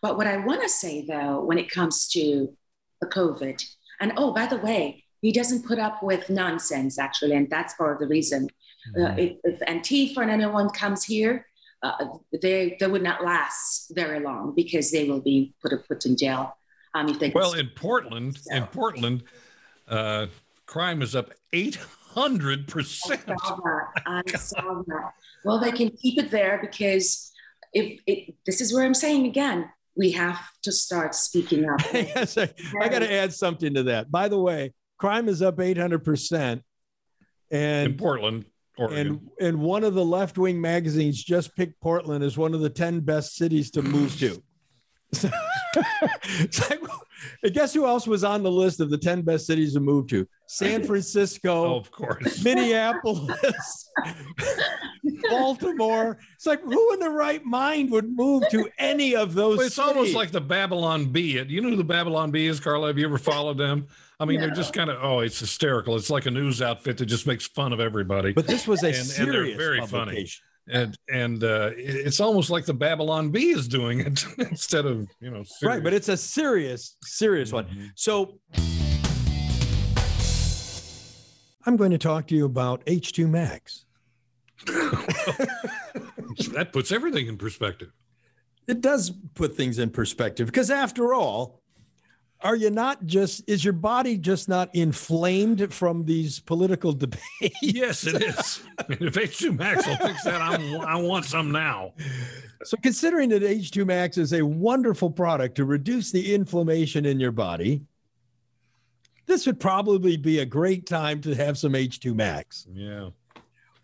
But 0.00 0.16
what 0.16 0.26
I 0.26 0.38
want 0.38 0.62
to 0.62 0.68
say, 0.68 1.04
though, 1.06 1.44
when 1.44 1.58
it 1.58 1.70
comes 1.70 2.08
to 2.08 2.56
the 3.00 3.06
COVID, 3.06 3.62
and 4.00 4.12
oh, 4.16 4.32
by 4.32 4.46
the 4.46 4.56
way, 4.56 5.04
he 5.20 5.32
doesn't 5.32 5.66
put 5.66 5.78
up 5.78 6.02
with 6.02 6.28
nonsense, 6.28 6.98
actually, 6.98 7.36
and 7.36 7.48
that's 7.48 7.74
part 7.74 7.94
of 7.94 8.00
the 8.00 8.08
reason. 8.08 8.48
Uh, 8.96 8.98
mm-hmm. 8.98 9.12
Uh, 9.12 9.22
if, 9.22 9.36
if 9.44 9.60
Antifa 9.60 10.18
and 10.18 10.30
anyone 10.30 10.68
comes 10.70 11.04
here, 11.04 11.46
uh, 11.82 12.06
they 12.40 12.76
they 12.78 12.86
would 12.86 13.02
not 13.02 13.24
last 13.24 13.92
very 13.94 14.20
long 14.20 14.54
because 14.54 14.90
they 14.90 15.08
will 15.08 15.20
be 15.20 15.54
put 15.62 15.72
put 15.88 16.06
in 16.06 16.16
jail. 16.16 16.56
Um, 16.94 17.08
if 17.08 17.18
they 17.18 17.30
well, 17.34 17.54
in 17.54 17.70
Portland, 17.74 18.38
so. 18.38 18.54
in 18.54 18.66
Portland, 18.66 19.24
uh, 19.88 20.26
crime 20.66 21.02
is 21.02 21.16
up 21.16 21.30
eight 21.52 21.76
hundred 21.76 22.68
percent. 22.68 23.22
I 23.28 23.34
saw 23.36 23.56
that. 23.56 24.02
I 24.06 24.36
saw 24.36 24.82
that. 24.86 25.12
Well, 25.44 25.58
they 25.58 25.72
can 25.72 25.90
keep 25.90 26.18
it 26.18 26.30
there 26.30 26.58
because 26.60 27.32
if 27.72 28.00
it, 28.06 28.34
this 28.46 28.60
is 28.60 28.72
where 28.72 28.84
I'm 28.84 28.94
saying 28.94 29.26
again, 29.26 29.68
we 29.96 30.10
have 30.12 30.40
to 30.62 30.72
start 30.72 31.14
speaking 31.14 31.68
up. 31.68 31.80
yes, 31.92 32.38
I, 32.38 32.48
I 32.80 32.88
got 32.88 33.00
to 33.00 33.12
add 33.12 33.32
something 33.32 33.74
to 33.74 33.82
that. 33.84 34.10
By 34.10 34.28
the 34.28 34.38
way, 34.38 34.72
crime 34.98 35.28
is 35.28 35.42
up 35.42 35.56
800%. 35.56 36.62
And 37.50 37.92
in 37.92 37.98
Portland, 37.98 38.46
Oregon. 38.78 38.98
And, 38.98 39.30
and 39.40 39.60
one 39.60 39.84
of 39.84 39.94
the 39.94 40.04
left 40.04 40.38
wing 40.38 40.60
magazines 40.60 41.22
just 41.22 41.54
picked 41.56 41.80
Portland 41.80 42.24
as 42.24 42.38
one 42.38 42.54
of 42.54 42.60
the 42.60 42.70
10 42.70 43.00
best 43.00 43.36
cities 43.36 43.70
to 43.72 43.82
move 43.82 44.18
to. 44.18 44.42
like, 45.74 46.80
guess 47.52 47.72
who 47.72 47.86
else 47.86 48.06
was 48.06 48.24
on 48.24 48.42
the 48.42 48.50
list 48.50 48.80
of 48.80 48.90
the 48.90 48.98
10 48.98 49.22
best 49.22 49.46
cities 49.46 49.74
to 49.74 49.80
move 49.80 50.06
to? 50.08 50.26
San 50.46 50.82
Francisco. 50.86 51.74
oh, 51.74 51.76
of 51.76 51.90
course. 51.90 52.42
Minneapolis. 52.44 53.90
Baltimore. 55.30 56.18
It's 56.34 56.46
like 56.46 56.62
who 56.62 56.92
in 56.92 57.00
the 57.00 57.10
right 57.10 57.44
mind 57.44 57.90
would 57.90 58.14
move 58.14 58.44
to 58.50 58.68
any 58.78 59.16
of 59.16 59.34
those? 59.34 59.56
Well, 59.56 59.66
it's 59.66 59.76
cities? 59.76 59.88
almost 59.88 60.14
like 60.14 60.30
the 60.30 60.40
Babylon 60.40 61.06
Bee. 61.06 61.42
You 61.48 61.60
know 61.60 61.70
who 61.70 61.76
the 61.76 61.84
Babylon 61.84 62.30
Bee 62.30 62.46
is, 62.46 62.60
Carla? 62.60 62.88
Have 62.88 62.98
you 62.98 63.06
ever 63.06 63.18
followed 63.18 63.58
them? 63.58 63.86
I 64.20 64.24
mean, 64.24 64.40
no. 64.40 64.46
they're 64.46 64.54
just 64.54 64.72
kind 64.72 64.90
of 64.90 65.02
oh, 65.02 65.20
it's 65.20 65.40
hysterical. 65.40 65.96
It's 65.96 66.10
like 66.10 66.26
a 66.26 66.30
news 66.30 66.62
outfit 66.62 66.98
that 66.98 67.06
just 67.06 67.26
makes 67.26 67.46
fun 67.46 67.72
of 67.72 67.80
everybody. 67.80 68.32
But 68.32 68.46
this 68.46 68.68
was 68.68 68.82
a 68.82 68.88
and, 68.88 68.96
serious 68.96 69.52
and 69.52 69.58
very 69.58 69.80
funny. 69.86 70.28
And 70.68 70.96
and 71.10 71.42
uh, 71.42 71.70
it's 71.76 72.20
almost 72.20 72.50
like 72.50 72.64
the 72.64 72.74
Babylon 72.74 73.30
Bee 73.30 73.50
is 73.50 73.66
doing 73.66 74.00
it 74.00 74.24
instead 74.38 74.86
of 74.86 75.08
you 75.20 75.30
know. 75.30 75.42
Serious. 75.42 75.62
Right, 75.62 75.82
but 75.82 75.92
it's 75.92 76.08
a 76.08 76.16
serious, 76.16 76.96
serious 77.02 77.52
mm-hmm. 77.52 77.76
one. 77.76 77.92
So. 77.96 78.38
I'm 81.64 81.76
going 81.76 81.92
to 81.92 81.98
talk 81.98 82.26
to 82.26 82.34
you 82.34 82.44
about 82.44 82.84
H2 82.86 83.28
Max. 83.28 83.84
that 84.66 86.70
puts 86.72 86.90
everything 86.90 87.28
in 87.28 87.38
perspective. 87.38 87.92
It 88.66 88.80
does 88.80 89.12
put 89.34 89.56
things 89.56 89.78
in 89.78 89.90
perspective 89.90 90.46
because, 90.46 90.70
after 90.70 91.14
all, 91.14 91.61
are 92.42 92.56
you 92.56 92.70
not 92.70 93.06
just, 93.06 93.42
is 93.48 93.64
your 93.64 93.72
body 93.72 94.16
just 94.16 94.48
not 94.48 94.74
inflamed 94.74 95.72
from 95.72 96.04
these 96.04 96.40
political 96.40 96.92
debates? 97.04 97.58
Yes, 97.62 98.06
it 98.06 98.22
is. 98.22 98.62
if 98.88 99.14
H2 99.14 99.58
Max 99.58 99.86
will 99.86 99.96
fix 99.96 100.24
that, 100.24 100.40
I'm, 100.40 100.80
I 100.80 100.96
want 100.96 101.24
some 101.24 101.50
now. 101.52 101.92
So, 102.64 102.76
considering 102.76 103.28
that 103.30 103.42
H2 103.42 103.86
Max 103.86 104.18
is 104.18 104.32
a 104.32 104.42
wonderful 104.42 105.10
product 105.10 105.56
to 105.56 105.64
reduce 105.64 106.12
the 106.12 106.34
inflammation 106.34 107.06
in 107.06 107.18
your 107.18 107.32
body, 107.32 107.82
this 109.26 109.46
would 109.46 109.60
probably 109.60 110.16
be 110.16 110.40
a 110.40 110.46
great 110.46 110.86
time 110.86 111.20
to 111.22 111.34
have 111.34 111.58
some 111.58 111.72
H2 111.72 112.14
Max. 112.14 112.66
Yeah 112.72 113.10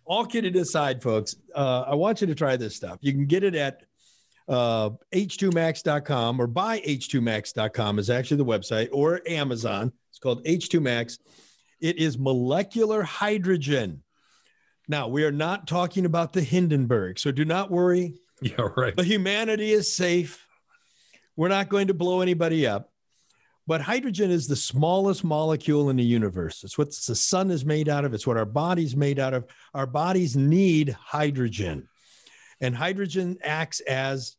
all 0.09 0.25
kidding 0.25 0.57
aside, 0.57 1.03
folks, 1.03 1.35
uh, 1.55 1.85
I 1.87 1.93
want 1.93 2.19
you 2.19 2.25
to 2.27 2.33
try 2.33 2.57
this 2.57 2.75
stuff. 2.75 2.97
You 2.99 3.13
can 3.13 3.27
get 3.27 3.43
it 3.43 3.53
at 3.53 3.83
uh, 4.49 4.89
h2max.com 5.13 6.41
or 6.41 6.47
buy 6.47 6.79
h2max.com 6.81 7.99
is 7.99 8.09
actually 8.09 8.37
the 8.37 8.45
website 8.45 8.89
or 8.91 9.21
Amazon. 9.27 9.93
It's 10.09 10.19
called 10.19 10.43
H2Max. 10.43 11.19
It 11.79 11.97
is 11.97 12.17
molecular 12.17 13.03
hydrogen. 13.03 14.03
Now, 14.87 15.07
we 15.07 15.23
are 15.23 15.31
not 15.31 15.67
talking 15.67 16.05
about 16.05 16.33
the 16.33 16.41
Hindenburg, 16.41 17.19
so 17.19 17.31
do 17.31 17.45
not 17.45 17.71
worry. 17.71 18.15
Yeah, 18.41 18.69
right. 18.77 18.95
The 18.95 19.03
humanity 19.03 19.73
is 19.73 19.93
safe. 19.93 20.47
We're 21.35 21.49
not 21.49 21.67
going 21.67 21.87
to 21.87 21.93
blow 21.93 22.21
anybody 22.21 22.65
up. 22.65 22.89
But 23.67 23.81
hydrogen 23.81 24.31
is 24.31 24.47
the 24.47 24.55
smallest 24.55 25.25
molecule 25.25 25.89
in 25.89 25.97
the 25.97 26.05
universe. 26.05 26.63
It's 26.63 26.77
what 26.77 26.87
the 26.87 27.15
sun 27.15 27.51
is 27.51 27.65
made 27.65 27.89
out 27.89 28.05
of. 28.05 28.13
It's 28.13 28.25
what 28.25 28.37
our 28.37 28.45
body's 28.45 28.95
made 28.95 29.19
out 29.19 29.33
of. 29.33 29.45
Our 29.73 29.85
bodies 29.85 30.37
need 30.37 30.91
hydrogen. 30.91 31.89
And 32.61 32.73
hydrogen 32.73 33.37
acts 33.43 33.81
as 33.81 34.37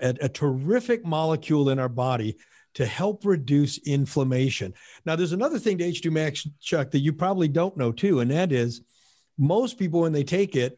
a, 0.00 0.14
a 0.20 0.28
terrific 0.28 1.04
molecule 1.04 1.70
in 1.70 1.78
our 1.78 1.88
body 1.88 2.36
to 2.74 2.86
help 2.86 3.24
reduce 3.24 3.78
inflammation. 3.78 4.72
Now, 5.04 5.16
there's 5.16 5.32
another 5.32 5.58
thing 5.58 5.78
to 5.78 5.84
H2 5.84 6.10
Max, 6.10 6.48
Chuck, 6.60 6.90
that 6.92 7.00
you 7.00 7.12
probably 7.12 7.48
don't 7.48 7.76
know 7.76 7.92
too, 7.92 8.20
and 8.20 8.30
that 8.30 8.52
is 8.52 8.82
most 9.38 9.78
people, 9.78 10.00
when 10.00 10.12
they 10.12 10.24
take 10.24 10.56
it, 10.56 10.76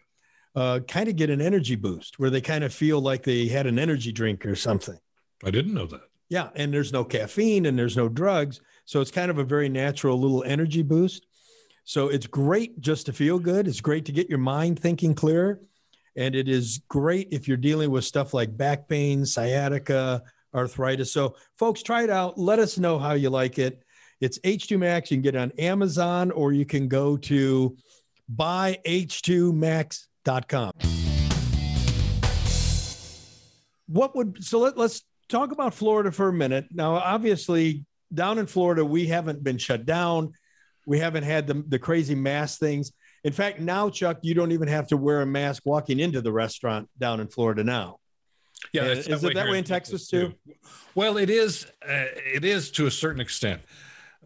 uh, 0.55 0.81
kind 0.87 1.09
of 1.09 1.17
get 1.17 1.31
an 1.31 1.41
energy 1.41 1.75
boost 1.75 2.19
where 2.19 2.31
they 2.31 2.41
kind 2.41 2.65
of 2.65 2.73
feel 2.73 3.01
like 3.01 3.23
they 3.23 3.49
had 3.49 3.67
an 3.67 3.79
energy 3.79 4.13
drink 4.13 4.47
or 4.47 4.55
something. 4.55 4.99
I 5.45 5.51
didn't 5.51 5.75
know 5.75 5.87
that. 5.87 6.03
Yeah, 6.29 6.49
and 6.55 6.73
there's 6.73 6.93
no 6.93 7.05
caffeine 7.05 7.67
and 7.67 7.79
there's 7.79 7.97
no 7.97 8.09
drugs, 8.09 8.61
so 8.85 9.01
it's 9.01 9.11
kind 9.11 9.31
of 9.31 9.39
a 9.39 9.45
very 9.45 9.69
natural 9.69 10.19
little 10.19 10.43
energy 10.45 10.83
boost. 10.83 11.27
So 11.85 12.09
it's 12.09 12.27
great 12.27 12.81
just 12.81 13.07
to 13.07 13.13
feel 13.13 13.39
good. 13.39 13.69
It's 13.69 13.81
great 13.81 14.07
to 14.07 14.13
get 14.13 14.31
your 14.31 14.39
mind 14.39 14.81
thinking 14.81 15.15
clearer, 15.15 15.61
and 16.17 16.35
it 16.35 16.49
is 16.49 16.81
great 16.89 17.29
if 17.31 17.47
you're 17.49 17.57
dealing 17.57 17.91
with 17.91 18.05
stuff 18.05 18.35
like 18.35 18.57
back 18.57 18.89
pain, 18.89 19.27
sciatica, 19.27 20.23
arthritis. 20.55 21.13
So 21.13 21.37
folks, 21.59 21.83
try 21.83 22.05
it 22.05 22.11
out. 22.11 22.39
Let 22.39 22.59
us 22.59 22.79
know 22.79 22.99
how 22.99 23.13
you 23.13 23.31
like 23.31 23.59
it. 23.59 23.83
It's 24.21 24.39
H2 24.41 24.79
Max. 24.79 25.11
You 25.11 25.17
can 25.17 25.23
get 25.23 25.35
it 25.35 25.39
on 25.39 25.51
Amazon 25.59 26.31
or 26.31 26.53
you 26.53 26.65
can 26.65 26.87
go 26.89 27.17
to 27.17 27.77
buyh2max.com. 28.35 30.71
What 33.87 34.17
would 34.17 34.43
so 34.43 34.61
let, 34.61 34.79
let's 34.79 35.03
talk 35.29 35.53
about 35.53 35.75
Florida 35.75 36.11
for 36.11 36.29
a 36.29 36.33
minute. 36.33 36.69
Now, 36.73 36.95
obviously, 36.95 37.85
down 38.13 38.39
in 38.39 38.47
Florida, 38.47 38.85
we 38.85 39.07
haven't 39.07 39.45
been 39.45 39.59
shut 39.59 39.85
down. 39.85 40.33
We 40.87 40.99
haven't 40.99 41.25
had 41.25 41.47
the, 41.47 41.63
the 41.69 41.79
crazy 41.79 42.15
mass 42.15 42.59
things. 42.59 42.93
In 43.25 43.33
fact, 43.33 43.59
now, 43.59 43.89
Chuck, 43.89 44.19
you 44.23 44.35
don't 44.35 44.53
even 44.53 44.69
have 44.69 44.87
to 44.89 44.97
wear 44.99 45.23
a 45.23 45.27
mask 45.27 45.63
walking 45.65 45.99
into 45.99 46.21
the 46.21 46.31
restaurant 46.31 46.89
down 46.99 47.21
in 47.21 47.29
Florida 47.29 47.65
now. 47.65 47.99
Yeah, 48.73 48.85
is 48.85 49.25
it 49.25 49.35
that 49.35 49.49
way 49.49 49.59
in 49.59 49.65
Texas 49.65 50.09
too? 50.09 50.35
Well, 50.95 51.17
it 51.17 51.31
is. 51.31 51.67
Uh, 51.83 52.07
it 52.17 52.45
is 52.45 52.71
to 52.73 52.87
a 52.87 52.91
certain 52.91 53.21
extent. 53.21 53.63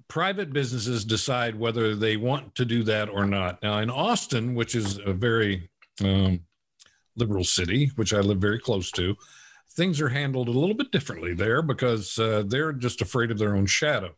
private 0.08 0.52
businesses 0.52 1.04
decide 1.04 1.54
whether 1.58 1.94
they 1.94 2.16
want 2.16 2.54
to 2.54 2.64
do 2.64 2.82
that 2.84 3.08
or 3.08 3.26
not. 3.26 3.62
Now, 3.62 3.78
in 3.78 3.90
Austin, 3.90 4.54
which 4.54 4.74
is 4.74 4.98
a 5.04 5.12
very 5.12 5.70
um, 6.02 6.40
liberal 7.16 7.44
city, 7.44 7.90
which 7.96 8.14
I 8.14 8.20
live 8.20 8.38
very 8.38 8.58
close 8.58 8.90
to, 8.92 9.16
things 9.72 10.00
are 10.00 10.08
handled 10.08 10.48
a 10.48 10.52
little 10.52 10.74
bit 10.74 10.90
differently 10.90 11.34
there 11.34 11.62
because 11.62 12.18
uh, 12.18 12.42
they're 12.46 12.72
just 12.72 13.02
afraid 13.02 13.30
of 13.30 13.38
their 13.38 13.54
own 13.54 13.66
shadow. 13.66 14.14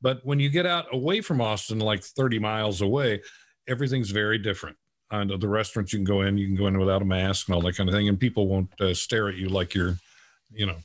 But 0.00 0.20
when 0.24 0.40
you 0.40 0.48
get 0.48 0.66
out 0.66 0.86
away 0.92 1.20
from 1.20 1.40
Austin, 1.40 1.78
like 1.78 2.02
30 2.02 2.38
miles 2.38 2.80
away, 2.80 3.22
everything's 3.68 4.10
very 4.10 4.38
different. 4.38 4.76
And 5.10 5.30
the 5.40 5.48
restaurants 5.48 5.92
you 5.92 5.98
can 5.98 6.04
go 6.04 6.22
in, 6.22 6.38
you 6.38 6.46
can 6.46 6.56
go 6.56 6.66
in 6.68 6.78
without 6.78 7.02
a 7.02 7.04
mask 7.04 7.48
and 7.48 7.54
all 7.54 7.60
that 7.62 7.76
kind 7.76 7.88
of 7.88 7.94
thing, 7.94 8.08
and 8.08 8.18
people 8.18 8.48
won't 8.48 8.70
uh, 8.80 8.94
stare 8.94 9.28
at 9.28 9.36
you 9.36 9.50
like 9.50 9.74
you're, 9.74 9.98
you 10.50 10.66
know, 10.66 10.76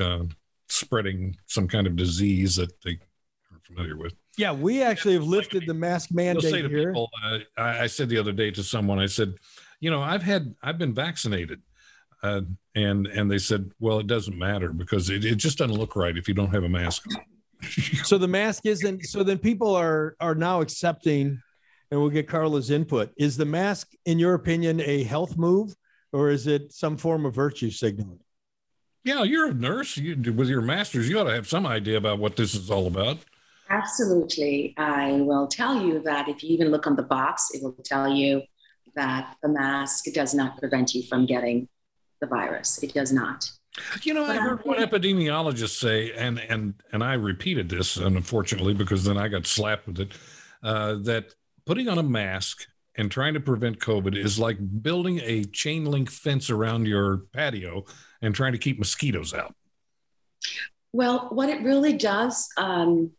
uh, 0.00 0.24
spreading 0.68 1.36
some 1.46 1.68
kind 1.68 1.86
of 1.86 1.94
disease 1.94 2.56
that 2.56 2.72
they 2.82 2.98
are 3.52 3.60
familiar 3.62 3.96
with. 3.96 4.14
Yeah, 4.36 4.52
we 4.52 4.82
actually 4.82 5.14
have 5.14 5.24
lifted 5.24 5.64
the 5.66 5.74
mask 5.74 6.10
mandate 6.12 6.66
here. 6.66 6.88
people, 6.88 7.10
uh, 7.24 7.38
I, 7.56 7.84
I 7.84 7.86
said 7.86 8.08
the 8.08 8.18
other 8.18 8.32
day 8.32 8.50
to 8.52 8.62
someone, 8.62 8.98
I 8.98 9.06
said, 9.06 9.34
you 9.80 9.90
know, 9.90 10.02
I've 10.02 10.22
had, 10.22 10.54
I've 10.62 10.78
been 10.78 10.94
vaccinated. 10.94 11.62
Uh, 12.22 12.40
and 12.74 13.06
and 13.06 13.30
they 13.30 13.38
said, 13.38 13.70
well, 13.78 14.00
it 14.00 14.06
doesn't 14.06 14.36
matter 14.36 14.72
because 14.72 15.08
it, 15.08 15.24
it 15.24 15.36
just 15.36 15.58
doesn't 15.58 15.76
look 15.76 15.94
right 15.94 16.16
if 16.16 16.26
you 16.26 16.34
don't 16.34 16.52
have 16.52 16.64
a 16.64 16.68
mask 16.68 17.04
on. 17.16 17.24
so 18.04 18.18
the 18.18 18.28
mask 18.28 18.66
isn't. 18.66 19.04
So 19.06 19.22
then 19.22 19.38
people 19.38 19.74
are 19.74 20.16
are 20.20 20.34
now 20.34 20.60
accepting, 20.60 21.40
and 21.90 22.00
we'll 22.00 22.10
get 22.10 22.28
Carla's 22.28 22.70
input. 22.70 23.10
Is 23.16 23.36
the 23.36 23.44
mask, 23.44 23.92
in 24.04 24.18
your 24.18 24.34
opinion, 24.34 24.80
a 24.80 25.02
health 25.04 25.36
move, 25.36 25.74
or 26.12 26.30
is 26.30 26.46
it 26.46 26.72
some 26.72 26.96
form 26.96 27.26
of 27.26 27.34
virtue 27.34 27.70
signaling? 27.70 28.20
Yeah, 29.04 29.22
you're 29.22 29.48
a 29.48 29.54
nurse. 29.54 29.96
You 29.96 30.16
with 30.32 30.48
your 30.48 30.60
master's, 30.60 31.08
you 31.08 31.18
ought 31.18 31.24
to 31.24 31.34
have 31.34 31.48
some 31.48 31.66
idea 31.66 31.96
about 31.96 32.18
what 32.18 32.36
this 32.36 32.54
is 32.54 32.70
all 32.70 32.86
about. 32.86 33.18
Absolutely. 33.70 34.74
I 34.76 35.12
will 35.12 35.46
tell 35.46 35.80
you 35.80 36.00
that 36.00 36.28
if 36.28 36.42
you 36.42 36.50
even 36.50 36.70
look 36.70 36.86
on 36.86 36.96
the 36.96 37.02
box, 37.02 37.50
it 37.52 37.62
will 37.62 37.76
tell 37.84 38.08
you 38.08 38.42
that 38.96 39.36
the 39.42 39.48
mask 39.48 40.06
does 40.12 40.34
not 40.34 40.58
prevent 40.58 40.94
you 40.94 41.02
from 41.02 41.26
getting 41.26 41.68
the 42.20 42.26
virus. 42.26 42.82
It 42.82 42.94
does 42.94 43.12
not. 43.12 43.50
You 44.02 44.14
know, 44.14 44.24
I 44.24 44.36
heard 44.36 44.64
one 44.64 44.78
epidemiologist 44.78 45.78
say, 45.78 46.12
and 46.12 46.40
and 46.40 46.74
and 46.92 47.04
I 47.04 47.14
repeated 47.14 47.68
this, 47.68 47.96
unfortunately, 47.96 48.74
because 48.74 49.04
then 49.04 49.16
I 49.16 49.28
got 49.28 49.46
slapped 49.46 49.86
with 49.86 50.00
it, 50.00 50.12
uh, 50.62 50.94
that 51.02 51.34
putting 51.68 51.86
on 51.86 51.98
a 51.98 52.02
mask 52.02 52.66
and 52.96 53.10
trying 53.10 53.34
to 53.34 53.40
prevent 53.40 53.78
COVID 53.78 54.16
is 54.16 54.38
like 54.38 54.56
building 54.82 55.20
a 55.22 55.44
chain 55.44 55.84
link 55.84 56.10
fence 56.10 56.48
around 56.48 56.86
your 56.86 57.24
patio 57.34 57.84
and 58.22 58.34
trying 58.34 58.52
to 58.52 58.58
keep 58.58 58.78
mosquitoes 58.78 59.34
out. 59.34 59.54
Well, 60.94 61.28
what 61.30 61.50
it 61.50 61.62
really 61.62 61.92
does, 61.92 62.48
um, 62.56 63.10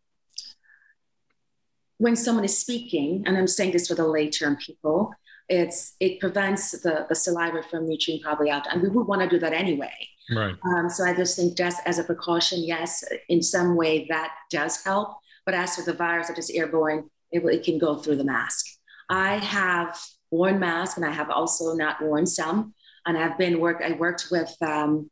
when 1.99 2.15
someone 2.15 2.43
is 2.43 2.57
speaking, 2.57 3.23
and 3.27 3.37
I'm 3.37 3.45
saying 3.45 3.73
this 3.73 3.87
for 3.87 3.93
the 3.93 4.07
lay 4.07 4.31
term 4.31 4.57
people, 4.57 5.13
it's 5.47 5.95
it 5.99 6.19
prevents 6.19 6.71
the, 6.71 7.05
the 7.07 7.15
saliva 7.15 7.61
from 7.61 7.87
reaching 7.87 8.19
probably 8.19 8.49
out, 8.49 8.65
and 8.71 8.81
we 8.81 8.89
would 8.89 9.05
want 9.05 9.21
to 9.21 9.29
do 9.29 9.37
that 9.37 9.53
anyway. 9.53 9.93
Right. 10.31 10.55
Um, 10.63 10.89
so 10.89 11.03
I 11.03 11.13
just 11.13 11.35
think 11.35 11.55
just 11.55 11.81
as 11.85 11.99
a 11.99 12.03
precaution, 12.03 12.63
yes, 12.63 13.03
in 13.29 13.43
some 13.43 13.75
way 13.75 14.07
that 14.09 14.33
does 14.49 14.83
help. 14.83 15.17
But 15.45 15.53
as 15.53 15.75
for 15.75 15.83
the 15.83 15.93
virus 15.93 16.29
that 16.29 16.37
is 16.39 16.49
airborne, 16.49 17.09
it, 17.31 17.43
it 17.45 17.63
can 17.63 17.77
go 17.77 17.95
through 17.95 18.17
the 18.17 18.23
mask. 18.23 18.65
I 19.09 19.37
have 19.37 19.99
worn 20.31 20.59
masks, 20.59 20.97
and 20.97 21.05
I 21.05 21.11
have 21.11 21.29
also 21.29 21.73
not 21.73 22.01
worn 22.01 22.25
some. 22.25 22.73
And 23.05 23.17
I've 23.17 23.37
been 23.37 23.59
work. 23.59 23.81
I 23.83 23.93
worked 23.93 24.27
with 24.29 24.55
um, 24.61 25.09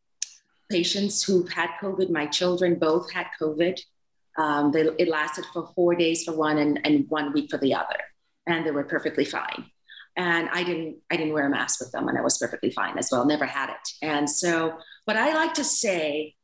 patients 0.69 1.23
who've 1.23 1.49
had 1.49 1.69
COVID. 1.81 2.09
My 2.09 2.27
children 2.27 2.75
both 2.75 3.11
had 3.11 3.27
COVID. 3.41 3.79
Um, 4.37 4.71
they, 4.71 4.81
it 4.81 5.07
lasted 5.07 5.45
for 5.51 5.71
four 5.75 5.95
days 5.95 6.23
for 6.23 6.35
one 6.35 6.59
and, 6.59 6.79
and 6.85 7.05
one 7.09 7.33
week 7.33 7.49
for 7.49 7.57
the 7.57 7.73
other, 7.73 7.97
and 8.45 8.65
they 8.65 8.71
were 8.71 8.83
perfectly 8.83 9.25
fine 9.25 9.65
and 10.17 10.49
I 10.51 10.63
didn't 10.63 10.97
I 11.09 11.15
didn't 11.15 11.33
wear 11.33 11.45
a 11.45 11.49
mask 11.49 11.79
with 11.79 11.91
them 11.91 12.09
and 12.09 12.17
I 12.17 12.21
was 12.21 12.37
perfectly 12.37 12.71
fine 12.71 12.97
as 12.97 13.09
well 13.11 13.25
never 13.25 13.45
had 13.45 13.69
it 13.69 13.89
and 14.01 14.29
so 14.29 14.77
but 15.05 15.15
I 15.15 15.33
like 15.33 15.53
to 15.53 15.63
say 15.63 16.35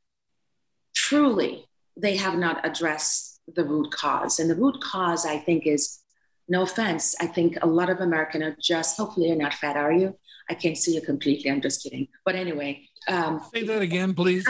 truly 0.94 1.68
they 1.98 2.16
have 2.18 2.38
not 2.38 2.66
addressed 2.66 3.33
the 3.48 3.64
root 3.64 3.92
cause 3.92 4.40
and 4.40 4.50
the 4.50 4.56
root 4.56 4.80
cause 4.82 5.26
I 5.26 5.38
think 5.38 5.68
is 5.68 6.00
no 6.48 6.64
offense 6.64 7.16
I 7.20 7.28
think 7.28 7.58
a 7.62 7.68
lot 7.68 7.90
of 7.90 8.00
Americans 8.00 8.44
are 8.44 8.58
just 8.62 8.98
hopefully 8.98 9.28
you're 9.28 9.38
not 9.38 9.54
fat 9.54 9.76
are 9.76 9.92
you 9.92 10.18
I 10.50 10.54
can't 10.54 10.78
see 10.78 10.96
you 10.96 11.02
completely 11.02 11.52
I'm 11.52 11.62
just 11.62 11.84
kidding 11.84 12.08
but 12.26 12.36
anyway 12.36 12.82
um, 13.08 13.42
say 13.54 13.64
that 13.64 13.82
again 13.82 14.14
please 14.14 14.46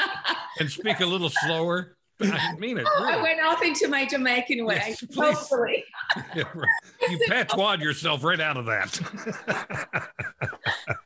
and 0.60 0.70
speak 0.70 1.00
a 1.00 1.06
little 1.06 1.30
slower 1.30 1.96
I 2.20 2.56
mean 2.56 2.78
it. 2.78 2.86
Really. 2.98 3.12
I 3.12 3.22
went 3.22 3.40
off 3.42 3.62
into 3.62 3.88
my 3.88 4.06
Jamaican 4.06 4.64
way. 4.64 4.76
Yes, 4.86 5.04
hopefully. 5.14 5.84
yeah, 6.34 6.44
right. 6.54 7.10
You 7.10 7.18
patois 7.28 7.74
yourself 7.74 8.24
right 8.24 8.40
out 8.40 8.56
of 8.56 8.64
that. 8.66 10.08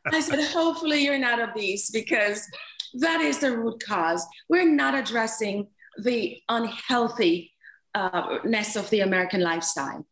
I 0.06 0.20
said, 0.20 0.44
hopefully 0.50 1.02
you're 1.02 1.18
not 1.18 1.40
obese 1.40 1.90
because 1.90 2.46
that 2.94 3.20
is 3.20 3.38
the 3.38 3.56
root 3.56 3.82
cause. 3.84 4.24
We're 4.48 4.70
not 4.70 4.94
addressing 4.94 5.66
the 5.98 6.40
unhealthiness 6.48 7.50
uh, 7.94 8.80
of 8.80 8.90
the 8.90 9.00
American 9.00 9.40
lifestyle. 9.40 10.06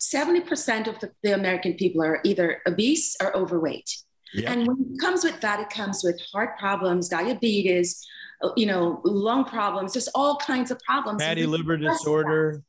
70% 0.00 0.88
of 0.88 0.98
the, 1.00 1.10
the, 1.22 1.32
American 1.32 1.74
people 1.74 2.02
are 2.02 2.20
either 2.24 2.60
obese 2.66 3.16
or 3.22 3.34
overweight. 3.34 3.90
Yep. 4.34 4.50
And 4.50 4.66
when 4.66 4.94
it 4.94 5.00
comes 5.00 5.24
with 5.24 5.40
that, 5.40 5.60
it 5.60 5.70
comes 5.70 6.02
with 6.04 6.20
heart 6.32 6.58
problems, 6.58 7.08
diabetes, 7.08 8.06
uh, 8.42 8.50
you 8.56 8.66
know, 8.66 9.00
lung 9.04 9.44
problems, 9.44 9.94
just 9.94 10.10
all 10.14 10.36
kinds 10.36 10.70
of 10.70 10.78
problems. 10.80 11.22
Fatty 11.22 11.46
liver 11.46 11.78
disorder. 11.78 12.56
That. 12.56 12.62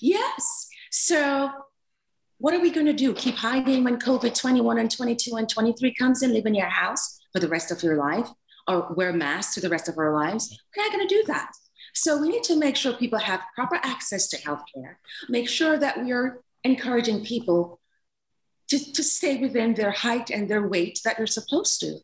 Yes. 0.00 0.68
So 0.90 1.50
what 2.38 2.52
are 2.52 2.60
we 2.60 2.70
going 2.70 2.86
to 2.86 2.92
do? 2.92 3.14
Keep 3.14 3.36
hiding 3.36 3.84
when 3.84 3.98
COVID 3.98 4.38
21 4.38 4.78
and 4.78 4.90
22 4.90 5.36
and 5.36 5.48
23 5.48 5.94
comes 5.94 6.22
in, 6.22 6.32
live 6.32 6.46
in 6.46 6.54
your 6.54 6.68
house 6.68 7.20
for 7.32 7.40
the 7.40 7.48
rest 7.48 7.70
of 7.70 7.82
your 7.82 7.96
life, 7.96 8.28
or 8.68 8.92
wear 8.94 9.12
masks 9.12 9.54
for 9.54 9.60
the 9.60 9.70
rest 9.70 9.88
of 9.88 9.96
our 9.96 10.12
lives? 10.12 10.54
We're 10.76 10.82
not 10.82 10.92
going 10.92 11.08
to 11.08 11.14
do 11.14 11.24
that. 11.28 11.50
So 11.94 12.20
we 12.20 12.28
need 12.28 12.42
to 12.44 12.56
make 12.56 12.76
sure 12.76 12.92
people 12.92 13.18
have 13.18 13.40
proper 13.54 13.76
access 13.76 14.28
to 14.28 14.38
healthcare, 14.38 14.96
make 15.28 15.48
sure 15.48 15.78
that 15.78 16.02
we 16.02 16.12
are 16.12 16.42
encouraging 16.64 17.24
people 17.24 17.80
to, 18.68 18.92
to 18.92 19.02
stay 19.02 19.36
within 19.38 19.74
their 19.74 19.92
height 19.92 20.30
and 20.30 20.48
their 20.48 20.66
weight 20.66 21.00
that 21.04 21.16
they're 21.16 21.26
supposed 21.26 21.80
to. 21.80 21.98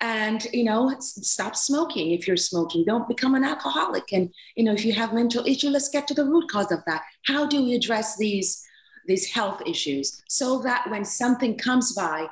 And 0.00 0.46
you 0.52 0.64
know 0.64 0.94
stop 0.98 1.54
smoking 1.54 2.12
if 2.12 2.26
you're 2.26 2.38
smoking. 2.38 2.84
Don't 2.84 3.06
become 3.06 3.34
an 3.34 3.44
alcoholic. 3.44 4.12
And 4.12 4.32
you 4.56 4.64
know 4.64 4.72
if 4.72 4.84
you 4.84 4.94
have 4.94 5.12
mental 5.12 5.46
issue 5.46 5.68
let's 5.68 5.90
get 5.90 6.08
to 6.08 6.14
the 6.14 6.24
root 6.24 6.50
cause 6.50 6.72
of 6.72 6.80
that. 6.86 7.02
How 7.26 7.46
do 7.46 7.62
we 7.62 7.74
address 7.74 8.16
these 8.16 8.64
these 9.06 9.30
health 9.30 9.62
issues 9.66 10.22
so 10.28 10.60
that 10.60 10.90
when 10.90 11.04
something 11.04 11.56
comes 11.58 11.92
by 11.92 12.26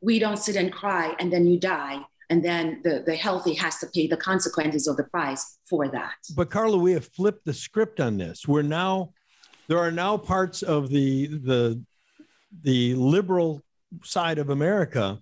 we 0.00 0.18
don't 0.18 0.36
sit 0.36 0.56
and 0.56 0.72
cry 0.72 1.14
and 1.18 1.32
then 1.32 1.46
you 1.46 1.58
die 1.58 2.00
and 2.30 2.44
then 2.44 2.80
the, 2.84 3.02
the 3.06 3.16
healthy 3.16 3.54
has 3.54 3.78
to 3.78 3.86
pay 3.86 4.06
the 4.06 4.16
consequences 4.16 4.86
of 4.86 4.96
the 4.96 5.04
price 5.04 5.58
for 5.68 5.88
that. 5.88 6.14
But 6.36 6.50
carla 6.50 6.76
we 6.76 6.92
have 6.92 7.06
flipped 7.06 7.44
the 7.44 7.54
script 7.54 8.00
on 8.00 8.18
this. 8.18 8.46
We're 8.46 8.62
now 8.62 9.12
there 9.68 9.78
are 9.78 9.92
now 9.92 10.16
parts 10.16 10.62
of 10.62 10.90
the 10.90 11.26
the 11.26 11.82
the 12.62 12.94
liberal 12.94 13.62
side 14.02 14.38
of 14.38 14.50
america 14.50 15.18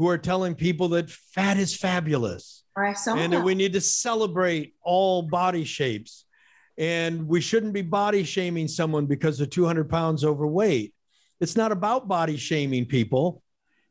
who 0.00 0.08
are 0.08 0.16
telling 0.16 0.54
people 0.54 0.88
that 0.88 1.10
fat 1.10 1.58
is 1.58 1.76
fabulous. 1.76 2.64
And 3.20 3.34
that 3.34 3.44
we 3.44 3.54
need 3.54 3.74
to 3.74 3.82
celebrate 3.82 4.74
all 4.80 5.20
body 5.20 5.64
shapes. 5.64 6.24
And 6.78 7.28
we 7.28 7.42
shouldn't 7.42 7.74
be 7.74 7.82
body 7.82 8.24
shaming 8.24 8.66
someone 8.66 9.04
because 9.04 9.36
they're 9.36 9.46
200 9.46 9.90
pounds 9.90 10.24
overweight. 10.24 10.94
It's 11.38 11.54
not 11.54 11.70
about 11.70 12.08
body 12.08 12.38
shaming 12.38 12.86
people. 12.86 13.42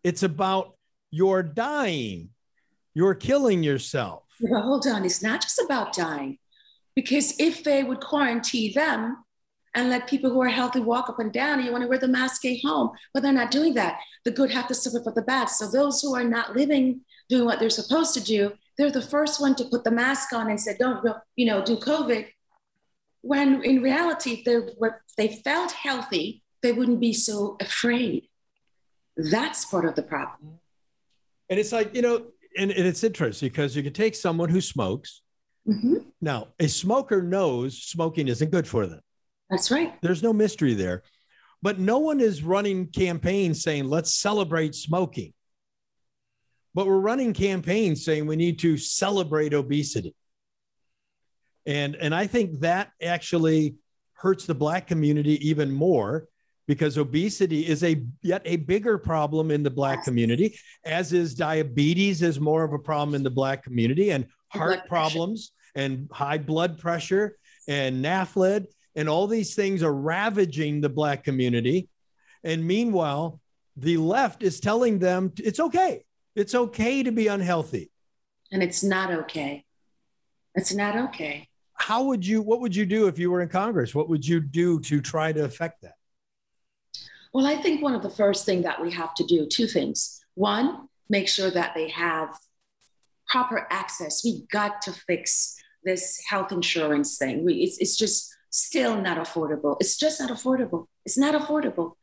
It's 0.04 0.24
about 0.24 0.74
you're 1.12 1.44
dying 1.44 2.30
you're 2.94 3.16
killing 3.16 3.64
yourself 3.64 4.24
well 4.42 4.62
hold 4.62 4.88
on 4.88 5.06
it's 5.06 5.22
not 5.22 5.42
just 5.42 5.60
about 5.60 5.94
dying 5.94 6.38
because 6.96 7.40
if 7.40 7.64
they 7.64 7.84
would 7.84 8.02
quarantine 8.02 8.74
them 8.74 9.24
and 9.76 9.90
let 9.90 10.08
people 10.08 10.30
who 10.30 10.42
are 10.42 10.50
healthy 10.50 10.80
walk 10.80 11.10
up 11.10 11.20
and 11.20 11.32
down. 11.32 11.60
and 11.60 11.66
You 11.66 11.72
want 11.72 11.84
to 11.84 11.88
wear 11.88 12.00
the 12.00 12.08
mask 12.08 12.46
at 12.46 12.58
home, 12.64 12.92
but 13.14 13.24
they're 13.24 13.32
not 13.32 13.52
doing 13.52 13.74
that. 13.76 14.00
The 14.26 14.32
good 14.32 14.52
have 14.52 14.68
to 14.68 14.74
suffer 14.76 15.02
for 15.04 15.14
the 15.14 15.22
bad. 15.22 15.46
So 15.46 15.70
those 15.70 16.02
who 16.02 16.16
are 16.16 16.24
not 16.24 16.56
living, 16.56 17.02
doing 17.30 17.46
what 17.46 17.60
they're 17.60 17.70
supposed 17.70 18.14
to 18.16 18.22
do, 18.22 18.54
they're 18.78 18.92
the 18.92 19.02
first 19.02 19.40
one 19.40 19.56
to 19.56 19.66
put 19.66 19.84
the 19.84 19.92
mask 19.92 20.34
on 20.34 20.50
and 20.50 20.60
say, 20.60 20.76
"Don't, 20.78 21.06
you 21.36 21.46
know, 21.46 21.64
do 21.64 21.78
COVID." 21.78 22.28
When 23.22 23.64
in 23.64 23.82
reality, 23.82 24.32
if 24.32 24.46
they 24.46 24.58
were, 24.78 25.02
if 25.08 25.16
they 25.18 25.42
felt 25.44 25.72
healthy, 25.72 26.44
they 26.62 26.72
wouldn't 26.72 27.00
be 27.00 27.14
so 27.14 27.58
afraid. 27.60 28.30
That's 29.18 29.66
part 29.66 29.86
of 29.86 29.96
the 29.96 30.04
problem. 30.04 30.59
And 31.50 31.60
it's 31.60 31.72
like 31.72 31.96
you 31.96 32.02
know, 32.02 32.28
and, 32.58 32.72
and 32.72 32.88
it's 32.88 33.04
interesting 33.04 33.50
because 33.50 33.76
you 33.76 33.84
can 33.84 33.94
take 33.94 34.16
someone 34.16 34.50
who 34.50 34.62
smokes. 34.62 35.22
Mm-hmm. 35.68 35.96
Now, 36.22 36.48
a 36.60 36.68
smoker 36.68 37.22
knows 37.22 37.82
smoking 37.84 38.28
isn't 38.28 38.52
good 38.52 38.68
for 38.68 38.88
them. 38.88 39.02
That's 39.50 39.72
right. 39.72 40.00
There's 40.02 40.24
no 40.24 40.34
mystery 40.34 40.74
there. 40.74 41.04
But 41.62 41.80
no 41.80 42.00
one 42.00 42.20
is 42.20 42.44
running 42.44 42.88
campaigns 42.88 43.64
saying, 43.64 43.86
let's 43.86 44.14
celebrate 44.14 44.76
smoking. 44.76 45.34
But 46.74 46.88
we're 46.88 47.00
running 47.00 47.34
campaigns 47.34 48.06
saying 48.06 48.26
we 48.26 48.36
need 48.36 48.60
to 48.60 48.78
celebrate 48.78 49.54
obesity. 49.54 50.16
And, 51.66 51.96
and 51.96 52.16
I 52.16 52.28
think 52.28 52.62
that 52.62 52.92
actually 53.02 53.76
hurts 54.14 54.46
the 54.46 54.56
black 54.56 54.88
community 54.88 55.50
even 55.50 55.72
more 55.72 56.28
because 56.70 57.00
obesity 57.00 57.66
is 57.66 57.84
a 57.84 58.00
yet 58.22 58.44
a 58.46 58.58
bigger 58.58 59.00
problem 59.00 59.50
in 59.50 59.64
the 59.64 59.72
black 59.72 60.04
community 60.04 60.56
as 60.86 61.14
is 61.14 61.34
diabetes 61.34 62.22
is 62.22 62.40
more 62.40 62.64
of 62.64 62.74
a 62.74 62.78
problem 62.78 63.16
in 63.16 63.24
the 63.24 63.30
black 63.30 63.64
community 63.64 64.12
and 64.12 64.28
heart 64.50 64.88
problems 64.88 65.52
and 65.74 66.08
high 66.12 66.38
blood 66.38 66.78
pressure 66.78 67.36
and 67.68 68.06
NAFLD 68.06 68.68
and 68.96 69.10
all 69.10 69.26
these 69.26 69.56
things 69.56 69.82
are 69.82 69.94
ravaging 69.94 70.80
the 70.80 70.90
black 70.90 71.24
community. 71.24 71.90
And 72.44 72.64
meanwhile 72.64 73.42
the 73.76 73.98
left 73.98 74.44
is 74.44 74.60
telling 74.60 75.00
them 75.00 75.34
it's 75.40 75.60
okay. 75.60 76.06
It's 76.36 76.54
okay 76.54 77.02
to 77.02 77.12
be 77.12 77.26
unhealthy. 77.28 77.90
And 78.52 78.62
it's 78.62 78.84
not 78.84 79.10
okay. 79.12 79.66
It's 80.54 80.74
not 80.76 80.96
okay. 80.96 81.48
How 81.74 82.04
would 82.04 82.24
you 82.24 82.44
what 82.44 82.62
would 82.62 82.76
you 82.76 82.86
do 82.86 83.08
if 83.08 83.18
you 83.18 83.32
were 83.32 83.42
in 83.42 83.50
congress? 83.50 83.96
What 83.96 84.08
would 84.08 84.24
you 84.24 84.40
do 84.40 84.80
to 84.82 85.02
try 85.02 85.32
to 85.32 85.46
affect 85.46 85.82
that 85.82 85.94
well 87.34 87.48
i 87.48 87.56
think 87.56 87.82
one 87.82 87.96
of 87.96 88.02
the 88.02 88.10
first 88.10 88.46
thing 88.46 88.62
that 88.64 88.82
we 88.82 88.92
have 88.92 89.14
to 89.16 89.24
do 89.24 89.46
two 89.46 89.68
things. 89.68 90.20
One 90.36 90.88
make 91.10 91.28
sure 91.28 91.52
that 91.52 91.74
they 91.76 91.90
have 91.90 92.38
proper 93.28 93.68
access. 93.70 94.24
We 94.24 94.46
got 94.52 94.82
to 94.84 94.94
fix 94.94 95.56
this 95.84 96.22
health 96.28 96.52
insurance 96.52 97.18
thing. 97.18 97.46
We, 97.46 97.56
it's, 97.56 97.78
it's 97.80 97.98
just 97.98 98.36
still 98.50 99.00
not 99.02 99.18
affordable. 99.18 99.78
It's 99.80 99.98
just 99.98 100.20
not 100.20 100.30
affordable. 100.30 100.88
It's 101.06 101.18
not 101.18 101.36
affordable. 101.36 101.94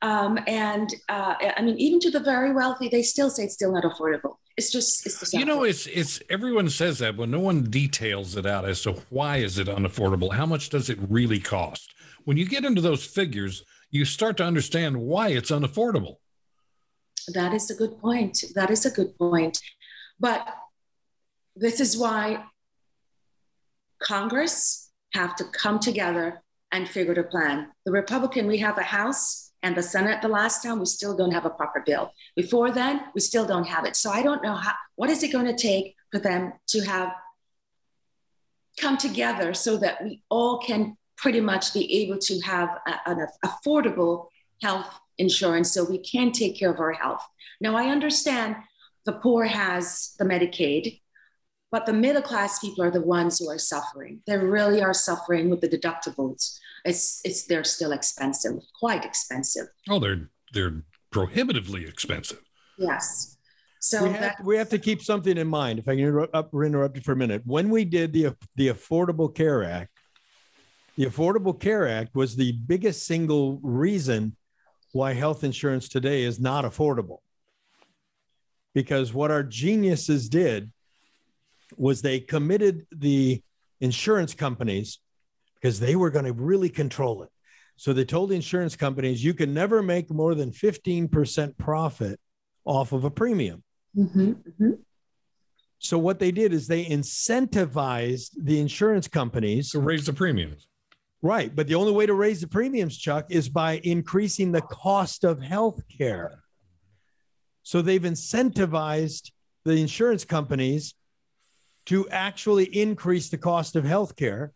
Um, 0.00 0.38
and 0.46 0.92
uh, 1.08 1.34
I 1.56 1.62
mean, 1.62 1.78
even 1.78 2.00
to 2.00 2.10
the 2.10 2.20
very 2.20 2.52
wealthy, 2.52 2.88
they 2.88 3.02
still 3.02 3.30
say 3.30 3.44
it's 3.44 3.54
still 3.54 3.72
not 3.72 3.84
affordable. 3.84 4.36
It's 4.56 4.70
just, 4.70 5.06
it's 5.06 5.20
just 5.20 5.32
you 5.32 5.44
know, 5.44 5.62
it's 5.62 5.86
it's 5.86 6.20
everyone 6.28 6.68
says 6.68 6.98
that, 6.98 7.16
but 7.16 7.28
no 7.28 7.40
one 7.40 7.62
details 7.62 8.36
it 8.36 8.44
out 8.44 8.64
as 8.64 8.82
to 8.82 8.92
why 9.10 9.36
is 9.36 9.58
it 9.58 9.68
unaffordable? 9.68 10.32
How 10.32 10.44
much 10.44 10.70
does 10.70 10.90
it 10.90 10.98
really 11.08 11.38
cost? 11.38 11.94
When 12.24 12.36
you 12.36 12.46
get 12.46 12.64
into 12.64 12.80
those 12.80 13.04
figures, 13.04 13.64
you 13.92 14.04
start 14.04 14.38
to 14.38 14.44
understand 14.44 14.96
why 14.96 15.28
it's 15.28 15.50
unaffordable. 15.50 16.16
That 17.28 17.52
is 17.52 17.70
a 17.70 17.74
good 17.74 18.00
point. 18.00 18.42
That 18.56 18.70
is 18.70 18.84
a 18.84 18.90
good 18.90 19.16
point. 19.16 19.60
But 20.18 20.44
this 21.54 21.78
is 21.78 21.96
why 21.96 22.44
Congress 24.02 24.90
have 25.12 25.36
to 25.36 25.44
come 25.44 25.78
together 25.78 26.42
and 26.72 26.88
figure 26.88 27.14
the 27.14 27.22
plan. 27.22 27.68
The 27.84 27.92
Republican, 27.92 28.46
we 28.46 28.58
have 28.58 28.78
a 28.78 28.82
House 28.82 29.52
and 29.62 29.76
the 29.76 29.82
Senate 29.82 30.22
the 30.22 30.28
last 30.28 30.62
time, 30.62 30.80
we 30.80 30.86
still 30.86 31.14
don't 31.14 31.30
have 31.30 31.44
a 31.44 31.50
proper 31.50 31.82
bill. 31.84 32.12
Before 32.34 32.70
then, 32.70 33.02
we 33.14 33.20
still 33.20 33.46
don't 33.46 33.68
have 33.68 33.84
it. 33.84 33.94
So 33.94 34.10
I 34.10 34.22
don't 34.22 34.42
know 34.42 34.54
how, 34.54 34.72
what 34.96 35.10
is 35.10 35.22
it 35.22 35.32
going 35.32 35.46
to 35.46 35.54
take 35.54 35.94
for 36.10 36.18
them 36.18 36.54
to 36.68 36.80
have 36.80 37.12
come 38.80 38.96
together 38.96 39.52
so 39.52 39.76
that 39.76 40.02
we 40.02 40.22
all 40.30 40.58
can 40.58 40.96
pretty 41.22 41.40
much 41.40 41.72
be 41.72 42.02
able 42.02 42.18
to 42.18 42.38
have 42.40 42.68
a, 42.86 43.10
an 43.10 43.26
affordable 43.44 44.26
health 44.60 45.00
insurance 45.18 45.72
so 45.72 45.84
we 45.84 45.98
can 45.98 46.32
take 46.32 46.58
care 46.58 46.70
of 46.70 46.80
our 46.80 46.92
health. 46.92 47.24
Now, 47.60 47.76
I 47.76 47.86
understand 47.86 48.56
the 49.06 49.12
poor 49.12 49.44
has 49.44 50.14
the 50.18 50.24
Medicaid, 50.24 51.00
but 51.70 51.86
the 51.86 51.92
middle 51.92 52.22
class 52.22 52.58
people 52.58 52.84
are 52.84 52.90
the 52.90 53.00
ones 53.00 53.38
who 53.38 53.48
are 53.48 53.58
suffering. 53.58 54.20
They 54.26 54.36
really 54.36 54.82
are 54.82 54.94
suffering 54.94 55.48
with 55.48 55.60
the 55.60 55.68
deductibles 55.68 56.58
it's 56.84 57.20
it's 57.24 57.44
they're 57.44 57.64
still 57.64 57.92
expensive, 57.92 58.54
quite 58.78 59.04
expensive. 59.04 59.66
Oh, 59.88 59.98
they're 59.98 60.28
they're 60.52 60.82
prohibitively 61.10 61.86
expensive. 61.86 62.40
Yes. 62.78 63.36
So 63.80 64.04
we 64.04 64.10
have, 64.10 64.34
we 64.44 64.56
have 64.56 64.68
to 64.68 64.78
keep 64.78 65.02
something 65.02 65.36
in 65.36 65.48
mind. 65.48 65.80
If 65.80 65.88
I 65.88 65.96
can 65.96 66.04
interrupt, 66.04 66.54
interrupt 66.54 66.96
you 66.96 67.02
for 67.02 67.12
a 67.12 67.16
minute, 67.16 67.42
when 67.44 67.68
we 67.68 67.84
did 67.84 68.12
the 68.12 68.36
the 68.56 68.68
Affordable 68.68 69.34
Care 69.34 69.64
Act, 69.64 69.91
the 70.96 71.06
Affordable 71.06 71.58
Care 71.58 71.88
Act 71.88 72.14
was 72.14 72.36
the 72.36 72.52
biggest 72.52 73.06
single 73.06 73.58
reason 73.62 74.36
why 74.92 75.14
health 75.14 75.42
insurance 75.42 75.88
today 75.88 76.22
is 76.22 76.38
not 76.38 76.64
affordable. 76.64 77.18
Because 78.74 79.12
what 79.12 79.30
our 79.30 79.42
geniuses 79.42 80.28
did 80.28 80.70
was 81.76 82.02
they 82.02 82.20
committed 82.20 82.86
the 82.90 83.42
insurance 83.80 84.34
companies 84.34 84.98
because 85.54 85.80
they 85.80 85.96
were 85.96 86.10
going 86.10 86.24
to 86.26 86.32
really 86.32 86.68
control 86.68 87.22
it. 87.22 87.30
So 87.76 87.92
they 87.92 88.04
told 88.04 88.30
the 88.30 88.36
insurance 88.36 88.76
companies 88.76 89.24
you 89.24 89.34
can 89.34 89.54
never 89.54 89.82
make 89.82 90.10
more 90.10 90.34
than 90.34 90.52
15% 90.52 91.56
profit 91.56 92.20
off 92.64 92.92
of 92.92 93.04
a 93.04 93.10
premium. 93.10 93.62
Mm-hmm, 93.96 94.30
mm-hmm. 94.30 94.70
So 95.78 95.98
what 95.98 96.18
they 96.18 96.30
did 96.30 96.52
is 96.52 96.66
they 96.66 96.84
incentivized 96.84 98.30
the 98.40 98.60
insurance 98.60 99.08
companies 99.08 99.70
to 99.70 99.80
raise 99.80 100.06
the 100.06 100.12
premiums. 100.12 100.68
Right. 101.22 101.54
But 101.54 101.68
the 101.68 101.76
only 101.76 101.92
way 101.92 102.06
to 102.06 102.14
raise 102.14 102.40
the 102.40 102.48
premiums, 102.48 102.98
Chuck, 102.98 103.26
is 103.30 103.48
by 103.48 103.80
increasing 103.84 104.50
the 104.50 104.60
cost 104.62 105.22
of 105.22 105.40
health 105.40 105.80
care. 105.88 106.42
So 107.62 107.80
they've 107.80 108.02
incentivized 108.02 109.30
the 109.64 109.80
insurance 109.80 110.24
companies 110.24 110.94
to 111.86 112.08
actually 112.10 112.64
increase 112.76 113.28
the 113.28 113.38
cost 113.38 113.76
of 113.76 113.84
health 113.84 114.16
care 114.16 114.52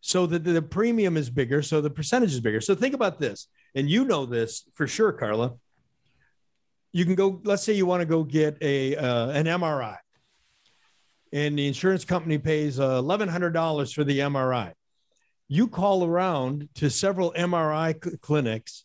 so 0.00 0.26
that 0.26 0.44
the 0.44 0.62
premium 0.62 1.16
is 1.16 1.28
bigger, 1.28 1.60
so 1.60 1.80
the 1.80 1.90
percentage 1.90 2.32
is 2.32 2.40
bigger. 2.40 2.60
So 2.60 2.74
think 2.74 2.94
about 2.94 3.18
this, 3.18 3.48
and 3.74 3.90
you 3.90 4.04
know 4.04 4.24
this 4.24 4.64
for 4.74 4.86
sure, 4.86 5.12
Carla. 5.12 5.54
You 6.92 7.04
can 7.04 7.14
go. 7.14 7.40
Let's 7.44 7.62
say 7.62 7.74
you 7.74 7.84
want 7.84 8.00
to 8.00 8.06
go 8.06 8.22
get 8.22 8.56
a 8.62 8.96
uh, 8.96 9.30
an 9.30 9.46
MRI, 9.46 9.96
and 11.32 11.58
the 11.58 11.66
insurance 11.66 12.04
company 12.04 12.38
pays 12.38 12.80
uh, 12.80 12.96
eleven 12.96 13.28
hundred 13.28 13.50
dollars 13.50 13.92
for 13.92 14.04
the 14.04 14.20
MRI. 14.20 14.72
You 15.48 15.68
call 15.68 16.04
around 16.04 16.68
to 16.76 16.90
several 16.90 17.32
MRI 17.32 17.94
cl- 18.02 18.16
clinics 18.18 18.84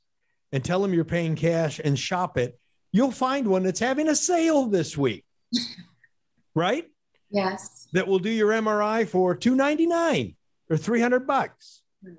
and 0.51 0.63
tell 0.63 0.81
them 0.81 0.93
you're 0.93 1.03
paying 1.03 1.35
cash 1.35 1.79
and 1.83 1.97
shop 1.97 2.37
it. 2.37 2.57
You'll 2.91 3.11
find 3.11 3.47
one 3.47 3.63
that's 3.63 3.79
having 3.79 4.07
a 4.07 4.15
sale 4.15 4.67
this 4.67 4.97
week, 4.97 5.25
right? 6.55 6.85
Yes. 7.31 7.87
That 7.93 8.07
will 8.07 8.19
do 8.19 8.29
your 8.29 8.51
MRI 8.51 9.07
for 9.07 9.35
two 9.35 9.55
ninety 9.55 9.87
nine 9.87 10.35
or 10.69 10.77
300 10.77 11.27
bucks. 11.27 11.81
Hmm. 12.03 12.13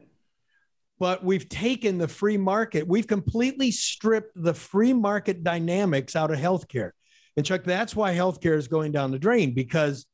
But 0.98 1.24
we've 1.24 1.48
taken 1.48 1.98
the 1.98 2.08
free 2.08 2.36
market, 2.36 2.86
we've 2.86 3.06
completely 3.06 3.70
stripped 3.70 4.32
the 4.34 4.54
free 4.54 4.92
market 4.92 5.44
dynamics 5.44 6.16
out 6.16 6.30
of 6.30 6.38
healthcare. 6.38 6.90
And 7.36 7.44
Chuck, 7.44 7.64
that's 7.64 7.96
why 7.96 8.14
healthcare 8.14 8.56
is 8.56 8.68
going 8.68 8.92
down 8.92 9.10
the 9.10 9.18
drain 9.18 9.54
because 9.54 10.06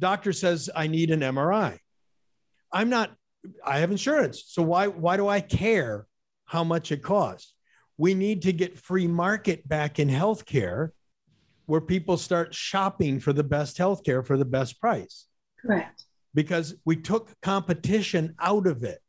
doctor 0.00 0.32
says 0.32 0.68
I 0.74 0.88
need 0.88 1.10
an 1.10 1.20
MRI. 1.20 1.78
I'm 2.72 2.90
not 2.90 3.14
I 3.64 3.78
have 3.78 3.90
insurance. 3.90 4.44
So 4.46 4.62
why 4.62 4.86
why 4.86 5.16
do 5.16 5.28
I 5.28 5.40
care 5.40 6.06
how 6.46 6.64
much 6.64 6.92
it 6.92 7.02
costs? 7.02 7.54
We 7.96 8.14
need 8.14 8.42
to 8.42 8.52
get 8.52 8.78
free 8.78 9.06
market 9.06 9.68
back 9.68 9.98
in 9.98 10.08
healthcare 10.08 10.90
where 11.66 11.80
people 11.80 12.16
start 12.16 12.54
shopping 12.54 13.20
for 13.20 13.32
the 13.32 13.44
best 13.44 13.78
healthcare 13.78 14.26
for 14.26 14.36
the 14.36 14.44
best 14.44 14.80
price. 14.80 15.26
Correct 15.60 16.04
because 16.34 16.74
we 16.84 16.96
took 16.96 17.30
competition 17.40 18.34
out 18.38 18.66
of 18.66 18.82
it. 18.82 19.00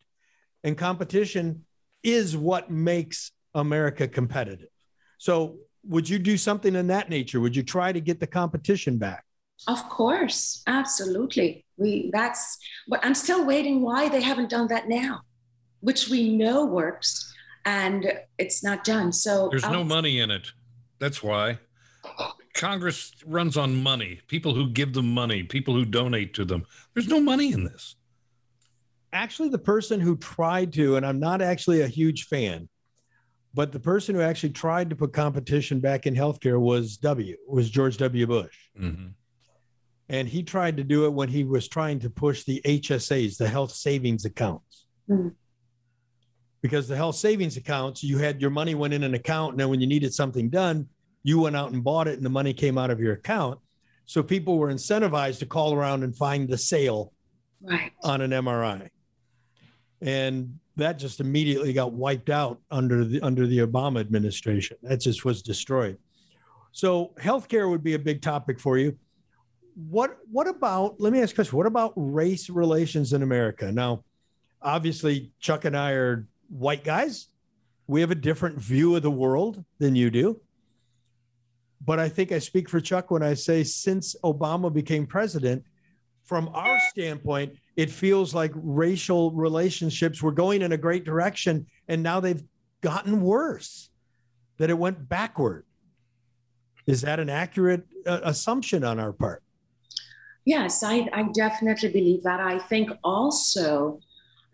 And 0.64 0.78
competition 0.78 1.66
is 2.04 2.38
what 2.38 2.70
makes 2.70 3.32
America 3.54 4.08
competitive. 4.08 4.70
So, 5.18 5.58
would 5.88 6.10
you 6.10 6.18
do 6.18 6.38
something 6.38 6.76
in 6.76 6.88
that 6.88 7.10
nature? 7.10 7.40
Would 7.40 7.56
you 7.56 7.62
try 7.62 7.92
to 7.92 8.02
get 8.02 8.20
the 8.20 8.26
competition 8.26 8.98
back? 8.98 9.24
Of 9.68 9.88
course, 9.90 10.62
absolutely. 10.68 11.66
We 11.78 12.10
that's 12.14 12.58
but 12.88 13.04
I'm 13.04 13.16
still 13.16 13.46
waiting 13.46 13.82
why 13.82 14.10
they 14.10 14.22
haven't 14.22 14.50
done 14.50 14.68
that 14.68 14.88
now, 14.88 15.22
which 15.82 16.10
we 16.10 16.36
know 16.36 16.66
works 16.66 17.34
and 17.66 18.12
it's 18.38 18.64
not 18.64 18.84
done. 18.84 19.12
So 19.12 19.50
there's 19.50 19.64
I'll, 19.64 19.74
no 19.74 19.84
money 19.84 20.20
in 20.20 20.32
it. 20.32 20.52
That's 21.00 21.24
why. 21.24 21.60
Congress 22.54 23.14
runs 23.26 23.58
on 23.58 23.76
money, 23.76 24.22
people 24.28 24.54
who 24.54 24.70
give 24.70 24.94
them 24.94 25.14
money, 25.14 25.44
people 25.44 25.74
who 25.74 25.84
donate 25.84 26.34
to 26.36 26.46
them. 26.46 26.64
There's 26.94 27.08
no 27.08 27.20
money 27.20 27.52
in 27.52 27.66
this. 27.66 27.96
Actually, 29.12 29.50
the 29.50 29.58
person 29.58 30.00
who 30.00 30.16
tried 30.18 30.72
to, 30.74 30.96
and 30.96 31.06
I'm 31.06 31.20
not 31.20 31.42
actually 31.42 31.82
a 31.82 31.88
huge 31.88 32.28
fan, 32.28 32.70
but 33.54 33.72
the 33.72 33.80
person 33.80 34.16
who 34.16 34.22
actually 34.22 34.52
tried 34.52 34.90
to 34.90 34.96
put 34.96 35.14
competition 35.14 35.80
back 35.80 36.06
in 36.06 36.14
healthcare 36.14 36.60
was 36.60 36.98
W, 36.98 37.36
was 37.48 37.70
George 37.70 37.98
W. 37.98 38.28
Bush. 38.28 38.56
Mm-hmm. 38.80 39.08
And 40.10 40.28
he 40.28 40.44
tried 40.44 40.78
to 40.78 40.84
do 40.84 41.06
it 41.06 41.14
when 41.14 41.30
he 41.30 41.44
was 41.44 41.68
trying 41.68 42.00
to 42.00 42.10
push 42.10 42.44
the 42.44 42.62
HSAs, 42.64 43.38
the 43.38 43.48
health 43.48 43.72
savings 43.72 44.26
accounts. 44.26 44.86
Mm-hmm. 45.10 45.30
Because 46.62 46.88
the 46.88 46.96
health 46.96 47.16
savings 47.16 47.58
accounts, 47.58 48.04
you 48.04 48.18
had 48.18 48.42
your 48.42 48.50
money 48.50 48.76
went 48.76 48.94
in 48.94 49.04
an 49.04 49.14
account, 49.14 49.52
and 49.52 49.60
then 49.60 49.70
when 49.70 49.82
you 49.82 49.88
needed 49.88 50.14
something 50.14 50.50
done, 50.50 50.88
you 51.26 51.40
went 51.40 51.56
out 51.56 51.72
and 51.72 51.84
bought 51.84 52.08
it 52.08 52.18
and 52.18 52.26
the 52.26 52.30
money 52.30 52.54
came 52.54 52.78
out 52.78 52.92
of 52.92 53.00
your 53.00 53.14
account. 53.14 53.60
So 54.06 54.22
people 54.22 54.60
were 54.60 54.72
incentivized 54.72 55.40
to 55.40 55.48
call 55.48 55.74
around 55.74 56.04
and 56.04 56.16
find 56.16 56.48
the 56.48 56.58
sale 56.58 57.12
right. 57.62 57.92
on 58.04 58.22
an 58.22 58.30
MRI. 58.30 58.90
And 60.02 60.60
that 60.76 61.00
just 61.00 61.20
immediately 61.20 61.74
got 61.74 61.94
wiped 61.94 62.30
out 62.30 62.62
under 62.70 63.04
the 63.04 63.22
under 63.22 63.48
the 63.48 63.60
Obama 63.60 64.02
administration. 64.02 64.78
That 64.84 65.00
just 65.00 65.26
was 65.26 65.42
destroyed. 65.42 65.98
So 66.72 67.14
healthcare 67.20 67.70
would 67.70 67.84
be 67.84 67.96
a 67.96 68.00
big 68.00 68.22
topic 68.22 68.60
for 68.60 68.78
you. 68.78 68.98
What 69.76 70.18
what 70.32 70.48
about 70.48 71.00
let 71.00 71.12
me 71.12 71.22
ask 71.22 71.34
a 71.34 71.36
question. 71.36 71.58
What 71.58 71.68
about 71.68 71.94
race 71.96 72.50
relations 72.50 73.14
in 73.14 73.24
America? 73.24 73.72
Now, 73.72 74.04
obviously, 74.62 75.32
Chuck 75.40 75.66
and 75.66 75.76
I 75.76 75.92
are 75.92 76.28
white 76.50 76.84
guys. 76.84 77.28
We 77.88 78.02
have 78.02 78.12
a 78.12 78.16
different 78.16 78.58
view 78.58 78.96
of 78.96 79.04
the 79.04 79.12
world 79.12 79.64
than 79.80 79.96
you 79.96 80.10
do. 80.10 80.40
But 81.84 82.00
I 82.00 82.10
think 82.10 82.32
I 82.32 82.40
speak 82.40 82.70
for 82.70 82.80
Chuck 82.80 83.12
when 83.12 83.22
I 83.22 83.34
say 83.36 83.64
since 83.64 84.16
Obama 84.24 84.74
became 84.74 85.06
president, 85.06 85.64
from 86.26 86.50
our 86.54 86.80
standpoint, 86.90 87.56
it 87.76 87.92
feels 87.92 88.34
like 88.34 88.52
racial 88.56 89.32
relationships 89.32 90.24
were 90.24 90.32
going 90.32 90.64
in 90.64 90.72
a 90.72 90.78
great 90.78 91.06
direction 91.06 91.68
and 91.88 92.02
now 92.02 92.20
they've 92.20 92.44
gotten 92.82 93.22
worse, 93.22 93.90
that 94.58 94.70
it 94.70 94.78
went 94.78 95.08
backward. 95.08 95.66
Is 96.88 97.02
that 97.02 97.20
an 97.20 97.30
accurate 97.30 97.84
uh, 98.06 98.22
assumption 98.24 98.84
on 98.84 99.00
our 99.00 99.14
part? 99.14 99.44
Yes, 100.46 100.84
I, 100.84 101.10
I 101.12 101.24
definitely 101.34 101.90
believe 101.90 102.24
that. 102.24 102.40
I 102.40 102.60
think 102.60 102.92
also 103.04 104.00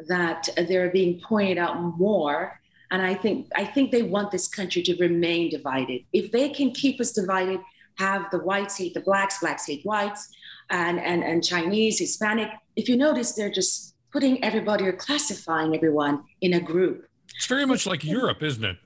that 0.07 0.47
they're 0.55 0.89
being 0.89 1.19
pointed 1.21 1.57
out 1.57 1.81
more. 1.97 2.59
And 2.91 3.01
I 3.01 3.13
think 3.13 3.47
I 3.55 3.65
think 3.65 3.91
they 3.91 4.03
want 4.03 4.31
this 4.31 4.47
country 4.47 4.81
to 4.83 4.95
remain 4.97 5.49
divided. 5.49 6.01
If 6.11 6.31
they 6.31 6.49
can 6.49 6.71
keep 6.71 6.99
us 6.99 7.11
divided, 7.11 7.59
have 7.97 8.29
the 8.31 8.39
whites 8.39 8.77
hate 8.77 8.93
the 8.93 9.01
blacks, 9.01 9.39
blacks 9.39 9.67
hate 9.67 9.85
whites, 9.85 10.29
and, 10.69 10.99
and, 10.99 11.23
and 11.23 11.43
Chinese, 11.43 11.99
Hispanic, 11.99 12.49
if 12.75 12.87
you 12.89 12.97
notice, 12.97 13.33
they're 13.33 13.51
just 13.51 13.95
putting 14.11 14.43
everybody 14.43 14.85
or 14.85 14.93
classifying 14.93 15.75
everyone 15.75 16.23
in 16.41 16.53
a 16.53 16.59
group. 16.59 17.05
It's 17.35 17.45
very 17.45 17.65
much 17.65 17.85
like 17.85 18.03
Europe, 18.03 18.41
isn't 18.43 18.63
it? 18.63 18.77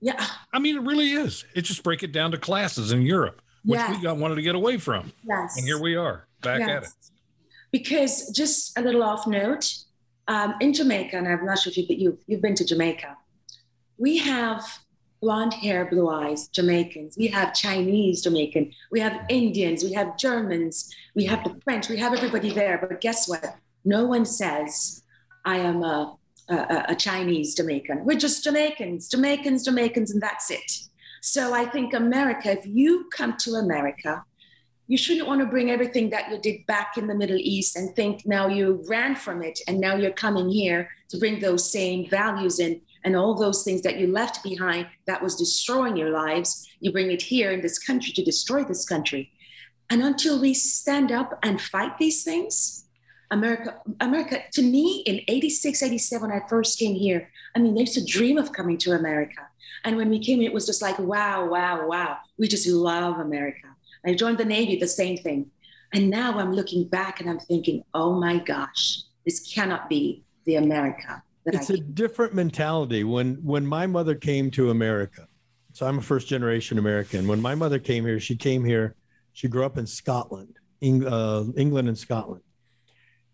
Yeah. 0.00 0.26
I 0.52 0.58
mean, 0.58 0.76
it 0.76 0.82
really 0.82 1.12
is. 1.12 1.44
It 1.54 1.62
just 1.62 1.82
break 1.82 2.02
it 2.02 2.12
down 2.12 2.30
to 2.32 2.38
classes 2.38 2.92
in 2.92 3.02
Europe, 3.02 3.40
which 3.64 3.78
Yeah. 3.78 3.90
we 3.96 4.02
got 4.02 4.16
wanted 4.18 4.34
to 4.36 4.42
get 4.42 4.54
away 4.54 4.76
from. 4.76 5.12
Yes. 5.26 5.56
And 5.56 5.66
here 5.66 5.80
we 5.80 5.96
are 5.96 6.25
back 6.42 6.60
at 6.60 6.84
it. 6.84 6.88
Because 7.72 8.30
just 8.30 8.78
a 8.78 8.82
little 8.82 9.02
off 9.02 9.26
note, 9.26 9.74
um, 10.28 10.54
in 10.60 10.72
Jamaica, 10.72 11.16
and 11.16 11.28
I'm 11.28 11.44
not 11.44 11.58
sure 11.58 11.70
if 11.70 11.76
you've, 11.76 11.90
you've, 11.90 12.18
you've 12.26 12.42
been 12.42 12.54
to 12.56 12.64
Jamaica, 12.64 13.16
we 13.98 14.18
have 14.18 14.64
blonde 15.20 15.54
hair, 15.54 15.86
blue 15.86 16.08
eyes 16.08 16.48
Jamaicans. 16.48 17.16
We 17.16 17.28
have 17.28 17.54
Chinese 17.54 18.22
Jamaican. 18.22 18.72
We 18.90 19.00
have 19.00 19.24
Indians. 19.28 19.82
We 19.82 19.92
have 19.92 20.18
Germans. 20.18 20.94
We 21.14 21.24
have 21.24 21.42
the 21.44 21.58
French. 21.64 21.88
We 21.88 21.96
have 21.96 22.12
everybody 22.12 22.50
there. 22.50 22.78
But 22.78 23.00
guess 23.00 23.28
what? 23.28 23.56
No 23.84 24.04
one 24.04 24.24
says, 24.24 25.02
I 25.44 25.58
am 25.58 25.82
a, 25.82 26.16
a, 26.48 26.84
a 26.88 26.94
Chinese 26.94 27.54
Jamaican. 27.54 28.04
We're 28.04 28.18
just 28.18 28.44
Jamaicans, 28.44 29.08
Jamaicans, 29.08 29.64
Jamaicans, 29.64 30.10
and 30.10 30.22
that's 30.22 30.50
it. 30.50 30.70
So 31.22 31.54
I 31.54 31.64
think 31.64 31.94
America, 31.94 32.50
if 32.50 32.66
you 32.66 33.08
come 33.12 33.36
to 33.38 33.54
America, 33.54 34.24
you 34.88 34.96
shouldn't 34.96 35.26
want 35.26 35.40
to 35.40 35.46
bring 35.46 35.70
everything 35.70 36.10
that 36.10 36.30
you 36.30 36.38
did 36.38 36.64
back 36.66 36.96
in 36.96 37.06
the 37.06 37.14
Middle 37.14 37.38
East 37.38 37.76
and 37.76 37.94
think 37.94 38.24
now 38.24 38.46
you 38.46 38.84
ran 38.88 39.16
from 39.16 39.42
it 39.42 39.58
and 39.66 39.80
now 39.80 39.96
you're 39.96 40.12
coming 40.12 40.48
here 40.48 40.90
to 41.08 41.18
bring 41.18 41.40
those 41.40 41.70
same 41.70 42.08
values 42.08 42.60
in 42.60 42.80
and 43.04 43.16
all 43.16 43.34
those 43.34 43.62
things 43.64 43.82
that 43.82 43.98
you 43.98 44.06
left 44.08 44.42
behind 44.42 44.86
that 45.06 45.22
was 45.22 45.36
destroying 45.36 45.96
your 45.96 46.10
lives. 46.10 46.68
You 46.80 46.92
bring 46.92 47.10
it 47.10 47.22
here 47.22 47.50
in 47.52 47.60
this 47.60 47.78
country 47.78 48.12
to 48.12 48.24
destroy 48.24 48.64
this 48.64 48.84
country. 48.84 49.30
And 49.90 50.02
until 50.02 50.40
we 50.40 50.54
stand 50.54 51.12
up 51.12 51.38
and 51.42 51.60
fight 51.60 51.98
these 51.98 52.24
things, 52.24 52.84
America, 53.30 53.80
America, 54.00 54.40
to 54.52 54.62
me 54.62 55.02
in 55.06 55.20
86, 55.28 55.82
87, 55.82 56.28
when 56.28 56.40
I 56.40 56.46
first 56.48 56.78
came 56.78 56.94
here, 56.94 57.30
I 57.54 57.58
mean, 57.58 57.76
used 57.76 57.94
to 57.94 58.04
dream 58.04 58.38
of 58.38 58.52
coming 58.52 58.78
to 58.78 58.92
America. 58.92 59.42
And 59.84 59.96
when 59.96 60.10
we 60.10 60.18
came 60.18 60.42
it 60.42 60.52
was 60.52 60.66
just 60.66 60.82
like, 60.82 60.98
wow, 60.98 61.48
wow, 61.48 61.86
wow. 61.86 62.18
We 62.38 62.48
just 62.48 62.66
love 62.66 63.18
America. 63.18 63.68
I 64.06 64.14
joined 64.14 64.38
the 64.38 64.44
Navy, 64.44 64.76
the 64.78 64.86
same 64.86 65.16
thing. 65.16 65.50
And 65.92 66.10
now 66.10 66.38
I'm 66.38 66.52
looking 66.52 66.88
back 66.88 67.20
and 67.20 67.28
I'm 67.30 67.38
thinking, 67.38 67.82
oh 67.94 68.18
my 68.18 68.38
gosh, 68.38 69.02
this 69.24 69.40
cannot 69.52 69.88
be 69.88 70.24
the 70.44 70.56
America 70.56 71.22
that 71.46 71.54
it's 71.54 71.70
I 71.70 71.74
a 71.74 71.76
different 71.78 72.34
mentality 72.34 73.04
when 73.04 73.36
when 73.36 73.64
my 73.66 73.86
mother 73.86 74.14
came 74.14 74.50
to 74.52 74.70
america 74.70 75.26
so 75.72 75.86
i'm 75.86 75.98
a 75.98 76.02
first 76.02 76.28
generation 76.28 76.78
american 76.78 77.26
when 77.26 77.40
my 77.40 77.54
mother 77.54 77.78
came 77.78 78.04
here 78.04 78.20
she 78.20 78.36
came 78.36 78.64
here 78.64 78.94
she 79.32 79.48
grew 79.48 79.64
up 79.64 79.78
in 79.78 79.86
scotland 79.86 80.56
Eng, 80.82 81.06
uh, 81.06 81.44
england 81.56 81.88
and 81.88 81.96
scotland 81.96 82.42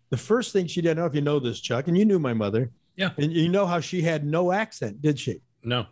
the 0.09 0.17
first 0.17 0.53
thing 0.53 0.67
she 0.67 0.81
did 0.81 0.91
i 0.91 0.93
don't 0.93 1.03
know 1.03 1.05
if 1.07 1.15
you 1.15 1.21
know 1.21 1.39
this 1.39 1.59
chuck 1.59 1.87
and 1.87 1.97
you 1.97 2.05
knew 2.05 2.19
my 2.19 2.33
mother 2.33 2.71
Yeah. 2.95 3.11
and 3.17 3.31
you 3.33 3.49
know 3.49 3.65
how 3.65 3.79
she 3.79 4.01
had 4.01 4.25
no 4.25 4.51
accent 4.51 5.01
did 5.01 5.19
she 5.19 5.41
No. 5.63 5.85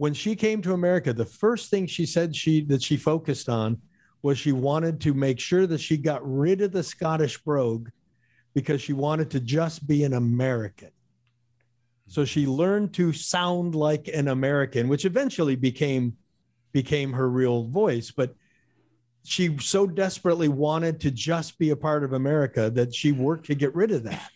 When 0.00 0.14
she 0.14 0.34
came 0.34 0.62
to 0.62 0.72
america 0.72 1.12
the 1.12 1.24
first 1.24 1.70
thing 1.70 1.86
she 1.86 2.06
said 2.06 2.34
she 2.34 2.64
that 2.64 2.82
she 2.82 2.96
focused 2.96 3.48
on 3.48 3.78
was 4.22 4.38
she 4.38 4.52
wanted 4.52 5.00
to 5.00 5.14
make 5.14 5.38
sure 5.38 5.66
that 5.66 5.80
she 5.80 5.96
got 5.96 6.20
rid 6.24 6.60
of 6.60 6.72
the 6.72 6.82
scottish 6.82 7.38
brogue 7.42 7.88
because 8.54 8.80
she 8.80 8.92
wanted 8.92 9.30
to 9.30 9.40
just 9.40 9.86
be 9.86 10.04
an 10.04 10.14
american 10.14 10.90
so 12.10 12.24
she 12.24 12.44
learned 12.44 12.92
to 12.94 13.12
sound 13.12 13.76
like 13.76 14.08
an 14.08 14.26
American, 14.26 14.88
which 14.88 15.04
eventually 15.04 15.54
became 15.54 16.16
became 16.72 17.12
her 17.12 17.30
real 17.30 17.68
voice. 17.68 18.10
But 18.10 18.34
she 19.22 19.56
so 19.58 19.86
desperately 19.86 20.48
wanted 20.48 21.00
to 21.02 21.12
just 21.12 21.56
be 21.56 21.70
a 21.70 21.76
part 21.76 22.02
of 22.02 22.12
America 22.12 22.68
that 22.70 22.92
she 22.92 23.12
worked 23.12 23.46
to 23.46 23.54
get 23.54 23.76
rid 23.76 23.92
of 23.92 24.02
that. 24.02 24.28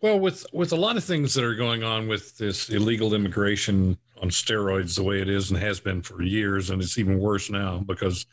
Well, 0.00 0.20
with 0.20 0.46
with 0.52 0.72
a 0.72 0.76
lot 0.76 0.96
of 0.96 1.04
things 1.04 1.34
that 1.34 1.44
are 1.44 1.54
going 1.54 1.82
on 1.82 2.08
with 2.08 2.36
this 2.36 2.68
illegal 2.68 3.14
immigration 3.14 3.96
on 4.20 4.30
steroids, 4.30 4.96
the 4.96 5.02
way 5.02 5.20
it 5.20 5.28
is 5.28 5.50
and 5.50 5.58
has 5.60 5.80
been 5.80 6.02
for 6.02 6.22
years, 6.22 6.70
and 6.70 6.82
it's 6.82 6.98
even 6.98 7.18
worse 7.18 7.50
now 7.50 7.78
because 7.78 8.26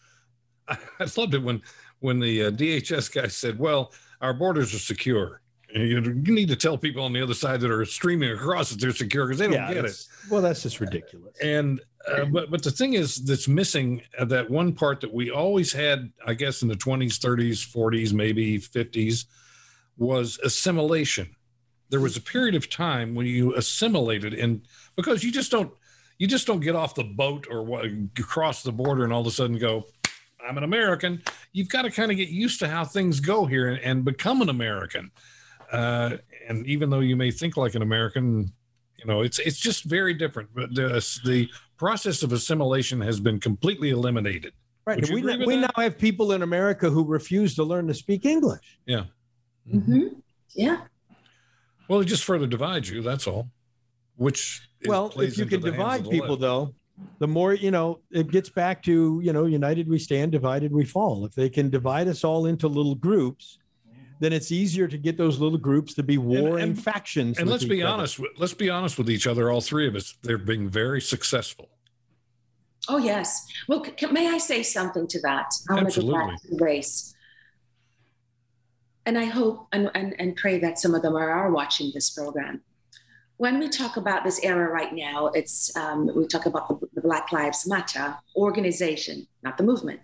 I, 0.67 0.77
I 0.99 1.07
loved 1.17 1.33
it 1.33 1.43
when 1.43 1.61
when 1.99 2.19
the 2.19 2.45
uh, 2.45 2.51
DHS 2.51 3.13
guy 3.13 3.27
said, 3.27 3.57
"Well, 3.59 3.93
our 4.19 4.33
borders 4.33 4.73
are 4.73 4.79
secure." 4.79 5.41
And 5.73 5.87
You, 5.87 6.01
you 6.01 6.33
need 6.33 6.49
to 6.49 6.57
tell 6.57 6.77
people 6.77 7.03
on 7.03 7.13
the 7.13 7.21
other 7.21 7.33
side 7.33 7.61
that 7.61 7.71
are 7.71 7.85
streaming 7.85 8.31
across 8.31 8.71
that 8.71 8.81
they're 8.81 8.91
secure 8.91 9.25
because 9.25 9.39
they 9.39 9.47
don't 9.47 9.73
get 9.73 9.85
it. 9.85 10.05
Well, 10.29 10.41
that's 10.41 10.63
just 10.63 10.81
ridiculous. 10.81 11.37
And 11.41 11.79
uh, 12.05 12.25
but 12.25 12.51
but 12.51 12.63
the 12.63 12.71
thing 12.71 12.93
is 12.93 13.23
that's 13.23 13.47
missing 13.47 14.01
uh, 14.19 14.25
that 14.25 14.49
one 14.49 14.73
part 14.73 14.99
that 15.01 15.13
we 15.13 15.31
always 15.31 15.71
had, 15.71 16.11
I 16.25 16.33
guess, 16.33 16.61
in 16.61 16.67
the 16.67 16.75
20s, 16.75 17.19
30s, 17.19 17.65
40s, 17.73 18.11
maybe 18.11 18.59
50s, 18.59 19.25
was 19.97 20.39
assimilation. 20.43 21.33
There 21.91 21.99
was 21.99 22.17
a 22.17 22.21
period 22.21 22.55
of 22.55 22.69
time 22.69 23.13
when 23.13 23.27
you 23.27 23.53
assimilated, 23.55 24.33
and 24.33 24.61
because 24.95 25.23
you 25.23 25.31
just 25.31 25.51
don't 25.51 25.71
you 26.17 26.27
just 26.27 26.47
don't 26.47 26.59
get 26.59 26.75
off 26.75 26.95
the 26.95 27.03
boat 27.03 27.47
or 27.49 27.63
what, 27.63 27.85
cross 28.15 28.63
the 28.63 28.71
border 28.71 29.03
and 29.03 29.11
all 29.11 29.21
of 29.21 29.27
a 29.27 29.31
sudden 29.31 29.57
go, 29.57 29.85
I'm 30.47 30.57
an 30.57 30.63
American. 30.63 31.23
You've 31.51 31.69
got 31.69 31.81
to 31.81 31.91
kind 31.91 32.11
of 32.11 32.17
get 32.17 32.29
used 32.29 32.59
to 32.59 32.67
how 32.67 32.85
things 32.85 33.19
go 33.19 33.45
here 33.45 33.69
and, 33.69 33.79
and 33.79 34.05
become 34.05 34.41
an 34.41 34.49
American. 34.49 35.11
Uh, 35.71 36.17
and 36.47 36.65
even 36.67 36.89
though 36.89 36.99
you 36.99 37.15
may 37.15 37.31
think 37.31 37.57
like 37.57 37.75
an 37.75 37.81
American, 37.81 38.51
you 38.97 39.05
know, 39.05 39.21
it's 39.21 39.39
it's 39.39 39.57
just 39.57 39.85
very 39.85 40.13
different. 40.13 40.49
But 40.53 40.75
the, 40.75 41.03
the 41.25 41.49
process 41.77 42.21
of 42.23 42.33
assimilation 42.33 43.01
has 43.01 43.19
been 43.19 43.39
completely 43.39 43.89
eliminated. 43.89 44.53
Right. 44.85 45.01
Would 45.01 45.09
we 45.09 45.31
agree 45.31 45.45
we 45.45 45.57
now 45.57 45.69
have 45.75 45.97
people 45.97 46.33
in 46.33 46.41
America 46.41 46.89
who 46.89 47.03
refuse 47.03 47.55
to 47.55 47.63
learn 47.63 47.87
to 47.87 47.93
speak 47.93 48.25
English. 48.25 48.77
Yeah. 48.85 49.05
hmm 49.69 50.07
Yeah. 50.53 50.81
Well, 51.91 51.99
it 51.99 52.05
just 52.05 52.23
further 52.23 52.47
divides 52.47 52.89
you. 52.89 53.01
That's 53.01 53.27
all. 53.27 53.49
Which 54.15 54.65
well, 54.85 55.11
if 55.17 55.37
you 55.37 55.45
can 55.45 55.59
divide 55.59 56.09
people, 56.09 56.29
left. 56.29 56.41
though, 56.41 56.73
the 57.19 57.27
more 57.27 57.53
you 57.53 57.69
know, 57.69 57.99
it 58.11 58.31
gets 58.31 58.47
back 58.49 58.81
to 58.83 59.19
you 59.21 59.33
know, 59.33 59.43
united 59.45 59.89
we 59.89 59.99
stand, 59.99 60.31
divided 60.31 60.71
we 60.71 60.85
fall. 60.85 61.25
If 61.25 61.33
they 61.35 61.49
can 61.49 61.69
divide 61.69 62.07
us 62.07 62.23
all 62.23 62.45
into 62.45 62.69
little 62.69 62.95
groups, 62.95 63.57
then 64.21 64.31
it's 64.31 64.53
easier 64.53 64.87
to 64.87 64.97
get 64.97 65.17
those 65.17 65.37
little 65.39 65.57
groups 65.57 65.93
to 65.95 66.03
be 66.03 66.17
warring 66.17 66.63
and- 66.63 66.81
factions. 66.81 67.37
And 67.39 67.49
let's 67.49 67.65
be 67.65 67.83
other. 67.83 67.91
honest. 67.93 68.19
with- 68.19 68.31
Let's 68.37 68.53
be 68.53 68.69
honest 68.69 68.97
with 68.97 69.09
each 69.09 69.27
other. 69.27 69.51
All 69.51 69.59
three 69.59 69.85
of 69.85 69.93
us. 69.95 70.17
They're 70.21 70.37
being 70.37 70.69
very 70.69 71.01
successful. 71.01 71.67
Oh, 72.87 72.99
yes. 72.99 73.45
Well, 73.67 73.83
c- 73.83 73.91
c- 73.99 74.05
may 74.13 74.29
I 74.29 74.37
say 74.37 74.63
something 74.63 75.07
to 75.07 75.19
that? 75.23 75.47
I 75.69 75.73
want 75.73 75.91
to 75.91 76.01
go 76.01 76.13
back 76.13 76.29
Absolutely. 76.35 76.57
to 76.57 76.63
race. 76.63 77.10
And 79.05 79.17
I 79.17 79.25
hope 79.25 79.67
and, 79.71 79.89
and, 79.95 80.15
and 80.19 80.35
pray 80.35 80.59
that 80.59 80.79
some 80.79 80.93
of 80.93 81.01
them 81.01 81.15
are, 81.15 81.29
are 81.29 81.51
watching 81.51 81.91
this 81.93 82.09
program. 82.09 82.61
When 83.37 83.57
we 83.57 83.69
talk 83.69 83.97
about 83.97 84.23
this 84.23 84.39
era 84.43 84.71
right 84.71 84.93
now, 84.93 85.27
it's 85.27 85.75
um, 85.75 86.11
we 86.15 86.27
talk 86.27 86.45
about 86.45 86.67
the, 86.67 86.87
the 86.93 87.01
Black 87.01 87.31
Lives 87.31 87.67
Matter 87.67 88.15
organization, 88.35 89.27
not 89.41 89.57
the 89.57 89.63
movement. 89.63 90.01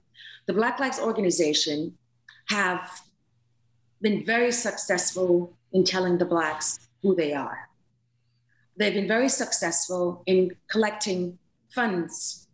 The 0.48 0.54
Black 0.54 0.80
Lives 0.80 1.00
organization 1.00 1.96
have 2.50 3.02
been 4.02 4.26
very 4.26 4.52
successful 4.52 5.56
in 5.72 5.84
telling 5.84 6.18
the 6.18 6.26
Blacks 6.26 6.80
who 7.04 7.16
they 7.16 7.34
are. 7.34 7.70
They've 8.78 8.94
been 8.94 9.08
very 9.08 9.30
successful 9.30 10.24
in 10.26 10.56
collecting 10.72 11.38
funds 11.74 12.48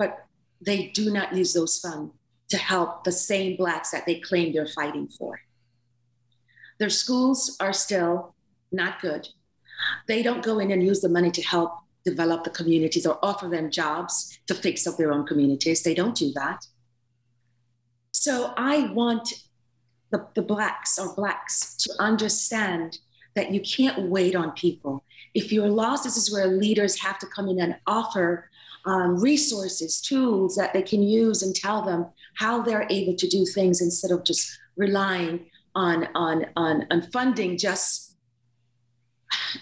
but 0.00 0.24
they 0.62 0.86
do 0.94 1.12
not 1.12 1.36
use 1.36 1.52
those 1.52 1.78
funds 1.78 2.12
to 2.48 2.56
help 2.56 3.04
the 3.04 3.12
same 3.12 3.56
blacks 3.56 3.90
that 3.90 4.06
they 4.06 4.18
claim 4.18 4.52
they're 4.52 4.66
fighting 4.66 5.06
for. 5.06 5.38
Their 6.80 6.90
schools 6.90 7.56
are 7.60 7.74
still 7.74 8.34
not 8.72 9.00
good. 9.00 9.28
They 10.08 10.22
don't 10.22 10.42
go 10.42 10.58
in 10.58 10.70
and 10.70 10.82
use 10.82 11.00
the 11.00 11.10
money 11.10 11.30
to 11.30 11.42
help 11.42 11.72
develop 12.04 12.42
the 12.42 12.50
communities 12.50 13.06
or 13.06 13.18
offer 13.22 13.48
them 13.48 13.70
jobs 13.70 14.38
to 14.46 14.54
fix 14.54 14.86
up 14.86 14.96
their 14.96 15.12
own 15.12 15.26
communities. 15.26 15.82
They 15.82 15.94
don't 15.94 16.16
do 16.16 16.32
that. 16.32 16.66
So 18.12 18.54
I 18.56 18.90
want 18.92 19.44
the, 20.10 20.26
the 20.34 20.42
blacks 20.42 20.98
or 20.98 21.14
blacks 21.14 21.76
to 21.76 21.92
understand 21.98 22.98
that 23.34 23.52
you 23.52 23.60
can't 23.60 24.08
wait 24.08 24.34
on 24.34 24.52
people. 24.52 25.04
If 25.34 25.52
you're 25.52 25.68
lost, 25.68 26.04
this 26.04 26.16
is 26.16 26.32
where 26.32 26.46
leaders 26.46 26.98
have 27.00 27.18
to 27.18 27.26
come 27.26 27.48
in 27.48 27.60
and 27.60 27.76
offer 27.86 28.48
um, 28.86 29.20
resources, 29.20 30.00
tools 30.00 30.56
that 30.56 30.72
they 30.72 30.82
can 30.82 31.02
use 31.02 31.42
and 31.42 31.54
tell 31.54 31.82
them 31.82 32.06
how 32.36 32.62
they're 32.62 32.86
able 32.88 33.14
to 33.16 33.28
do 33.28 33.44
things 33.44 33.82
instead 33.82 34.10
of 34.10 34.24
just 34.24 34.58
relying 34.76 35.49
on 35.74 36.08
on 36.14 36.46
on, 36.56 36.86
on 36.90 37.02
funding. 37.02 37.56
Just 37.56 38.16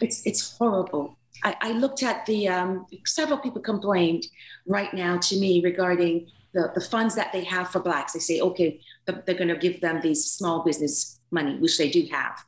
it's 0.01 0.25
it's 0.27 0.57
horrible. 0.57 1.19
I, 1.45 1.57
I 1.61 1.73
looked 1.73 2.03
at 2.03 2.27
the 2.27 2.49
um, 2.49 2.87
several 3.07 3.39
people 3.39 3.61
complained 3.61 4.27
right 4.67 4.93
now 4.93 5.19
to 5.19 5.39
me 5.39 5.63
regarding 5.63 6.27
the, 6.53 6.73
the 6.75 6.81
funds 6.81 7.15
that 7.15 7.33
they 7.33 7.45
have 7.45 7.71
for 7.71 7.81
blacks. 7.81 8.13
They 8.13 8.19
say, 8.19 8.41
okay, 8.41 8.81
they're 9.07 9.37
going 9.37 9.49
to 9.49 9.57
give 9.57 9.81
them 9.81 10.01
these 10.01 10.25
small 10.25 10.65
business 10.65 11.21
money, 11.31 11.57
which 11.57 11.79
they 11.79 11.91
do 11.91 12.09
have. 12.11 12.43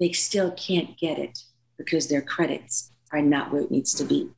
They 0.00 0.12
still 0.12 0.52
can't 0.52 0.96
get 0.98 1.18
it 1.18 1.38
because 1.76 2.08
their 2.08 2.22
credits 2.22 2.90
are 3.12 3.20
not 3.20 3.52
where 3.52 3.62
it 3.62 3.70
needs 3.70 3.92
to 3.94 4.04
be. 4.04 4.30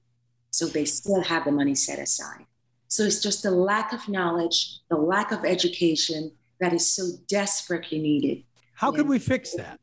So 0.50 0.66
they 0.66 0.84
still 0.84 1.22
have 1.22 1.44
the 1.44 1.52
money 1.52 1.74
set 1.74 1.98
aside. 1.98 2.46
So 2.88 3.04
it's 3.04 3.20
just 3.20 3.42
the 3.42 3.52
lack 3.52 3.92
of 3.92 4.08
knowledge, 4.08 4.80
the 4.88 4.96
lack 4.96 5.30
of 5.30 5.44
education 5.44 6.32
that 6.60 6.72
is 6.72 6.94
so 6.94 7.08
desperately 7.28 7.98
needed. 7.98 8.44
How 8.74 8.90
can 8.92 9.08
we 9.08 9.18
fix 9.18 9.54
that? 9.54 9.78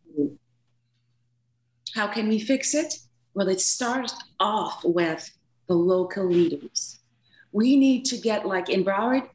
How 1.95 2.07
can 2.07 2.27
we 2.27 2.39
fix 2.39 2.73
it? 2.73 2.99
Well, 3.33 3.49
it 3.49 3.61
starts 3.61 4.15
off 4.39 4.83
with 4.83 5.31
the 5.67 5.75
local 5.75 6.25
leaders. 6.25 6.99
We 7.51 7.77
need 7.77 8.05
to 8.05 8.17
get 8.17 8.45
like 8.45 8.69
in 8.69 8.83
Broward, 8.83 9.29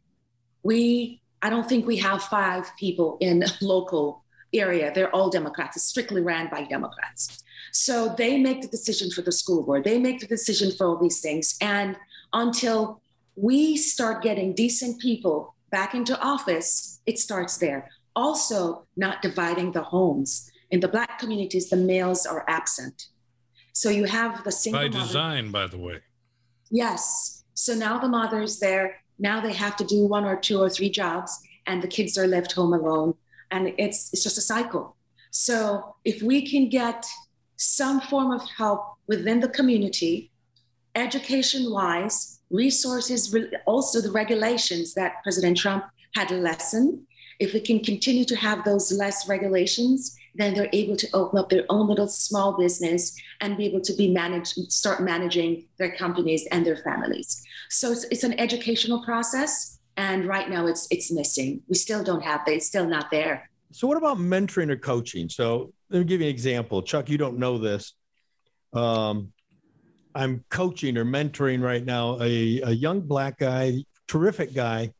we 0.63 1.21
I 1.43 1.51
don't 1.51 1.69
think 1.69 1.87
we 1.87 1.97
have 1.99 2.23
five 2.23 2.71
people 2.79 3.17
in 3.21 3.45
local 3.61 4.25
area. 4.53 4.93
They're 4.95 5.15
all 5.15 5.31
Democrats. 5.31 5.77
It's 5.77 5.87
strictly 5.87 6.21
ran 6.21 6.49
by 6.49 6.65
Democrats. 6.65 7.43
So 7.73 8.15
they 8.17 8.39
make 8.39 8.63
the 8.63 8.69
decision 8.69 9.11
for 9.11 9.23
the 9.23 9.33
school 9.33 9.65
board. 9.65 9.85
They 9.85 9.99
make 9.99 10.21
the 10.21 10.27
decision 10.27 10.71
for 10.71 10.87
all 10.87 10.99
these 10.99 11.21
things. 11.21 11.57
And 11.61 11.97
until 12.33 13.03
we 13.35 13.77
start 13.77 14.23
getting 14.23 14.55
decent 14.55 15.01
people 15.01 15.55
back 15.73 15.95
into 15.95 16.17
office, 16.21 17.01
it 17.07 17.19
starts 17.19 17.57
there. 17.57 17.91
Also, 18.15 18.87
not 18.97 19.23
dividing 19.23 19.73
the 19.73 19.83
homes. 19.83 20.49
In 20.71 20.79
the 20.79 20.87
Black 20.87 21.19
communities, 21.19 21.69
the 21.69 21.77
males 21.77 22.25
are 22.27 22.45
absent. 22.47 23.09
So 23.73 23.89
you 23.89 24.05
have 24.05 24.45
the 24.45 24.53
single. 24.53 24.83
By 24.83 24.89
design, 24.89 25.51
mother. 25.51 25.67
by 25.67 25.77
the 25.77 25.83
way. 25.83 25.99
Yes. 26.71 27.43
So 27.55 27.75
now 27.75 27.99
the 27.99 28.09
mother 28.09 28.41
is 28.43 28.61
there. 28.61 29.03
Now 29.19 29.41
they 29.41 29.53
have 29.53 29.77
to 29.77 29.85
do 29.85 30.07
one 30.07 30.25
or 30.25 30.37
two 30.37 30.61
or 30.61 30.71
three 30.71 30.91
jobs, 30.91 31.37
and 31.67 31.83
the 31.83 31.89
kids 31.89 32.17
are 32.17 32.27
left 32.27 32.53
home 32.53 32.73
alone. 32.73 33.15
And 33.51 33.75
it's, 33.79 34.13
it's 34.13 34.23
just 34.23 34.39
a 34.39 34.43
cycle. 34.43 34.97
So 35.31 35.97
if 36.05 36.23
we 36.23 36.47
can 36.47 36.69
get 36.69 37.07
some 37.57 38.01
form 38.01 38.31
of 38.31 38.43
help 38.57 38.97
within 39.07 39.41
the 39.41 39.49
community, 39.49 40.31
education 40.95 41.71
wise, 41.71 42.32
resources, 42.53 43.35
also 43.67 44.01
the 44.01 44.11
regulations 44.11 44.95
that 44.95 45.23
President 45.23 45.57
Trump 45.57 45.85
had 46.15 46.31
lessened. 46.31 47.01
If 47.41 47.55
we 47.55 47.61
can 47.61 47.81
continue 47.81 48.25
to 48.27 48.37
have 48.37 48.65
those 48.65 48.93
less 48.93 49.29
regulations, 49.29 50.15
then 50.35 50.55
they're 50.55 50.71
able 50.73 50.97
to 50.97 51.09
open 51.13 51.39
up 51.39 51.49
their 51.49 51.65
own 51.69 51.89
little 51.89 52.07
small 52.07 52.57
business 52.57 53.15
and 53.41 53.57
be 53.57 53.67
able 53.67 53.81
to 53.81 53.95
be 53.95 54.13
managed, 54.13 54.55
start 54.71 55.03
managing 55.03 55.65
their 55.79 55.95
companies 55.95 56.47
and 56.53 56.65
their 56.65 56.77
families. 56.77 57.43
So 57.69 57.93
it's, 57.93 58.05
it's 58.05 58.25
an 58.25 58.39
educational 58.39 59.03
process, 59.05 59.79
and 59.97 60.27
right 60.27 60.49
now 60.49 60.67
it's 60.67 60.87
it's 60.91 61.11
missing. 61.11 61.63
We 61.69 61.75
still 61.75 62.03
don't 62.03 62.23
have 62.23 62.45
that. 62.47 62.55
It's 62.55 62.67
still 62.67 62.87
not 62.87 63.11
there. 63.11 63.51
So 63.73 63.87
what 63.87 63.97
about 63.97 64.19
mentoring 64.19 64.71
or 64.71 64.77
coaching? 64.77 65.29
So 65.29 65.73
let 65.91 66.01
me 66.01 66.05
give 66.05 66.21
you 66.21 66.27
an 66.27 66.33
example. 66.33 66.83
Chuck, 66.83 67.09
you 67.09 67.19
don't 67.19 67.39
know 67.39 67.59
this. 67.59 67.95
Um, 68.73 69.33
I'm 70.15 70.45
coaching 70.51 70.97
or 70.97 71.05
mentoring 71.05 71.63
right 71.63 71.85
now 71.85 72.19
a, 72.21 72.61
a 72.63 72.71
young 72.71 73.01
black 73.01 73.39
guy, 73.39 73.85
terrific 74.09 74.55
guy, 74.55 74.93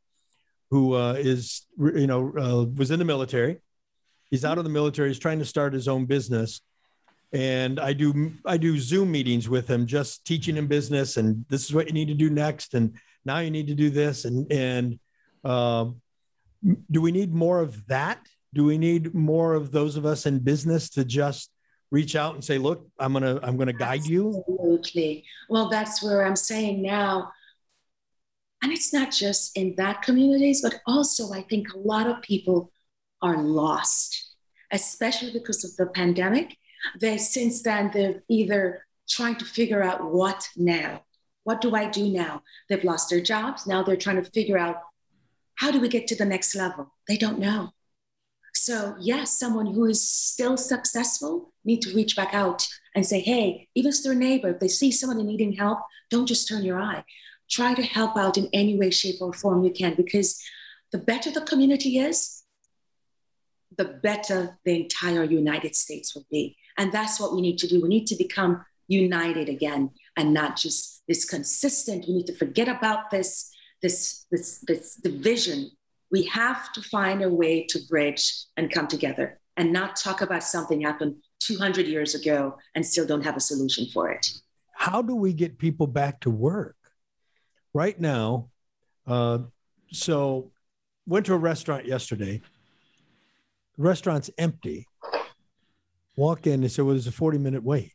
who 0.71 0.95
uh, 0.95 1.15
is 1.15 1.67
you 1.79 2.07
know 2.07 2.33
uh, 2.39 2.65
was 2.75 2.91
in 2.91 2.99
the 2.99 3.05
military. 3.05 3.59
He's 4.31 4.45
out 4.45 4.59
of 4.59 4.65
the 4.65 4.71
military. 4.71 5.09
He's 5.09 5.19
trying 5.19 5.39
to 5.41 5.45
start 5.45 5.75
his 5.75 5.87
own 5.87 6.07
business, 6.07 6.63
and 7.33 7.79
I 7.79 7.93
do 7.93 8.33
I 8.47 8.57
do 8.57 8.79
Zoom 8.79 9.13
meetings 9.13 9.49
with 9.49 9.69
him, 9.69 9.87
just 9.87 10.25
teaching 10.25 10.57
him 10.57 10.67
business, 10.67 11.19
and 11.19 11.45
this 11.49 11.65
is 11.65 11.75
what 11.75 11.87
you 11.87 11.93
need 11.93 12.09
to 12.09 12.15
do 12.15 12.31
next, 12.31 12.75
and 12.75 12.97
now 13.25 13.39
you 13.39 13.51
need 13.51 13.67
to 13.69 13.75
do 13.75 13.91
this, 13.91 14.25
and 14.25 14.51
and 14.51 14.99
um, 15.45 16.01
do 16.91 17.01
we 17.01 17.13
need 17.13 17.35
more 17.35 17.61
of 17.61 17.87
that? 17.87 18.27
Do 18.55 18.65
we 18.65 18.79
need 18.79 19.15
more 19.15 19.55
of 19.55 19.73
those 19.73 19.97
of 19.97 20.07
us 20.07 20.27
in 20.27 20.39
business 20.39 20.91
to 20.91 21.05
just 21.05 21.52
reach 21.93 22.17
out 22.17 22.35
and 22.35 22.43
say, 22.43 22.59
look, 22.59 22.89
I'm 22.99 23.13
gonna 23.13 23.39
I'm 23.43 23.57
gonna 23.57 23.73
guide 23.73 24.05
you? 24.05 24.43
Absolutely. 24.49 25.25
Well, 25.49 25.69
that's 25.69 26.03
where 26.03 26.27
I'm 26.27 26.35
saying 26.35 26.83
now. 26.83 27.31
And 28.63 28.73
it's 28.73 28.93
not 28.93 29.13
just 29.13 29.57
in 29.57 29.75
that 29.77 30.03
communities, 30.03 30.63
but 30.63 30.81
also 30.87 31.33
I 31.33 31.43
think 31.43 31.73
a 31.73 31.79
lot 31.79 32.09
of 32.09 32.23
people 32.23 32.73
are 33.21 33.37
lost, 33.37 34.35
especially 34.73 35.33
because 35.33 35.65
of 35.65 35.77
the 35.77 35.93
pandemic. 35.93 36.57
They 36.99 37.19
since 37.19 37.63
then 37.63 37.91
they're 37.93 38.23
either 38.29 38.87
trying 39.09 39.37
to 39.37 39.45
figure 39.45 39.83
out 39.83 40.11
what 40.11 40.49
now. 40.57 41.05
What 41.45 41.61
do 41.61 41.75
I 41.77 41.91
do 41.91 42.09
now? 42.09 42.43
They've 42.69 42.85
lost 42.85 43.11
their 43.11 43.21
jobs. 43.21 43.67
Now 43.67 43.83
they're 43.83 43.97
trying 43.97 44.23
to 44.23 44.31
figure 44.31 44.59
out 44.59 44.77
how 45.57 45.71
do 45.71 45.81
we 45.81 45.89
get 45.89 46.07
to 46.07 46.17
the 46.17 46.25
next 46.25 46.55
level? 46.55 46.95
They 47.07 47.17
don't 47.17 47.39
know. 47.39 47.73
So 48.65 48.95
yes, 49.01 49.41
someone 49.41 49.67
who 49.67 49.87
is 49.87 50.09
still 50.09 50.57
successful 50.57 51.53
need 51.65 51.83
to 51.83 51.93
reach 51.97 52.15
back 52.15 52.33
out 52.33 52.65
and 52.95 53.05
say, 53.05 53.19
hey, 53.19 53.67
even 53.75 53.91
if 53.91 54.05
their 54.05 54.15
neighbor, 54.15 54.51
if 54.51 54.61
they 54.61 54.69
see 54.69 54.93
someone 54.93 55.27
needing 55.27 55.55
help, 55.55 55.81
don't 56.11 56.27
just 56.27 56.47
turn 56.47 56.63
your 56.63 56.81
eye. 56.81 57.03
Try 57.51 57.75
to 57.75 57.83
help 57.83 58.17
out 58.17 58.39
in 58.39 58.49
any 58.53 58.79
way, 58.79 58.91
shape, 58.91 59.17
or 59.21 59.33
form 59.33 59.65
you 59.65 59.73
can, 59.73 59.97
because 59.97 60.41
the 60.93 60.99
better 60.99 61.33
the 61.33 61.41
community 61.41 61.99
is, 61.99 62.45
the 63.77 63.99
better 64.01 64.61
the 64.65 64.81
entire 64.81 65.25
United 65.25 65.75
States 65.75 66.15
will 66.15 66.27
be. 66.31 66.57
And 66.79 66.93
that's 66.93 67.19
what 67.19 67.35
we 67.35 67.41
need 67.41 67.59
to 67.59 67.67
do. 67.67 67.83
We 67.83 67.89
need 67.89 68.07
to 68.07 68.17
become 68.17 68.65
united 68.87 69.49
again 69.49 69.91
and 70.17 70.33
not 70.33 70.55
just 70.55 71.03
this 71.09 71.25
consistent. 71.25 72.05
We 72.07 72.15
need 72.15 72.27
to 72.29 72.37
forget 72.37 72.69
about 72.69 73.11
this, 73.11 73.51
this, 73.83 74.25
this, 74.31 74.63
this 74.69 74.95
division 74.95 75.73
we 76.13 76.25
have 76.25 76.71
to 76.75 76.83
find 76.83 77.23
a 77.23 77.29
way 77.29 77.65
to 77.65 77.81
bridge 77.89 78.45
and 78.57 78.71
come 78.71 78.87
together 78.87 79.41
and 79.57 79.73
not 79.73 79.97
talk 79.97 80.21
about 80.21 80.45
something 80.45 80.83
happened 80.83 81.17
200 81.41 81.87
years 81.87 82.15
ago 82.15 82.57
and 82.75 82.87
still 82.87 83.07
don't 83.07 83.23
have 83.23 83.37
a 83.37 83.41
solution 83.41 83.87
for 83.87 84.11
it. 84.11 84.31
How 84.75 85.01
do 85.01 85.17
we 85.17 85.33
get 85.33 85.59
people 85.59 85.87
back 85.87 86.21
to 86.21 86.31
work? 86.31 86.77
Right 87.75 87.99
now, 87.99 88.51
uh, 89.07 89.39
so 89.91 90.53
went 91.07 91.27
to 91.27 91.35
a 91.35 91.39
restaurant 91.39 91.87
yesterday. 91.87 92.43
The 93.79 93.83
restaurant's 93.83 94.31
empty. 94.37 94.87
Walk 96.17 96.47
in 96.47 96.63
and 96.63 96.71
said, 96.71 96.85
Well, 96.85 96.95
there's 96.95 97.07
a 97.07 97.13
40 97.13 97.39
minute 97.39 97.63
wait. 97.63 97.95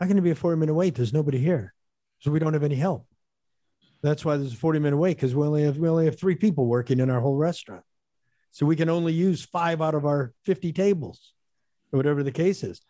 How 0.00 0.08
can 0.08 0.18
it 0.18 0.22
be 0.22 0.32
a 0.32 0.34
40 0.34 0.58
minute 0.58 0.74
wait? 0.74 0.96
There's 0.96 1.12
nobody 1.12 1.38
here. 1.38 1.72
So 2.18 2.32
we 2.32 2.40
don't 2.40 2.52
have 2.52 2.64
any 2.64 2.74
help. 2.74 3.06
That's 4.04 4.22
why 4.22 4.36
there's 4.36 4.52
a 4.52 4.56
40 4.56 4.80
minute 4.80 4.98
wait 4.98 5.16
because 5.16 5.34
we 5.34 5.46
only 5.46 5.62
have 5.62 5.78
we 5.78 5.88
only 5.88 6.04
have 6.04 6.18
three 6.18 6.34
people 6.34 6.66
working 6.66 7.00
in 7.00 7.08
our 7.08 7.20
whole 7.20 7.36
restaurant. 7.36 7.82
So 8.50 8.66
we 8.66 8.76
can 8.76 8.90
only 8.90 9.14
use 9.14 9.42
five 9.42 9.80
out 9.80 9.94
of 9.94 10.04
our 10.04 10.34
50 10.44 10.74
tables, 10.74 11.32
or 11.90 11.96
whatever 11.96 12.22
the 12.22 12.30
case 12.30 12.62
is. 12.62 12.82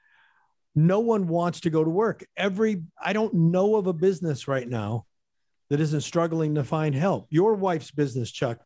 No 0.74 0.98
one 0.98 1.28
wants 1.28 1.60
to 1.60 1.70
go 1.70 1.84
to 1.84 1.88
work. 1.88 2.26
Every 2.36 2.82
I 3.00 3.12
don't 3.12 3.32
know 3.32 3.76
of 3.76 3.86
a 3.86 3.92
business 3.92 4.48
right 4.48 4.68
now 4.68 5.06
that 5.70 5.78
isn't 5.78 6.00
struggling 6.00 6.56
to 6.56 6.64
find 6.64 6.96
help. 6.96 7.28
Your 7.30 7.54
wife's 7.54 7.92
business, 7.92 8.32
Chuck, 8.32 8.58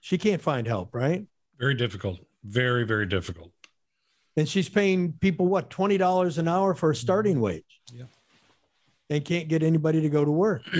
she 0.00 0.16
can't 0.16 0.40
find 0.40 0.66
help, 0.66 0.94
right? 0.94 1.26
Very 1.58 1.74
difficult. 1.74 2.18
Very, 2.44 2.84
very 2.84 3.04
difficult. 3.04 3.52
And 4.38 4.48
she's 4.48 4.70
paying 4.70 5.12
people 5.12 5.46
what, 5.46 5.68
$20 5.68 6.38
an 6.38 6.48
hour 6.48 6.74
for 6.74 6.92
a 6.92 6.96
starting 6.96 7.34
mm-hmm. 7.34 7.42
wage. 7.42 7.80
Yeah. 7.92 8.04
And 9.10 9.22
can't 9.22 9.48
get 9.48 9.62
anybody 9.62 10.00
to 10.00 10.08
go 10.08 10.24
to 10.24 10.30
work. 10.30 10.62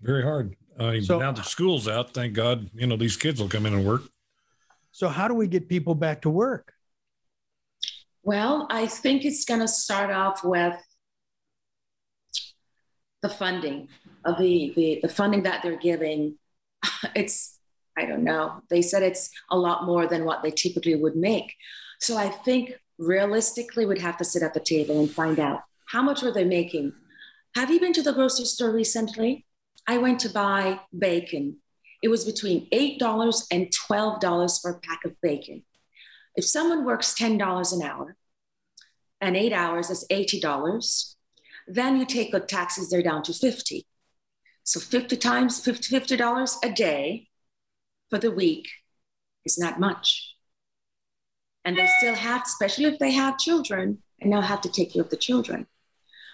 Very 0.00 0.22
hard. 0.22 0.56
I 0.78 0.92
mean, 0.92 1.02
so, 1.02 1.18
now 1.18 1.32
that 1.32 1.46
school's 1.46 1.88
out, 1.88 2.12
thank 2.12 2.34
God, 2.34 2.70
you 2.74 2.86
know, 2.86 2.96
these 2.96 3.16
kids 3.16 3.40
will 3.40 3.48
come 3.48 3.66
in 3.66 3.74
and 3.74 3.86
work. 3.86 4.02
So, 4.92 5.08
how 5.08 5.28
do 5.28 5.34
we 5.34 5.46
get 5.46 5.68
people 5.68 5.94
back 5.94 6.22
to 6.22 6.30
work? 6.30 6.72
Well, 8.22 8.66
I 8.70 8.86
think 8.86 9.24
it's 9.24 9.44
going 9.44 9.60
to 9.60 9.68
start 9.68 10.10
off 10.10 10.42
with 10.42 10.76
the 13.22 13.28
funding 13.28 13.88
of 14.24 14.36
the, 14.38 14.72
the, 14.76 15.00
the 15.02 15.08
funding 15.08 15.44
that 15.44 15.62
they're 15.62 15.78
giving. 15.78 16.38
It's, 17.14 17.58
I 17.96 18.04
don't 18.04 18.24
know. 18.24 18.60
They 18.68 18.82
said 18.82 19.02
it's 19.02 19.30
a 19.50 19.56
lot 19.56 19.86
more 19.86 20.06
than 20.06 20.24
what 20.24 20.42
they 20.42 20.50
typically 20.50 20.94
would 20.94 21.16
make. 21.16 21.54
So 22.00 22.16
I 22.16 22.28
think 22.28 22.72
realistically, 22.98 23.86
we'd 23.86 24.02
have 24.02 24.18
to 24.18 24.24
sit 24.24 24.42
at 24.42 24.54
the 24.54 24.60
table 24.60 25.00
and 25.00 25.10
find 25.10 25.38
out 25.38 25.60
how 25.86 26.02
much 26.02 26.22
are 26.22 26.32
they 26.32 26.44
making. 26.44 26.92
Have 27.54 27.70
you 27.70 27.80
been 27.80 27.92
to 27.94 28.02
the 28.02 28.12
grocery 28.12 28.44
store 28.44 28.70
recently? 28.70 29.45
I 29.86 29.98
went 29.98 30.20
to 30.20 30.30
buy 30.30 30.80
bacon. 30.96 31.58
It 32.02 32.08
was 32.08 32.24
between 32.24 32.68
$8 32.70 33.46
and 33.50 33.68
$12 33.68 34.62
for 34.62 34.70
a 34.70 34.80
pack 34.80 35.04
of 35.04 35.20
bacon. 35.20 35.64
If 36.34 36.44
someone 36.44 36.84
works 36.84 37.14
$10 37.14 37.72
an 37.72 37.82
hour, 37.82 38.16
and 39.20 39.36
eight 39.36 39.52
hours, 39.52 39.88
that's 39.88 40.06
$80. 40.08 41.14
Then 41.66 41.96
you 41.96 42.06
take 42.06 42.32
the 42.32 42.40
taxes, 42.40 42.90
they're 42.90 43.02
down 43.02 43.22
to 43.24 43.32
50. 43.32 43.86
So 44.64 44.80
50 44.80 45.16
times 45.16 45.60
50, 45.60 45.94
$50 45.94 46.56
a 46.64 46.72
day 46.72 47.28
for 48.10 48.18
the 48.18 48.30
week 48.30 48.68
is 49.44 49.58
not 49.58 49.80
much. 49.80 50.34
And 51.64 51.76
they 51.76 51.88
still 51.98 52.14
have, 52.14 52.42
especially 52.42 52.84
if 52.84 52.98
they 52.98 53.12
have 53.12 53.38
children, 53.38 54.02
and 54.20 54.30
now 54.30 54.40
have 54.40 54.60
to 54.62 54.70
take 54.70 54.92
care 54.92 55.02
of 55.02 55.10
the 55.10 55.16
children. 55.16 55.66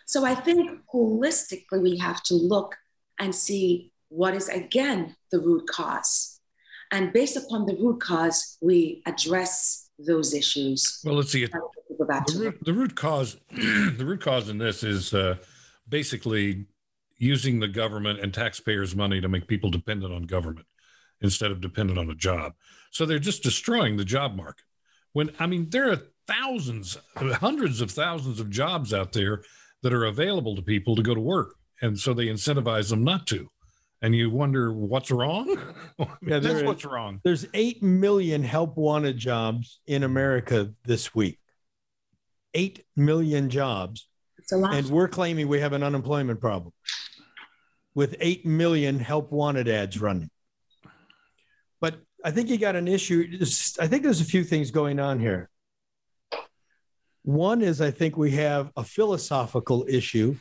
So 0.06 0.24
I 0.24 0.34
think 0.34 0.80
holistically, 0.92 1.80
we 1.80 1.98
have 1.98 2.22
to 2.24 2.34
look 2.34 2.76
and 3.22 3.34
see 3.34 3.92
what 4.08 4.34
is, 4.34 4.48
again, 4.48 5.16
the 5.30 5.38
root 5.38 5.66
cause. 5.68 6.40
And 6.90 7.12
based 7.12 7.36
upon 7.36 7.64
the 7.64 7.76
root 7.76 8.00
cause, 8.00 8.58
we 8.60 9.02
address 9.06 9.88
those 9.98 10.34
issues. 10.34 11.00
Well, 11.04 11.14
let's 11.14 11.30
see. 11.30 11.46
The 11.46 11.60
root, 12.36 12.64
the 12.64 12.72
root 12.74 12.94
cause, 12.96 13.38
the 13.50 14.04
root 14.04 14.20
cause 14.20 14.48
in 14.48 14.58
this 14.58 14.82
is 14.82 15.14
uh, 15.14 15.36
basically 15.88 16.66
using 17.16 17.60
the 17.60 17.68
government 17.68 18.18
and 18.18 18.34
taxpayers' 18.34 18.96
money 18.96 19.20
to 19.20 19.28
make 19.28 19.46
people 19.46 19.70
dependent 19.70 20.12
on 20.12 20.24
government 20.24 20.66
instead 21.20 21.52
of 21.52 21.60
dependent 21.60 21.98
on 21.98 22.10
a 22.10 22.14
job. 22.14 22.52
So 22.90 23.06
they're 23.06 23.20
just 23.20 23.44
destroying 23.44 23.96
the 23.96 24.04
job 24.04 24.34
market. 24.34 24.64
When 25.12 25.30
I 25.38 25.46
mean, 25.46 25.70
there 25.70 25.92
are 25.92 26.02
thousands, 26.26 26.98
hundreds 27.16 27.80
of 27.80 27.92
thousands 27.92 28.40
of 28.40 28.50
jobs 28.50 28.92
out 28.92 29.12
there 29.12 29.42
that 29.82 29.92
are 29.92 30.06
available 30.06 30.56
to 30.56 30.62
people 30.62 30.96
to 30.96 31.02
go 31.02 31.14
to 31.14 31.20
work, 31.20 31.54
and 31.82 31.98
so 31.98 32.14
they 32.14 32.26
incentivize 32.26 32.88
them 32.88 33.04
not 33.04 33.26
to. 33.26 33.48
And 34.00 34.16
you 34.16 34.30
wonder 34.30 34.72
what's 34.72 35.10
wrong. 35.10 35.56
yeah, 35.98 36.06
that's 36.38 36.62
what's 36.62 36.84
wrong. 36.84 37.20
There's 37.22 37.46
eight 37.54 37.82
million 37.82 38.42
help 38.42 38.76
wanted 38.76 39.18
jobs 39.18 39.80
in 39.86 40.02
America 40.02 40.72
this 40.84 41.14
week. 41.14 41.38
Eight 42.54 42.84
million 42.96 43.48
jobs, 43.50 44.08
and 44.50 44.86
we're 44.88 45.08
claiming 45.08 45.48
we 45.48 45.60
have 45.60 45.72
an 45.72 45.82
unemployment 45.82 46.40
problem 46.40 46.72
with 47.94 48.16
8 48.20 48.46
million 48.46 48.98
help 48.98 49.30
wanted 49.32 49.68
ads 49.68 50.00
running. 50.00 50.30
But 51.80 51.96
I 52.24 52.30
think 52.30 52.48
you 52.48 52.58
got 52.58 52.76
an 52.76 52.88
issue. 52.88 53.38
I 53.80 53.86
think 53.86 54.02
there's 54.02 54.20
a 54.20 54.24
few 54.24 54.44
things 54.44 54.70
going 54.70 55.00
on 55.00 55.18
here. 55.18 55.50
One 57.22 57.62
is 57.62 57.80
I 57.80 57.90
think 57.90 58.16
we 58.16 58.32
have 58.32 58.70
a 58.76 58.84
philosophical 58.84 59.86
issue 59.88 60.36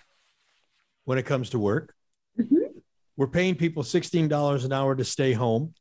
when 1.11 1.17
it 1.17 1.25
comes 1.25 1.49
to 1.49 1.59
work. 1.59 1.93
Mm-hmm. 2.39 2.79
We're 3.17 3.27
paying 3.27 3.55
people 3.55 3.83
$16 3.83 4.63
an 4.63 4.71
hour 4.71 4.95
to 4.95 5.03
stay 5.03 5.33
home. 5.33 5.73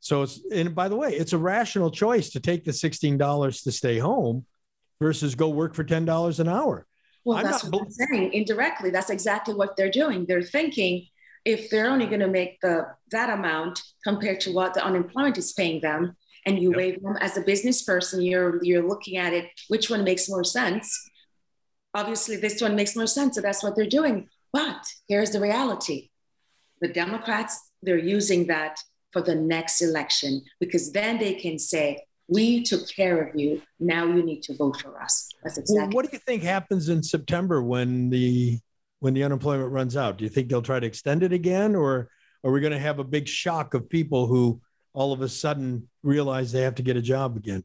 So 0.00 0.20
it's, 0.20 0.42
and 0.52 0.74
by 0.74 0.90
the 0.90 0.96
way, 0.96 1.14
it's 1.14 1.32
a 1.32 1.38
rational 1.38 1.90
choice 1.90 2.28
to 2.32 2.40
take 2.40 2.66
the 2.66 2.72
$16 2.72 3.62
to 3.62 3.72
stay 3.72 3.98
home 3.98 4.44
versus 5.00 5.34
go 5.34 5.48
work 5.48 5.74
for 5.74 5.82
$10 5.82 6.40
an 6.40 6.46
hour. 6.46 6.86
Well, 7.24 7.38
I'm 7.38 7.44
that's 7.44 7.64
what 7.64 7.80
I'm 7.80 7.90
saying. 7.90 8.34
Indirectly, 8.34 8.90
that's 8.90 9.08
exactly 9.08 9.54
what 9.54 9.78
they're 9.78 9.90
doing. 9.90 10.26
They're 10.26 10.42
thinking 10.42 11.06
if 11.46 11.70
they're 11.70 11.88
only 11.88 12.04
going 12.04 12.20
to 12.20 12.28
make 12.28 12.60
the 12.60 12.86
that 13.12 13.30
amount 13.30 13.80
compared 14.04 14.40
to 14.40 14.52
what 14.52 14.74
the 14.74 14.84
unemployment 14.84 15.38
is 15.38 15.54
paying 15.54 15.80
them, 15.80 16.14
and 16.44 16.58
you 16.58 16.68
yep. 16.68 16.76
waive 16.76 17.02
them 17.02 17.16
as 17.22 17.38
a 17.38 17.40
business 17.40 17.80
person, 17.82 18.20
you're 18.20 18.62
you're 18.62 18.86
looking 18.86 19.16
at 19.16 19.32
it. 19.32 19.46
Which 19.68 19.88
one 19.88 20.04
makes 20.04 20.28
more 20.28 20.44
sense? 20.44 20.86
Obviously, 21.94 22.36
this 22.36 22.60
one 22.60 22.76
makes 22.76 22.96
more 22.96 23.06
sense. 23.06 23.34
So 23.34 23.40
that's 23.40 23.62
what 23.62 23.76
they're 23.76 23.86
doing. 23.86 24.28
But 24.52 24.86
here's 25.08 25.30
the 25.30 25.40
reality: 25.40 26.10
the 26.80 26.88
Democrats 26.88 27.70
they're 27.82 27.98
using 27.98 28.46
that 28.48 28.78
for 29.12 29.22
the 29.22 29.34
next 29.34 29.80
election 29.80 30.42
because 30.60 30.92
then 30.92 31.18
they 31.18 31.34
can 31.34 31.58
say 31.58 32.04
we 32.28 32.62
took 32.62 32.88
care 32.88 33.22
of 33.22 33.38
you. 33.38 33.62
Now 33.80 34.04
you 34.04 34.22
need 34.22 34.42
to 34.44 34.56
vote 34.56 34.80
for 34.80 35.00
us. 35.00 35.28
That's 35.42 35.58
exactly. 35.58 35.86
Well, 35.86 35.90
what 35.92 36.04
do 36.04 36.10
you 36.12 36.18
think 36.18 36.42
happens 36.42 36.88
in 36.88 37.02
September 37.02 37.62
when 37.62 38.10
the 38.10 38.58
when 39.00 39.14
the 39.14 39.24
unemployment 39.24 39.72
runs 39.72 39.96
out? 39.96 40.18
Do 40.18 40.24
you 40.24 40.30
think 40.30 40.48
they'll 40.48 40.62
try 40.62 40.80
to 40.80 40.86
extend 40.86 41.22
it 41.22 41.32
again, 41.32 41.74
or 41.74 42.10
are 42.44 42.52
we 42.52 42.60
going 42.60 42.72
to 42.72 42.78
have 42.78 42.98
a 42.98 43.04
big 43.04 43.26
shock 43.26 43.74
of 43.74 43.88
people 43.88 44.26
who 44.26 44.60
all 44.92 45.12
of 45.12 45.22
a 45.22 45.28
sudden 45.28 45.88
realize 46.02 46.52
they 46.52 46.62
have 46.62 46.74
to 46.76 46.82
get 46.82 46.96
a 46.96 47.02
job 47.02 47.36
again? 47.36 47.64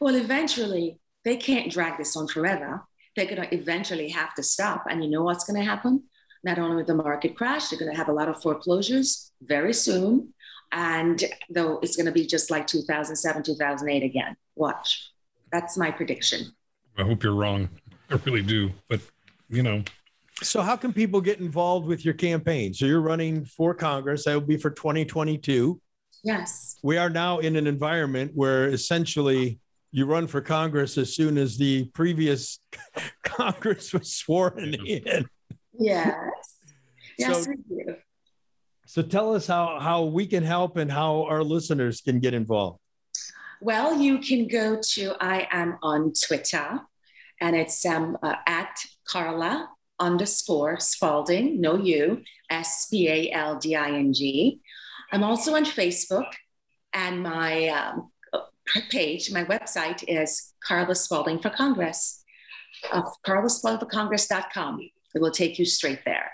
Well, 0.00 0.14
eventually 0.14 0.98
they 1.24 1.36
can't 1.36 1.70
drag 1.70 1.98
this 1.98 2.16
on 2.16 2.28
forever. 2.28 2.86
They're 3.18 3.26
going 3.26 3.42
to 3.42 3.52
eventually 3.52 4.10
have 4.10 4.32
to 4.34 4.44
stop, 4.44 4.84
and 4.88 5.02
you 5.02 5.10
know 5.10 5.24
what's 5.24 5.42
going 5.42 5.58
to 5.58 5.68
happen? 5.68 6.04
Not 6.44 6.60
only 6.60 6.76
with 6.76 6.86
the 6.86 6.94
market 6.94 7.34
crash, 7.36 7.68
they're 7.68 7.78
going 7.78 7.90
to 7.90 7.96
have 7.96 8.08
a 8.08 8.12
lot 8.12 8.28
of 8.28 8.40
foreclosures 8.40 9.32
very 9.42 9.72
soon. 9.72 10.32
And 10.70 11.24
though 11.50 11.80
it's 11.82 11.96
going 11.96 12.06
to 12.06 12.12
be 12.12 12.28
just 12.28 12.48
like 12.48 12.68
2007, 12.68 13.42
2008 13.42 14.04
again. 14.04 14.36
Watch. 14.54 15.10
That's 15.50 15.76
my 15.76 15.90
prediction. 15.90 16.52
I 16.96 17.02
hope 17.02 17.24
you're 17.24 17.34
wrong. 17.34 17.68
I 18.08 18.20
really 18.24 18.42
do. 18.42 18.70
But, 18.88 19.00
you 19.48 19.64
know. 19.64 19.82
So, 20.40 20.62
how 20.62 20.76
can 20.76 20.92
people 20.92 21.20
get 21.20 21.40
involved 21.40 21.88
with 21.88 22.04
your 22.04 22.14
campaign? 22.14 22.72
So, 22.72 22.86
you're 22.86 23.00
running 23.00 23.44
for 23.44 23.74
Congress. 23.74 24.26
That 24.26 24.34
will 24.34 24.42
be 24.42 24.58
for 24.58 24.70
2022. 24.70 25.80
Yes. 26.22 26.78
We 26.84 26.98
are 26.98 27.10
now 27.10 27.40
in 27.40 27.56
an 27.56 27.66
environment 27.66 28.30
where 28.36 28.68
essentially 28.68 29.58
you 29.90 30.06
run 30.06 30.26
for 30.26 30.40
Congress 30.40 30.98
as 30.98 31.14
soon 31.14 31.38
as 31.38 31.56
the 31.56 31.84
previous 31.94 32.60
Congress 33.24 33.92
was 33.92 34.12
sworn 34.12 34.74
in. 34.74 35.28
Yes. 35.78 36.14
Yes, 37.18 37.44
so, 37.44 37.50
we 37.50 37.56
do. 37.76 37.96
So 38.86 39.02
tell 39.02 39.34
us 39.34 39.46
how, 39.46 39.78
how 39.80 40.04
we 40.04 40.26
can 40.26 40.42
help 40.42 40.76
and 40.76 40.90
how 40.90 41.24
our 41.24 41.42
listeners 41.42 42.00
can 42.00 42.20
get 42.20 42.34
involved. 42.34 42.80
Well, 43.60 44.00
you 44.00 44.18
can 44.18 44.46
go 44.46 44.80
to, 44.92 45.14
I 45.20 45.48
am 45.50 45.78
on 45.82 46.12
Twitter 46.26 46.80
and 47.40 47.56
it's 47.56 47.84
um, 47.84 48.16
uh, 48.22 48.36
at 48.46 48.78
Carla 49.06 49.68
underscore 49.98 50.78
Spalding, 50.78 51.60
no 51.60 51.76
you, 51.76 52.22
S 52.50 52.86
P 52.90 53.08
A 53.08 53.32
L 53.32 53.58
D 53.58 53.74
I 53.74 53.90
N 53.90 54.12
G. 54.12 54.60
I'm 55.12 55.24
also 55.24 55.54
on 55.54 55.64
Facebook 55.64 56.32
and 56.92 57.22
my 57.22 57.68
um, 57.68 58.10
page, 58.90 59.32
my 59.32 59.44
website 59.44 60.04
is 60.06 60.52
Carla 60.66 60.94
Spalding 60.94 61.40
for 61.40 61.50
Congress, 61.50 62.22
uh, 62.92 63.02
carlaspaldingforcongress.com. 63.26 64.80
It 65.14 65.20
will 65.20 65.30
take 65.30 65.58
you 65.58 65.64
straight 65.64 66.00
there. 66.04 66.30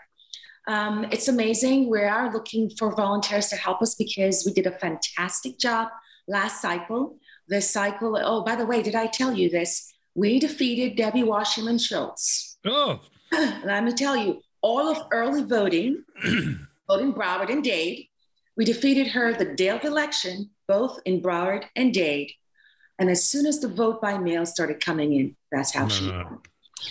Um, 0.66 1.07
it's 1.11 1.28
amazing. 1.28 1.91
We 1.91 2.01
are 2.01 2.32
looking 2.32 2.70
for 2.70 2.95
volunteers 2.95 3.49
to 3.49 3.57
help 3.57 3.82
us 3.82 3.95
because 3.95 4.45
we 4.47 4.53
did 4.53 4.66
a 4.66 4.78
fantastic 4.78 5.59
job 5.59 5.89
last 6.26 6.62
cycle. 6.62 7.18
This 7.49 7.70
cycle, 7.70 8.18
oh, 8.22 8.43
by 8.43 8.57
the 8.57 8.66
way, 8.66 8.82
did 8.82 8.95
I 8.95 9.07
tell 9.07 9.35
you 9.35 9.51
this? 9.51 9.93
We 10.14 10.39
defeated 10.39 10.97
Debbie 10.97 11.24
Wasserman 11.24 11.78
Schultz. 11.78 12.59
Oh. 12.64 13.01
Let 13.32 13.85
me 13.85 13.93
tell 13.93 14.16
you, 14.16 14.41
all 14.62 14.89
of 14.89 15.07
early 15.11 15.43
voting, 15.43 16.03
voting 16.89 17.12
Broward 17.12 17.51
and 17.51 17.62
Dade, 17.62 18.07
we 18.57 18.64
defeated 18.64 19.09
her 19.09 19.32
the 19.32 19.55
day 19.55 19.68
of 19.68 19.84
election, 19.84 20.50
both 20.68 21.00
in 21.05 21.20
Broward 21.20 21.64
and 21.74 21.92
Dade. 21.92 22.32
And 22.98 23.11
as 23.11 23.24
soon 23.24 23.46
as 23.46 23.61
the 23.61 23.68
vote 23.68 24.00
by 24.00 24.18
mail 24.18 24.46
started 24.46 24.80
coming 24.80 25.12
in, 25.14 25.36
that's 25.50 25.74
how 25.74 25.88
she 25.88 26.05
mm-hmm. 26.05 26.22
won. 26.22 26.38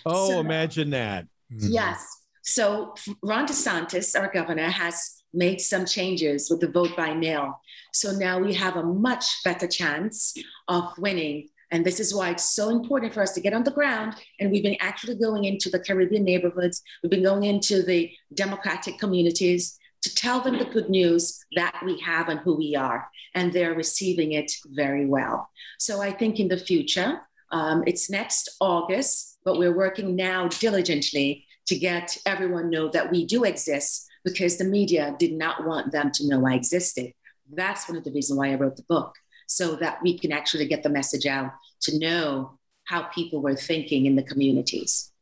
Oh, 0.06 0.32
so, 0.32 0.40
imagine 0.40 0.90
that. 0.90 1.28
Mm-hmm. 1.52 1.68
Yes. 1.72 2.06
So 2.42 2.94
Ron 3.22 3.48
DeSantis, 3.48 4.20
our 4.20 4.32
governor, 4.32 4.70
has 4.70 5.24
made 5.34 5.62
some 5.62 5.86
changes 5.86 6.50
with 6.50 6.60
the 6.60 6.68
vote 6.68 6.96
by 6.96 7.14
mail. 7.14 7.62
So 7.94 8.12
now 8.12 8.40
we 8.40 8.54
have 8.56 8.76
a 8.76 8.84
much 8.84 9.26
better 9.46 9.68
chance 9.68 10.36
of 10.68 10.92
winning. 10.98 11.48
And 11.72 11.86
this 11.86 12.00
is 12.00 12.14
why 12.14 12.32
it's 12.32 12.54
so 12.54 12.70
important 12.70 13.14
for 13.14 13.22
us 13.24 13.32
to 13.34 13.42
get 13.42 13.54
on 13.54 13.64
the 13.64 13.72
ground. 13.72 14.16
And 14.40 14.52
we've 14.52 14.62
been 14.62 14.78
actually 14.80 15.16
going 15.16 15.46
into 15.46 15.70
the 15.70 15.80
Caribbean 15.80 16.24
neighborhoods, 16.24 16.84
we've 17.02 17.10
been 17.10 17.24
going 17.24 17.44
into 17.44 17.82
the 17.82 18.12
Democratic 18.34 19.00
communities 19.00 19.80
to 20.04 20.16
tell 20.16 20.42
them 20.42 20.58
the 20.58 20.66
good 20.66 20.90
news 20.90 21.44
that 21.56 21.82
we 21.86 22.00
have 22.00 22.30
and 22.30 22.40
who 22.42 22.56
we 22.56 22.76
are. 22.76 23.10
And 23.36 23.52
they're 23.52 23.74
receiving 23.74 24.34
it 24.34 24.52
very 24.68 25.06
well. 25.06 25.50
So 25.80 26.02
I 26.02 26.12
think 26.12 26.40
in 26.40 26.50
the 26.50 26.58
future, 26.58 27.22
um, 27.52 27.84
it's 27.88 28.10
next 28.10 28.58
August, 28.60 29.40
but 29.46 29.58
we're 29.58 29.76
working 29.76 30.16
now 30.16 30.48
diligently 30.48 31.46
to 31.68 31.78
get 31.78 32.18
everyone 32.26 32.70
know 32.70 32.90
that 32.90 33.12
we 33.12 33.26
do 33.26 33.44
exist 33.44 34.08
because 34.26 34.58
the 34.58 34.66
media 34.66 35.16
did 35.20 35.34
not 35.34 35.66
want 35.66 35.92
them 35.92 36.12
to 36.12 36.28
know 36.28 36.46
I 36.48 36.56
existed. 36.56 37.14
That's 37.52 37.88
one 37.88 37.98
of 37.98 38.04
the 38.04 38.12
reasons 38.12 38.38
why 38.38 38.52
I 38.52 38.56
wrote 38.56 38.76
the 38.76 38.84
book, 38.84 39.16
so 39.48 39.76
that 39.76 40.02
we 40.02 40.18
can 40.18 40.32
actually 40.32 40.68
get 40.68 40.84
the 40.84 40.90
message 40.90 41.26
out 41.26 41.52
to 41.82 42.00
know 42.00 42.60
how 42.86 43.04
people 43.04 43.42
were 43.42 43.56
thinking 43.56 44.06
in 44.06 44.16
the 44.16 44.24
communities. 44.24 45.13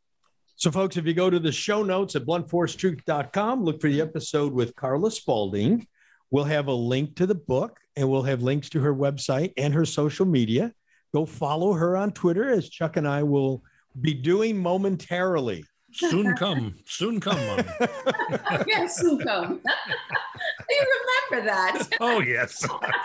So, 0.62 0.70
folks, 0.70 0.96
if 0.96 1.08
you 1.08 1.16
go 1.16 1.32
to 1.32 1.40
the 1.40 1.52
show 1.52 1.82
notes 1.82 2.16
at 2.16 2.24
bluntforcetruth.com, 2.24 3.64
look 3.64 3.82
for 3.82 3.90
the 3.90 4.00
episode 4.00 4.54
with 4.54 4.76
Carla 4.76 5.10
Spalding. 5.10 5.88
We'll 6.30 6.44
have 6.44 6.68
a 6.68 6.72
link 6.72 7.16
to 7.16 7.26
the 7.26 7.34
book 7.34 7.80
and 7.96 8.08
we'll 8.08 8.22
have 8.22 8.44
links 8.44 8.70
to 8.70 8.80
her 8.82 8.94
website 8.94 9.54
and 9.58 9.74
her 9.74 9.86
social 9.86 10.28
media. 10.28 10.72
Go 11.16 11.26
follow 11.26 11.74
her 11.74 11.98
on 11.98 12.12
Twitter, 12.12 12.48
as 12.48 12.70
Chuck 12.70 12.96
and 12.98 13.08
I 13.08 13.24
will 13.24 13.64
be 14.00 14.14
doing 14.14 14.56
momentarily 14.56 15.66
soon 15.94 16.36
come, 16.36 16.76
soon 16.86 17.20
come, 17.20 17.44
Mom. 17.48 17.66
yes, 18.68 18.98
soon 18.98 19.18
come. 19.18 19.62
you 20.70 20.86
remember 21.32 21.48
that? 21.48 21.88
Oh 22.00 22.20
yes. 22.20 22.64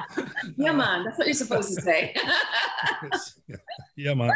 yeah, 0.58 0.72
man. 0.72 1.04
That's 1.04 1.16
what 1.16 1.26
you're 1.26 1.32
supposed 1.32 1.74
to 1.74 1.80
say. 1.80 2.14
yeah, 3.96 4.12
man. 4.12 4.30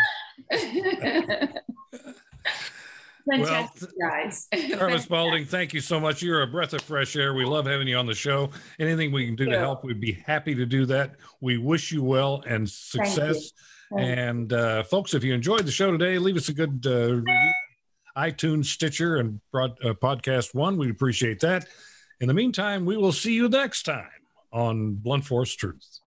Fantastic, 3.31 3.91
guys. 4.01 4.49
Carla 4.74 4.99
Spalding, 4.99 5.45
thank 5.45 5.72
you 5.72 5.81
so 5.81 6.01
much. 6.01 6.22
You're 6.22 6.43
a 6.43 6.47
breath 6.47 6.72
of 6.72 6.83
fresh 6.83 7.16
air. 7.16 7.35
We 7.35 7.45
love 7.45 7.66
having 7.66 7.89
you 7.89 7.97
on 7.97 8.07
the 8.07 8.14
show. 8.14 8.51
Anything 8.78 9.12
we 9.12 9.26
can 9.26 9.37
do 9.37 9.47
to 9.47 9.59
help, 9.59 9.85
we'd 9.85 10.01
be 10.01 10.12
happy 10.12 10.55
to 10.55 10.66
do 10.66 10.87
that. 10.87 11.16
We 11.41 11.59
wish 11.59 11.93
you 11.93 12.03
well 12.03 12.43
and 12.47 12.68
success. 12.68 13.53
And 13.97 14.53
uh, 14.53 14.83
folks, 14.85 15.14
if 15.14 15.24
you 15.24 15.35
enjoyed 15.35 15.66
the 15.66 15.72
show 15.72 15.91
today, 15.91 16.18
leave 16.18 16.37
us 16.37 16.49
a 16.49 16.53
good 16.55 16.85
uh, 16.87 17.14
review. 17.14 17.53
iTunes, 18.16 18.66
Stitcher, 18.66 19.16
and 19.16 19.41
broad, 19.51 19.72
uh, 19.85 19.95
Podcast 19.95 20.55
One. 20.55 20.76
We'd 20.76 20.91
appreciate 20.91 21.41
that. 21.41 21.66
In 22.20 22.28
the 22.28 22.35
meantime, 22.35 22.85
we 22.85 22.97
will 22.97 23.12
see 23.12 23.33
you 23.33 23.49
next 23.49 23.85
time 23.85 24.07
on 24.53 24.95
Blunt 24.95 25.24
Force 25.24 25.55
Truth. 25.55 25.99